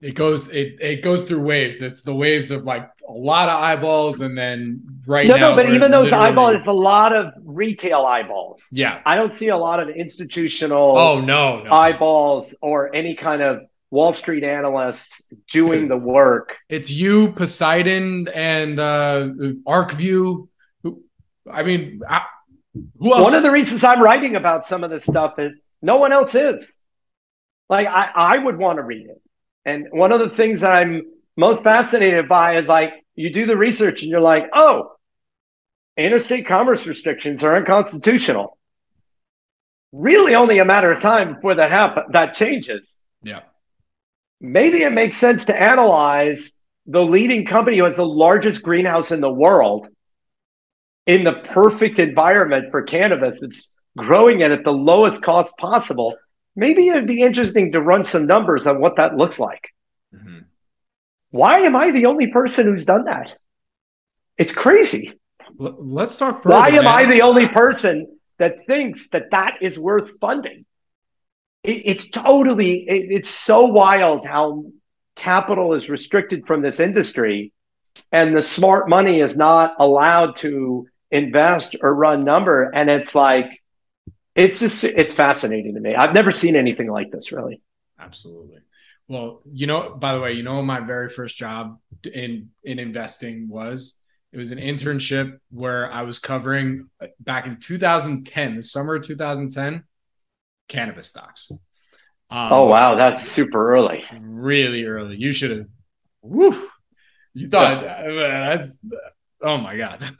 It 0.04 0.16
goes 0.16 0.50
it 0.50 0.82
it 0.82 1.02
goes 1.02 1.24
through 1.24 1.44
waves. 1.44 1.82
It's 1.82 2.02
the 2.02 2.14
waves 2.14 2.52
of 2.52 2.66
like 2.66 2.90
a 3.08 3.12
lot 3.14 3.48
of 3.48 3.62
eyeballs, 3.62 4.20
and 4.20 4.38
then 4.38 4.82
right 5.08 5.26
no, 5.26 5.36
now. 5.36 5.52
No, 5.52 5.56
but 5.56 5.70
even 5.70 5.92
those 5.92 6.12
literally... 6.12 6.26
eyeballs, 6.26 6.56
it's 6.58 6.68
a 6.68 6.74
lot 6.74 7.14
of 7.14 7.34
retail 7.42 8.06
eyeballs. 8.06 8.68
Yeah, 8.72 9.02
I 9.06 9.16
don't 9.16 9.32
see 9.32 9.48
a 9.48 9.56
lot 9.56 9.80
of 9.80 9.88
institutional. 9.88 10.98
Oh 10.98 11.22
no, 11.22 11.64
no. 11.64 11.72
eyeballs 11.72 12.54
or 12.62 12.94
any 12.94 13.16
kind 13.16 13.42
of 13.42 13.62
Wall 13.92 14.12
Street 14.12 14.44
analysts 14.44 15.32
doing 15.50 15.82
Dude, 15.82 15.92
the 15.92 15.98
work. 15.98 16.56
It's 16.68 16.92
you, 16.92 17.32
Poseidon, 17.32 18.28
and 18.28 18.80
uh, 18.80 19.30
ArcView. 19.66 20.50
I 21.50 21.64
mean, 21.64 22.02
I, 22.10 22.24
one 22.96 23.36
of 23.36 23.44
the 23.44 23.52
reasons 23.52 23.84
I'm 23.86 24.02
writing 24.02 24.36
about 24.36 24.66
some 24.66 24.84
of 24.84 24.90
this 24.90 25.04
stuff 25.04 25.40
is 25.40 25.62
no 25.82 25.98
one 25.98 26.12
else 26.12 26.36
is. 26.36 26.80
Like 27.70 27.88
I, 27.88 28.12
I 28.14 28.38
would 28.40 28.58
want 28.58 28.78
to 28.78 28.84
read 28.84 29.08
it. 29.08 29.22
And 29.66 29.88
one 29.92 30.12
of 30.12 30.20
the 30.20 30.30
things 30.30 30.62
that 30.62 30.76
I'm 30.76 31.04
most 31.38 31.64
fascinated 31.64 32.28
by 32.28 32.58
is 32.58 32.68
like 32.68 32.94
you 33.16 33.32
do 33.32 33.46
the 33.46 33.58
research 33.58 34.02
and 34.02 34.12
you're 34.12 34.22
like, 34.22 34.50
oh, 34.54 34.92
interstate 35.98 36.46
commerce 36.46 36.86
restrictions 36.86 37.44
are 37.44 37.56
unconstitutional. 37.56 38.58
Really 39.92 40.36
only 40.36 40.60
a 40.60 40.66
matter 40.66 40.92
of 40.92 41.02
time 41.02 41.36
before 41.36 41.56
that 41.56 41.72
happen 41.72 42.06
that 42.12 42.34
changes. 42.34 43.06
Yeah. 43.22 43.42
Maybe 44.42 44.84
it 44.84 44.92
makes 44.92 45.18
sense 45.18 45.46
to 45.46 45.62
analyze 45.62 46.62
the 46.86 47.04
leading 47.04 47.46
company 47.46 47.78
who 47.78 47.86
has 47.86 47.96
the 47.96 48.06
largest 48.06 48.64
greenhouse 48.64 49.12
in 49.12 49.22
the 49.22 49.32
world 49.32 49.88
in 51.06 51.24
the 51.24 51.34
perfect 51.34 52.00
environment 52.00 52.72
for 52.72 52.82
cannabis 52.84 53.40
that's 53.40 53.72
growing 53.98 54.42
it 54.42 54.52
at 54.52 54.64
the 54.64 54.72
lowest 54.72 55.22
cost 55.22 55.58
possible, 55.58 56.16
maybe 56.56 56.88
it'd 56.88 57.08
be 57.08 57.22
interesting 57.22 57.72
to 57.72 57.82
run 57.82 58.04
some 58.04 58.26
numbers 58.26 58.68
on 58.68 58.80
what 58.80 58.98
that 58.98 59.16
looks 59.16 59.40
like. 59.40 59.74
Mm-hmm. 60.14 60.40
Why 61.32 61.60
am 61.60 61.76
I 61.76 61.92
the 61.92 62.06
only 62.06 62.28
person 62.28 62.66
who's 62.68 62.86
done 62.86 63.06
that? 63.06 63.34
It's 64.38 64.54
crazy. 64.54 65.20
L- 65.60 65.78
let's 65.80 66.18
talk 66.18 66.44
further. 66.44 66.56
Why 66.56 66.68
am 66.70 66.84
man. 66.84 66.94
I 66.94 67.06
the 67.06 67.22
only 67.22 67.48
person 67.48 68.20
that 68.38 68.66
thinks 68.66 69.10
that 69.10 69.32
that 69.32 69.58
is 69.62 69.80
worth 69.80 70.20
funding? 70.20 70.66
It, 71.64 71.82
it's 71.86 72.10
totally, 72.10 72.88
it, 72.88 73.12
it's 73.12 73.30
so 73.30 73.66
wild 73.66 74.26
how 74.26 74.66
capital 75.16 75.74
is 75.74 75.90
restricted 75.90 76.46
from 76.46 76.62
this 76.62 76.80
industry 76.80 77.52
and 78.12 78.36
the 78.36 78.42
smart 78.42 78.90
money 78.90 79.20
is 79.20 79.38
not 79.38 79.76
allowed 79.80 80.36
to 80.38 80.88
invest 81.12 81.76
or 81.82 81.94
run 81.94 82.24
number. 82.24 82.72
And 82.74 82.90
it's 82.90 83.16
like, 83.16 83.63
it's 84.36 84.60
just, 84.60 84.84
it's 84.84 85.14
fascinating 85.14 85.76
to 85.76 85.80
me. 85.80 85.96
I've 85.96 86.14
never 86.14 86.32
seen 86.32 86.56
anything 86.56 86.90
like 86.90 87.12
this 87.12 87.32
really. 87.32 87.62
Absolutely. 88.00 88.60
Well, 89.08 89.42
you 89.52 89.68
know, 89.68 89.96
by 89.96 90.14
the 90.14 90.20
way, 90.20 90.34
you 90.34 90.44
know, 90.44 90.62
my 90.62 90.80
very 90.80 91.10
first 91.10 91.36
job 91.36 91.78
in, 92.12 92.50
in 92.64 92.80
investing 92.80 93.50
was, 93.50 94.00
it 94.32 94.38
was 94.38 94.52
an 94.52 94.58
internship 94.58 95.38
where 95.52 95.92
I 95.92 96.02
was 96.02 96.18
covering 96.18 96.90
back 97.20 97.46
in 97.46 97.60
2010, 97.60 98.56
the 98.56 98.64
summer 98.64 98.96
of 98.96 99.04
2010, 99.04 99.84
cannabis 100.68 101.08
stocks. 101.08 101.52
Um, 102.32 102.52
oh 102.52 102.66
wow, 102.66 102.96
that's 102.96 103.30
super 103.30 103.74
early. 103.74 104.04
Really 104.20 104.86
early. 104.86 105.18
You 105.18 105.34
should 105.34 105.52
have. 105.52 105.68
Woo, 106.24 106.68
you 107.36 107.48
thought 107.48 107.84
yeah. 107.84 107.92
Uh, 107.92 108.56
that's 108.56 108.80
oh 109.44 109.58
my 109.58 109.78
god. 109.78 110.00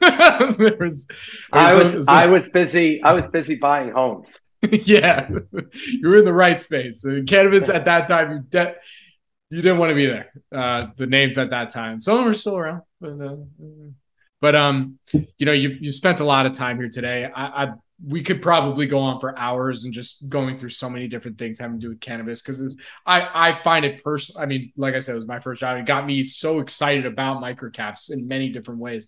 There 0.58 0.76
was, 0.78 1.06
i 1.52 1.74
was 1.74 2.06
i 2.08 2.26
was 2.26 2.48
busy 2.50 3.02
i 3.02 3.12
was 3.12 3.28
busy 3.28 3.56
buying 3.56 3.90
homes. 3.90 4.40
Yeah. 4.70 5.28
You 5.30 6.08
were 6.08 6.16
in 6.16 6.24
the 6.24 6.32
right 6.32 6.58
space. 6.58 7.04
Cannabis 7.26 7.68
at 7.68 7.84
that 7.84 8.08
time 8.08 8.32
you, 8.32 8.38
de- 8.48 8.74
you 9.50 9.60
didn't 9.60 9.76
want 9.76 9.90
to 9.90 9.94
be 9.94 10.06
there. 10.06 10.32
Uh, 10.50 10.86
the 10.96 11.06
names 11.06 11.36
at 11.36 11.50
that 11.50 11.68
time. 11.68 12.00
Some 12.00 12.14
of 12.14 12.20
them 12.20 12.30
are 12.30 12.34
still 12.34 12.56
around 12.56 12.80
but, 13.00 13.20
uh, 13.20 13.36
but 14.40 14.54
um 14.54 14.98
you 15.12 15.46
know 15.46 15.52
you 15.52 15.76
you 15.80 15.92
spent 15.92 16.20
a 16.20 16.24
lot 16.24 16.46
of 16.46 16.52
time 16.52 16.76
here 16.78 16.88
today. 16.88 17.30
I, 17.34 17.64
I 17.64 17.72
we 18.02 18.22
could 18.22 18.42
probably 18.42 18.86
go 18.86 18.98
on 18.98 19.20
for 19.20 19.38
hours 19.38 19.84
and 19.84 19.94
just 19.94 20.28
going 20.28 20.58
through 20.58 20.70
so 20.70 20.90
many 20.90 21.06
different 21.06 21.38
things 21.38 21.58
having 21.58 21.78
to 21.78 21.86
do 21.86 21.90
with 21.90 22.00
cannabis 22.00 22.42
because 22.42 22.76
I 23.06 23.28
I 23.32 23.52
find 23.52 23.84
it 23.84 24.02
personal. 24.02 24.42
I 24.42 24.46
mean, 24.46 24.72
like 24.76 24.94
I 24.94 24.98
said, 24.98 25.14
it 25.14 25.18
was 25.18 25.26
my 25.26 25.40
first 25.40 25.60
job. 25.60 25.78
It 25.78 25.86
got 25.86 26.06
me 26.06 26.24
so 26.24 26.60
excited 26.60 27.06
about 27.06 27.42
microcaps 27.42 28.10
in 28.10 28.26
many 28.26 28.48
different 28.50 28.80
ways 28.80 29.06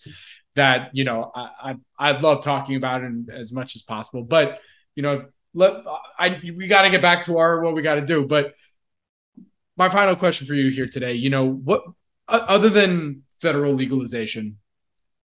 that 0.55 0.91
you 0.93 1.05
know 1.05 1.33
I 1.35 1.51
I, 1.99 2.11
I 2.11 2.21
love 2.21 2.43
talking 2.43 2.77
about 2.77 3.03
it 3.03 3.13
as 3.33 3.53
much 3.53 3.75
as 3.77 3.83
possible. 3.83 4.23
But 4.23 4.61
you 4.95 5.03
know, 5.03 5.27
let 5.53 5.73
I 6.19 6.41
we 6.57 6.69
got 6.69 6.83
to 6.83 6.91
get 6.91 7.03
back 7.03 7.25
to 7.25 7.39
our 7.39 7.61
what 7.63 7.75
we 7.75 7.83
got 7.83 7.97
to 7.97 8.07
do. 8.07 8.25
But 8.25 8.55
my 9.77 9.89
final 9.89 10.17
question 10.17 10.47
for 10.47 10.55
you 10.55 10.71
here 10.71 10.87
today, 10.87 11.15
you 11.15 11.31
know, 11.31 11.45
what 11.45 11.83
other 12.29 12.71
than 12.71 13.23
federal 13.41 13.75
legalization 13.75 14.59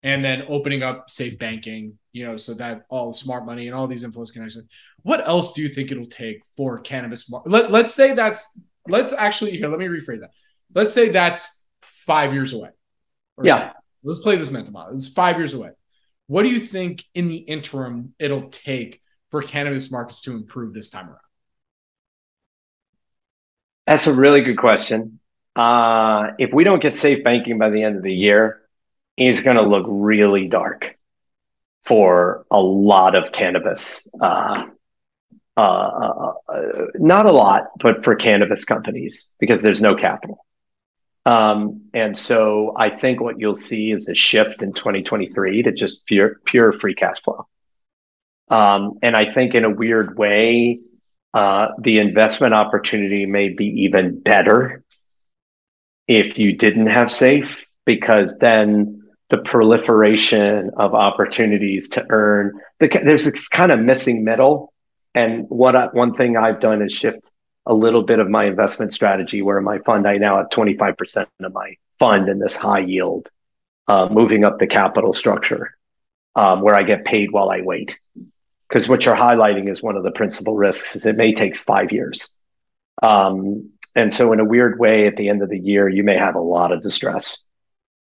and 0.03 0.23
then 0.23 0.43
opening 0.47 0.83
up 0.83 1.09
safe 1.09 1.37
banking, 1.37 1.97
you 2.13 2.25
know, 2.25 2.37
so 2.37 2.53
that 2.53 2.85
all 2.89 3.11
smart 3.11 3.45
money 3.45 3.67
and 3.67 3.75
all 3.75 3.87
these 3.87 4.03
influence 4.03 4.31
connections. 4.31 4.69
What 5.03 5.27
else 5.27 5.53
do 5.53 5.61
you 5.61 5.69
think 5.69 5.91
it'll 5.91 6.05
take 6.05 6.41
for 6.55 6.79
cannabis? 6.79 7.31
Let, 7.45 7.71
let's 7.71 7.93
say 7.93 8.13
that's, 8.13 8.59
let's 8.87 9.13
actually, 9.13 9.57
here, 9.57 9.67
let 9.67 9.79
me 9.79 9.87
rephrase 9.87 10.21
that. 10.21 10.31
Let's 10.73 10.93
say 10.93 11.09
that's 11.09 11.65
five 12.05 12.33
years 12.33 12.53
away. 12.53 12.69
Yeah. 13.41 13.69
So. 13.69 13.73
Let's 14.03 14.19
play 14.19 14.37
this 14.37 14.51
mental 14.51 14.71
model. 14.71 14.95
It's 14.95 15.09
five 15.09 15.37
years 15.37 15.53
away. 15.53 15.71
What 16.27 16.43
do 16.43 16.49
you 16.49 16.59
think 16.59 17.03
in 17.13 17.27
the 17.27 17.37
interim 17.37 18.13
it'll 18.19 18.49
take 18.49 19.01
for 19.31 19.41
cannabis 19.41 19.91
markets 19.91 20.21
to 20.21 20.31
improve 20.31 20.73
this 20.73 20.89
time 20.89 21.07
around? 21.07 21.17
That's 23.87 24.07
a 24.07 24.13
really 24.13 24.41
good 24.41 24.57
question. 24.57 25.19
Uh, 25.55 26.31
if 26.37 26.53
we 26.53 26.63
don't 26.63 26.81
get 26.81 26.95
safe 26.95 27.23
banking 27.23 27.57
by 27.57 27.69
the 27.69 27.83
end 27.83 27.97
of 27.97 28.03
the 28.03 28.13
year, 28.13 28.58
it's 29.19 29.43
going 29.43 29.57
to 29.57 29.63
look 29.63 29.85
really 29.87 30.47
dark 30.47 30.97
for 31.83 32.45
a 32.51 32.59
lot 32.59 33.15
of 33.15 33.31
cannabis. 33.31 34.09
Uh, 34.19 34.65
uh, 35.57 35.61
uh, 35.61 36.33
uh, 36.47 36.85
not 36.95 37.25
a 37.25 37.31
lot, 37.31 37.67
but 37.79 38.03
for 38.03 38.15
cannabis 38.15 38.63
companies 38.63 39.29
because 39.39 39.61
there's 39.61 39.81
no 39.81 39.93
capital. 39.95 40.45
Um, 41.25 41.81
and 41.93 42.17
so 42.17 42.73
I 42.77 42.89
think 42.89 43.19
what 43.19 43.39
you'll 43.39 43.53
see 43.53 43.91
is 43.91 44.07
a 44.07 44.15
shift 44.15 44.61
in 44.61 44.71
2023 44.73 45.63
to 45.63 45.71
just 45.73 46.05
pure, 46.05 46.39
pure 46.45 46.71
free 46.71 46.95
cash 46.95 47.21
flow. 47.21 47.47
Um, 48.47 48.99
and 49.01 49.15
I 49.17 49.31
think 49.31 49.53
in 49.53 49.65
a 49.65 49.69
weird 49.69 50.17
way, 50.17 50.79
uh, 51.33 51.67
the 51.79 51.99
investment 51.99 52.53
opportunity 52.53 53.25
may 53.25 53.49
be 53.49 53.65
even 53.83 54.19
better 54.19 54.83
if 56.07 56.39
you 56.39 56.55
didn't 56.55 56.87
have 56.87 57.11
safe, 57.11 57.65
because 57.85 58.39
then 58.39 58.98
the 59.29 59.37
proliferation 59.37 60.71
of 60.77 60.93
opportunities 60.93 61.89
to 61.89 62.05
earn 62.09 62.59
the, 62.79 62.87
there's 63.03 63.25
this 63.25 63.47
kind 63.47 63.71
of 63.71 63.79
missing 63.79 64.23
middle. 64.23 64.73
And 65.13 65.45
what 65.49 65.75
I, 65.75 65.85
one 65.87 66.15
thing 66.15 66.35
I've 66.35 66.59
done 66.59 66.81
is 66.81 66.93
shift 66.93 67.31
a 67.65 67.73
little 67.73 68.01
bit 68.01 68.19
of 68.19 68.29
my 68.29 68.45
investment 68.45 68.93
strategy 68.93 69.41
where 69.41 69.61
my 69.61 69.79
fund, 69.79 70.07
I 70.07 70.17
now 70.17 70.37
have 70.37 70.49
25% 70.49 71.27
of 71.41 71.53
my 71.53 71.75
fund 71.99 72.27
in 72.27 72.39
this 72.39 72.55
high 72.55 72.79
yield, 72.79 73.29
uh, 73.87 74.07
moving 74.09 74.43
up 74.43 74.57
the 74.57 74.67
capital 74.67 75.13
structure 75.13 75.75
um, 76.35 76.61
where 76.61 76.75
I 76.75 76.83
get 76.83 77.05
paid 77.05 77.31
while 77.31 77.49
I 77.49 77.61
wait. 77.61 77.97
Because 78.67 78.87
what 78.87 79.05
you're 79.05 79.15
highlighting 79.15 79.69
is 79.69 79.83
one 79.83 79.97
of 79.97 80.03
the 80.03 80.11
principal 80.11 80.55
risks 80.55 80.95
is 80.95 81.05
it 81.05 81.17
may 81.17 81.33
take 81.33 81.55
five 81.55 81.91
years. 81.91 82.33
Um, 83.01 83.71
and 83.95 84.13
so 84.13 84.31
in 84.31 84.39
a 84.39 84.45
weird 84.45 84.79
way, 84.79 85.07
at 85.07 85.17
the 85.17 85.29
end 85.29 85.41
of 85.41 85.49
the 85.49 85.59
year, 85.59 85.89
you 85.89 86.03
may 86.03 86.17
have 86.17 86.35
a 86.35 86.41
lot 86.41 86.71
of 86.71 86.81
distress, 86.81 87.48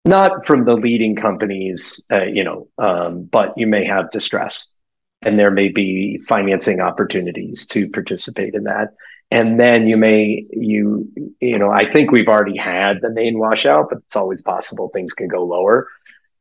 not 0.06 0.48
from 0.48 0.66
the 0.66 0.74
leading 0.74 1.16
companies, 1.16 2.06
uh, 2.12 2.24
you 2.24 2.44
know, 2.44 2.68
um, 2.78 3.24
but 3.24 3.54
you 3.58 3.68
may 3.68 3.86
have 3.86 4.12
distress 4.12 4.76
and 5.22 5.38
there 5.38 5.52
may 5.52 5.70
be 5.70 6.18
financing 6.28 6.80
opportunities 6.80 7.68
to 7.68 7.90
participate 7.90 8.56
in 8.56 8.64
that. 8.64 8.94
And 9.30 9.60
then 9.60 9.88
you 9.88 9.96
may 9.96 10.46
you 10.52 11.10
you 11.40 11.58
know 11.58 11.72
i 11.72 11.90
think 11.90 12.12
we've 12.12 12.28
already 12.28 12.58
had 12.58 13.00
the 13.02 13.10
main 13.10 13.38
washout 13.40 13.88
but 13.90 14.00
it's 14.00 14.16
always 14.16 14.42
possible 14.42 14.90
things 14.90 15.14
can 15.14 15.28
go 15.28 15.46
lower. 15.46 15.88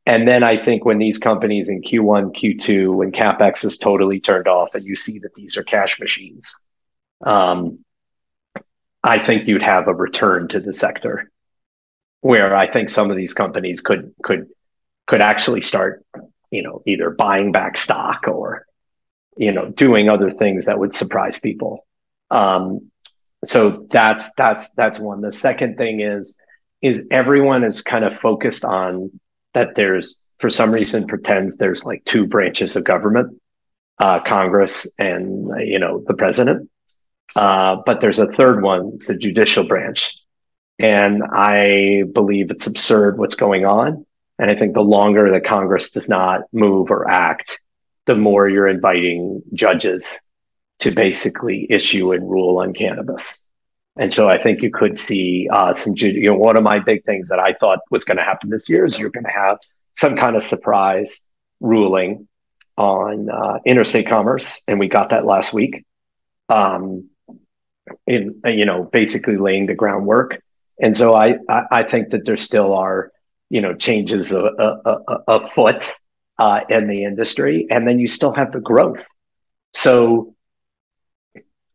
And 0.05 0.27
then 0.27 0.43
i 0.43 0.61
think 0.61 0.83
when 0.83 0.97
these 0.97 1.17
companies 1.17 1.69
in 1.69 1.81
q1 1.81 2.35
q2 2.35 2.93
when 2.93 3.11
capex 3.11 3.63
is 3.63 3.77
totally 3.77 4.19
turned 4.19 4.47
off 4.47 4.75
and 4.75 4.83
you 4.83 4.95
see 4.95 5.19
that 5.19 5.33
these 5.35 5.55
are 5.55 5.63
cash 5.63 5.99
machines 5.99 6.53
um, 7.23 7.79
i 9.03 9.23
think 9.23 9.47
you'd 9.47 9.63
have 9.63 9.87
a 9.87 9.93
return 9.93 10.49
to 10.49 10.59
the 10.59 10.73
sector 10.73 11.30
where 12.21 12.55
i 12.55 12.67
think 12.67 12.89
some 12.89 13.11
of 13.11 13.17
these 13.17 13.33
companies 13.33 13.81
could 13.81 14.13
could 14.23 14.47
could 15.07 15.21
actually 15.21 15.61
start 15.61 16.05
you 16.49 16.63
know 16.63 16.81
either 16.85 17.09
buying 17.09 17.51
back 17.51 17.77
stock 17.77 18.27
or 18.27 18.65
you 19.37 19.51
know 19.51 19.69
doing 19.69 20.09
other 20.09 20.31
things 20.31 20.65
that 20.65 20.79
would 20.79 20.93
surprise 20.93 21.39
people 21.39 21.85
um, 22.31 22.91
so 23.43 23.87
that's 23.91 24.33
that's 24.35 24.73
that's 24.73 24.99
one. 24.99 25.21
The 25.21 25.31
second 25.31 25.77
thing 25.77 26.01
is 26.01 26.39
is 26.81 27.07
everyone 27.11 27.63
is 27.63 27.81
kind 27.81 28.05
of 28.05 28.17
focused 28.17 28.63
on 28.65 29.11
that. 29.53 29.75
There's 29.75 30.21
for 30.39 30.49
some 30.49 30.73
reason 30.73 31.07
pretends 31.07 31.57
there's 31.57 31.85
like 31.85 32.03
two 32.05 32.25
branches 32.25 32.75
of 32.75 32.83
government, 32.83 33.39
uh, 33.99 34.21
Congress 34.21 34.91
and 34.97 35.49
you 35.59 35.79
know 35.79 36.03
the 36.07 36.13
president. 36.13 36.69
Uh, 37.35 37.77
but 37.85 38.01
there's 38.01 38.19
a 38.19 38.31
third 38.33 38.61
one, 38.61 38.97
the 39.07 39.15
judicial 39.15 39.63
branch, 39.65 40.17
and 40.81 41.23
I 41.23 42.03
believe 42.11 42.51
it's 42.51 42.67
absurd 42.67 43.17
what's 43.17 43.35
going 43.35 43.65
on. 43.65 44.05
And 44.39 44.49
I 44.49 44.55
think 44.55 44.73
the 44.73 44.81
longer 44.81 45.31
that 45.31 45.45
Congress 45.45 45.91
does 45.91 46.09
not 46.09 46.41
move 46.51 46.89
or 46.89 47.09
act, 47.09 47.59
the 48.07 48.15
more 48.15 48.49
you're 48.49 48.67
inviting 48.67 49.43
judges 49.53 50.19
to 50.79 50.91
basically 50.91 51.67
issue 51.69 52.13
and 52.13 52.27
rule 52.27 52.57
on 52.57 52.73
cannabis. 52.73 53.45
And 53.97 54.11
so 54.11 54.27
I 54.27 54.41
think 54.41 54.63
you 54.63 54.71
could 54.71 54.97
see 54.97 55.47
uh, 55.51 55.73
some, 55.73 55.93
you 55.95 56.31
know, 56.31 56.37
one 56.37 56.57
of 56.57 56.63
my 56.63 56.79
big 56.79 57.03
things 57.05 57.29
that 57.29 57.39
I 57.39 57.53
thought 57.53 57.79
was 57.91 58.03
going 58.03 58.17
to 58.17 58.23
happen 58.23 58.49
this 58.49 58.67
year 58.67 58.85
is 58.85 58.97
you're 58.97 59.11
going 59.11 59.25
to 59.25 59.31
have 59.31 59.59
some 59.95 60.15
kind 60.15 60.35
of 60.35 60.41
surprise 60.41 61.27
ruling 61.59 62.27
on 62.77 63.29
uh, 63.29 63.59
interstate 63.65 64.07
commerce. 64.07 64.61
And 64.67 64.79
we 64.79 64.87
got 64.87 65.09
that 65.09 65.25
last 65.25 65.53
week. 65.53 65.85
Um, 66.49 67.09
in, 68.07 68.41
you 68.45 68.65
know, 68.65 68.83
basically 68.83 69.37
laying 69.37 69.65
the 69.65 69.75
groundwork. 69.75 70.41
And 70.81 70.97
so 70.97 71.15
I, 71.15 71.35
I, 71.47 71.83
think 71.83 72.09
that 72.09 72.25
there 72.25 72.35
still 72.35 72.73
are, 72.73 73.11
you 73.49 73.61
know, 73.61 73.75
changes 73.75 74.33
afoot 74.33 75.91
uh, 76.39 76.61
in 76.69 76.87
the 76.87 77.03
industry. 77.03 77.67
And 77.69 77.87
then 77.87 77.99
you 77.99 78.07
still 78.07 78.33
have 78.33 78.51
the 78.51 78.59
growth. 78.59 79.05
So 79.75 80.35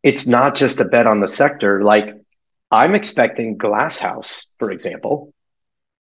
it's 0.03 0.27
not 0.27 0.55
just 0.55 0.81
a 0.81 0.85
bet 0.85 1.07
on 1.07 1.21
the 1.21 1.27
sector. 1.27 1.83
Like 1.83 2.15
I'm 2.69 2.95
expecting 2.95 3.57
Glass 3.57 3.97
House, 3.97 4.53
for 4.59 4.71
example, 4.71 5.33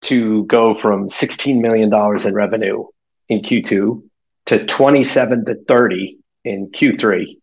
to 0.03 0.45
go 0.45 0.75
from 0.75 1.09
$16 1.09 1.61
million 1.61 1.91
in 1.91 2.33
revenue 2.35 2.85
in 3.27 3.41
Q2 3.41 4.03
to 4.45 4.65
27 4.65 5.45
to 5.45 5.55
30 5.67 6.19
in 6.43 6.69
Q3 6.69 7.37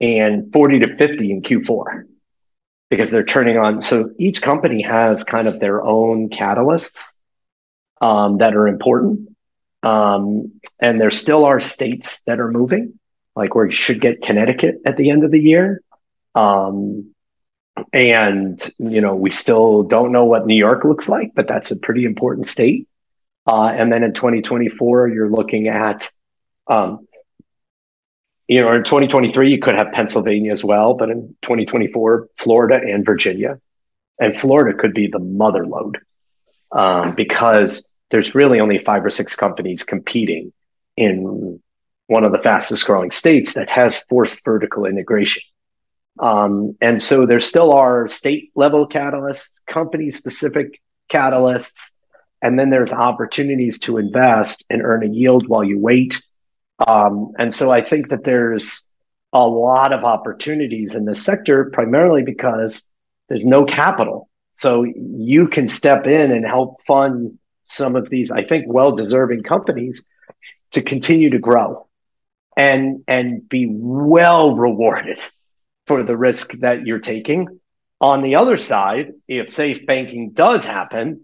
and 0.00 0.50
40 0.52 0.78
to 0.80 0.96
50 0.96 1.30
in 1.30 1.42
Q4 1.42 2.04
because 2.92 3.10
they're 3.10 3.24
turning 3.24 3.56
on. 3.56 3.80
So 3.80 4.10
each 4.18 4.42
company 4.42 4.82
has 4.82 5.24
kind 5.24 5.48
of 5.48 5.60
their 5.60 5.82
own 5.82 6.28
catalysts 6.28 7.14
um, 8.02 8.36
that 8.36 8.54
are 8.54 8.68
important. 8.68 9.30
Um, 9.82 10.60
and 10.78 11.00
there 11.00 11.10
still 11.10 11.46
are 11.46 11.58
states 11.58 12.22
that 12.24 12.38
are 12.38 12.50
moving 12.50 12.98
like 13.34 13.54
we 13.54 13.72
should 13.72 13.98
get 13.98 14.20
Connecticut 14.20 14.82
at 14.84 14.98
the 14.98 15.08
end 15.08 15.24
of 15.24 15.30
the 15.30 15.40
year. 15.40 15.80
Um, 16.34 17.14
and 17.94 18.62
you 18.78 19.00
know, 19.00 19.14
we 19.14 19.30
still 19.30 19.84
don't 19.84 20.12
know 20.12 20.26
what 20.26 20.46
New 20.46 20.54
York 20.54 20.84
looks 20.84 21.08
like, 21.08 21.32
but 21.34 21.48
that's 21.48 21.70
a 21.70 21.80
pretty 21.80 22.04
important 22.04 22.46
state. 22.46 22.88
Uh, 23.46 23.68
and 23.68 23.90
then 23.90 24.02
in 24.02 24.12
2024, 24.12 25.08
you're 25.08 25.30
looking 25.30 25.68
at, 25.68 26.10
um, 26.66 27.08
you 28.48 28.60
know, 28.60 28.72
in 28.72 28.84
2023, 28.84 29.50
you 29.50 29.58
could 29.58 29.74
have 29.74 29.92
Pennsylvania 29.92 30.52
as 30.52 30.64
well, 30.64 30.94
but 30.94 31.10
in 31.10 31.34
2024, 31.42 32.28
Florida 32.38 32.80
and 32.86 33.04
Virginia, 33.04 33.60
and 34.18 34.36
Florida 34.36 34.76
could 34.76 34.94
be 34.94 35.06
the 35.06 35.18
mother 35.18 35.66
load 35.66 35.98
um, 36.72 37.14
because 37.14 37.90
there's 38.10 38.34
really 38.34 38.60
only 38.60 38.78
five 38.78 39.04
or 39.04 39.10
six 39.10 39.34
companies 39.34 39.84
competing 39.84 40.52
in 40.96 41.60
one 42.06 42.24
of 42.24 42.32
the 42.32 42.38
fastest 42.38 42.86
growing 42.86 43.10
states 43.10 43.54
that 43.54 43.70
has 43.70 44.02
forced 44.02 44.44
vertical 44.44 44.84
integration. 44.84 45.42
Um, 46.18 46.76
and 46.80 47.00
so 47.02 47.24
there 47.24 47.40
still 47.40 47.72
are 47.72 48.06
state 48.08 48.52
level 48.54 48.86
catalysts, 48.86 49.64
company 49.66 50.10
specific 50.10 50.80
catalysts, 51.10 51.94
and 52.42 52.58
then 52.58 52.70
there's 52.70 52.92
opportunities 52.92 53.78
to 53.80 53.98
invest 53.98 54.64
and 54.68 54.82
earn 54.82 55.04
a 55.04 55.08
yield 55.08 55.48
while 55.48 55.64
you 55.64 55.78
wait. 55.78 56.22
Um, 56.86 57.32
and 57.38 57.54
so 57.54 57.70
I 57.70 57.82
think 57.82 58.08
that 58.10 58.24
there's 58.24 58.92
a 59.32 59.46
lot 59.46 59.92
of 59.92 60.04
opportunities 60.04 60.94
in 60.94 61.04
this 61.04 61.24
sector, 61.24 61.70
primarily 61.72 62.22
because 62.22 62.86
there's 63.28 63.44
no 63.44 63.64
capital. 63.64 64.28
So 64.54 64.84
you 64.84 65.48
can 65.48 65.68
step 65.68 66.06
in 66.06 66.30
and 66.30 66.44
help 66.44 66.82
fund 66.86 67.38
some 67.64 67.96
of 67.96 68.10
these, 68.10 68.30
I 68.30 68.44
think, 68.44 68.66
well 68.68 68.92
deserving 68.92 69.42
companies 69.42 70.06
to 70.72 70.82
continue 70.82 71.30
to 71.30 71.38
grow 71.38 71.86
and 72.56 73.02
and 73.08 73.48
be 73.48 73.66
well 73.70 74.54
rewarded 74.54 75.22
for 75.86 76.02
the 76.02 76.16
risk 76.16 76.52
that 76.58 76.86
you're 76.86 76.98
taking. 76.98 77.60
On 78.00 78.22
the 78.22 78.34
other 78.34 78.56
side, 78.56 79.12
if 79.28 79.48
safe 79.48 79.86
banking 79.86 80.32
does 80.32 80.66
happen, 80.66 81.22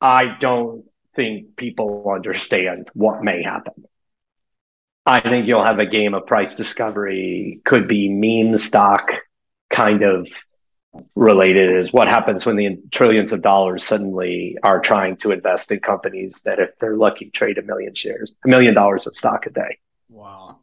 I 0.00 0.36
don't 0.40 0.84
think 1.14 1.56
people 1.56 2.10
understand 2.14 2.88
what 2.94 3.22
may 3.22 3.42
happen. 3.42 3.84
I 5.04 5.20
think 5.20 5.46
you'll 5.46 5.64
have 5.64 5.80
a 5.80 5.86
game 5.86 6.14
of 6.14 6.26
price 6.26 6.54
discovery, 6.54 7.60
could 7.64 7.88
be 7.88 8.08
meme 8.08 8.56
stock 8.56 9.10
kind 9.70 10.02
of 10.02 10.28
related 11.14 11.74
is 11.76 11.92
what 11.92 12.06
happens 12.06 12.44
when 12.44 12.56
the 12.56 12.78
trillions 12.90 13.32
of 13.32 13.40
dollars 13.42 13.84
suddenly 13.84 14.56
are 14.62 14.78
trying 14.80 15.16
to 15.16 15.32
invest 15.32 15.72
in 15.72 15.80
companies 15.80 16.42
that 16.44 16.58
if 16.58 16.70
they're 16.78 16.96
lucky 16.96 17.30
trade 17.30 17.56
a 17.56 17.62
million 17.62 17.94
shares 17.94 18.34
a 18.44 18.48
million 18.48 18.74
dollars 18.74 19.06
of 19.06 19.16
stock 19.16 19.46
a 19.46 19.50
day 19.50 19.78
wow 20.10 20.58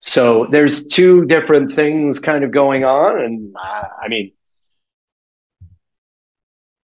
so 0.00 0.46
there's 0.50 0.86
two 0.86 1.26
different 1.26 1.74
things 1.74 2.18
kind 2.18 2.44
of 2.44 2.50
going 2.50 2.82
on 2.84 3.20
and 3.20 3.54
uh, 3.62 3.84
i 4.00 4.08
mean 4.08 4.32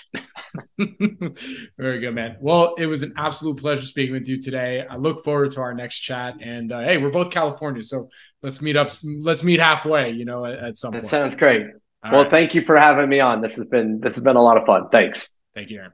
Very 0.78 2.00
good, 2.02 2.14
man. 2.14 2.38
Well, 2.40 2.76
it 2.76 2.86
was 2.86 3.02
an 3.02 3.16
absolute 3.18 3.58
pleasure 3.58 3.82
speaking 3.82 4.14
with 4.14 4.28
you 4.28 4.40
today. 4.40 4.86
I 4.88 4.98
look 4.98 5.24
forward 5.24 5.54
to 5.54 5.62
our 5.62 5.74
next 5.74 6.02
chat. 6.02 6.36
And 6.40 6.72
uh, 6.72 6.82
hey, 6.82 7.00
we're 7.00 7.10
both 7.10 7.32
California, 7.32 7.82
so 7.82 8.06
let's 8.44 8.62
meet 8.62 8.78
up. 8.78 8.92
Let's 9.04 9.42
meet 9.42 9.60
halfway. 9.60 10.12
You 10.12 10.26
know, 10.26 10.46
at, 10.46 10.60
at 10.60 10.78
some 10.78 10.92
that 10.92 11.00
point. 11.00 11.10
sounds 11.10 11.36
great. 11.36 11.66
All 12.04 12.12
well, 12.12 12.22
right. 12.22 12.32
thank 12.32 12.54
you 12.54 12.64
for 12.64 12.78
having 12.78 13.10
me 13.10 13.22
on. 13.22 13.42
This 13.42 13.56
has 13.56 13.68
been 13.70 14.02
this 14.02 14.14
has 14.14 14.24
been 14.24 14.36
a 14.36 14.44
lot 14.44 14.58
of 14.58 14.68
fun. 14.68 14.90
Thanks. 14.92 15.34
Thank 15.56 15.72
you, 15.72 15.80
Aaron. 15.80 15.94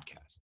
podcast. 0.00 0.38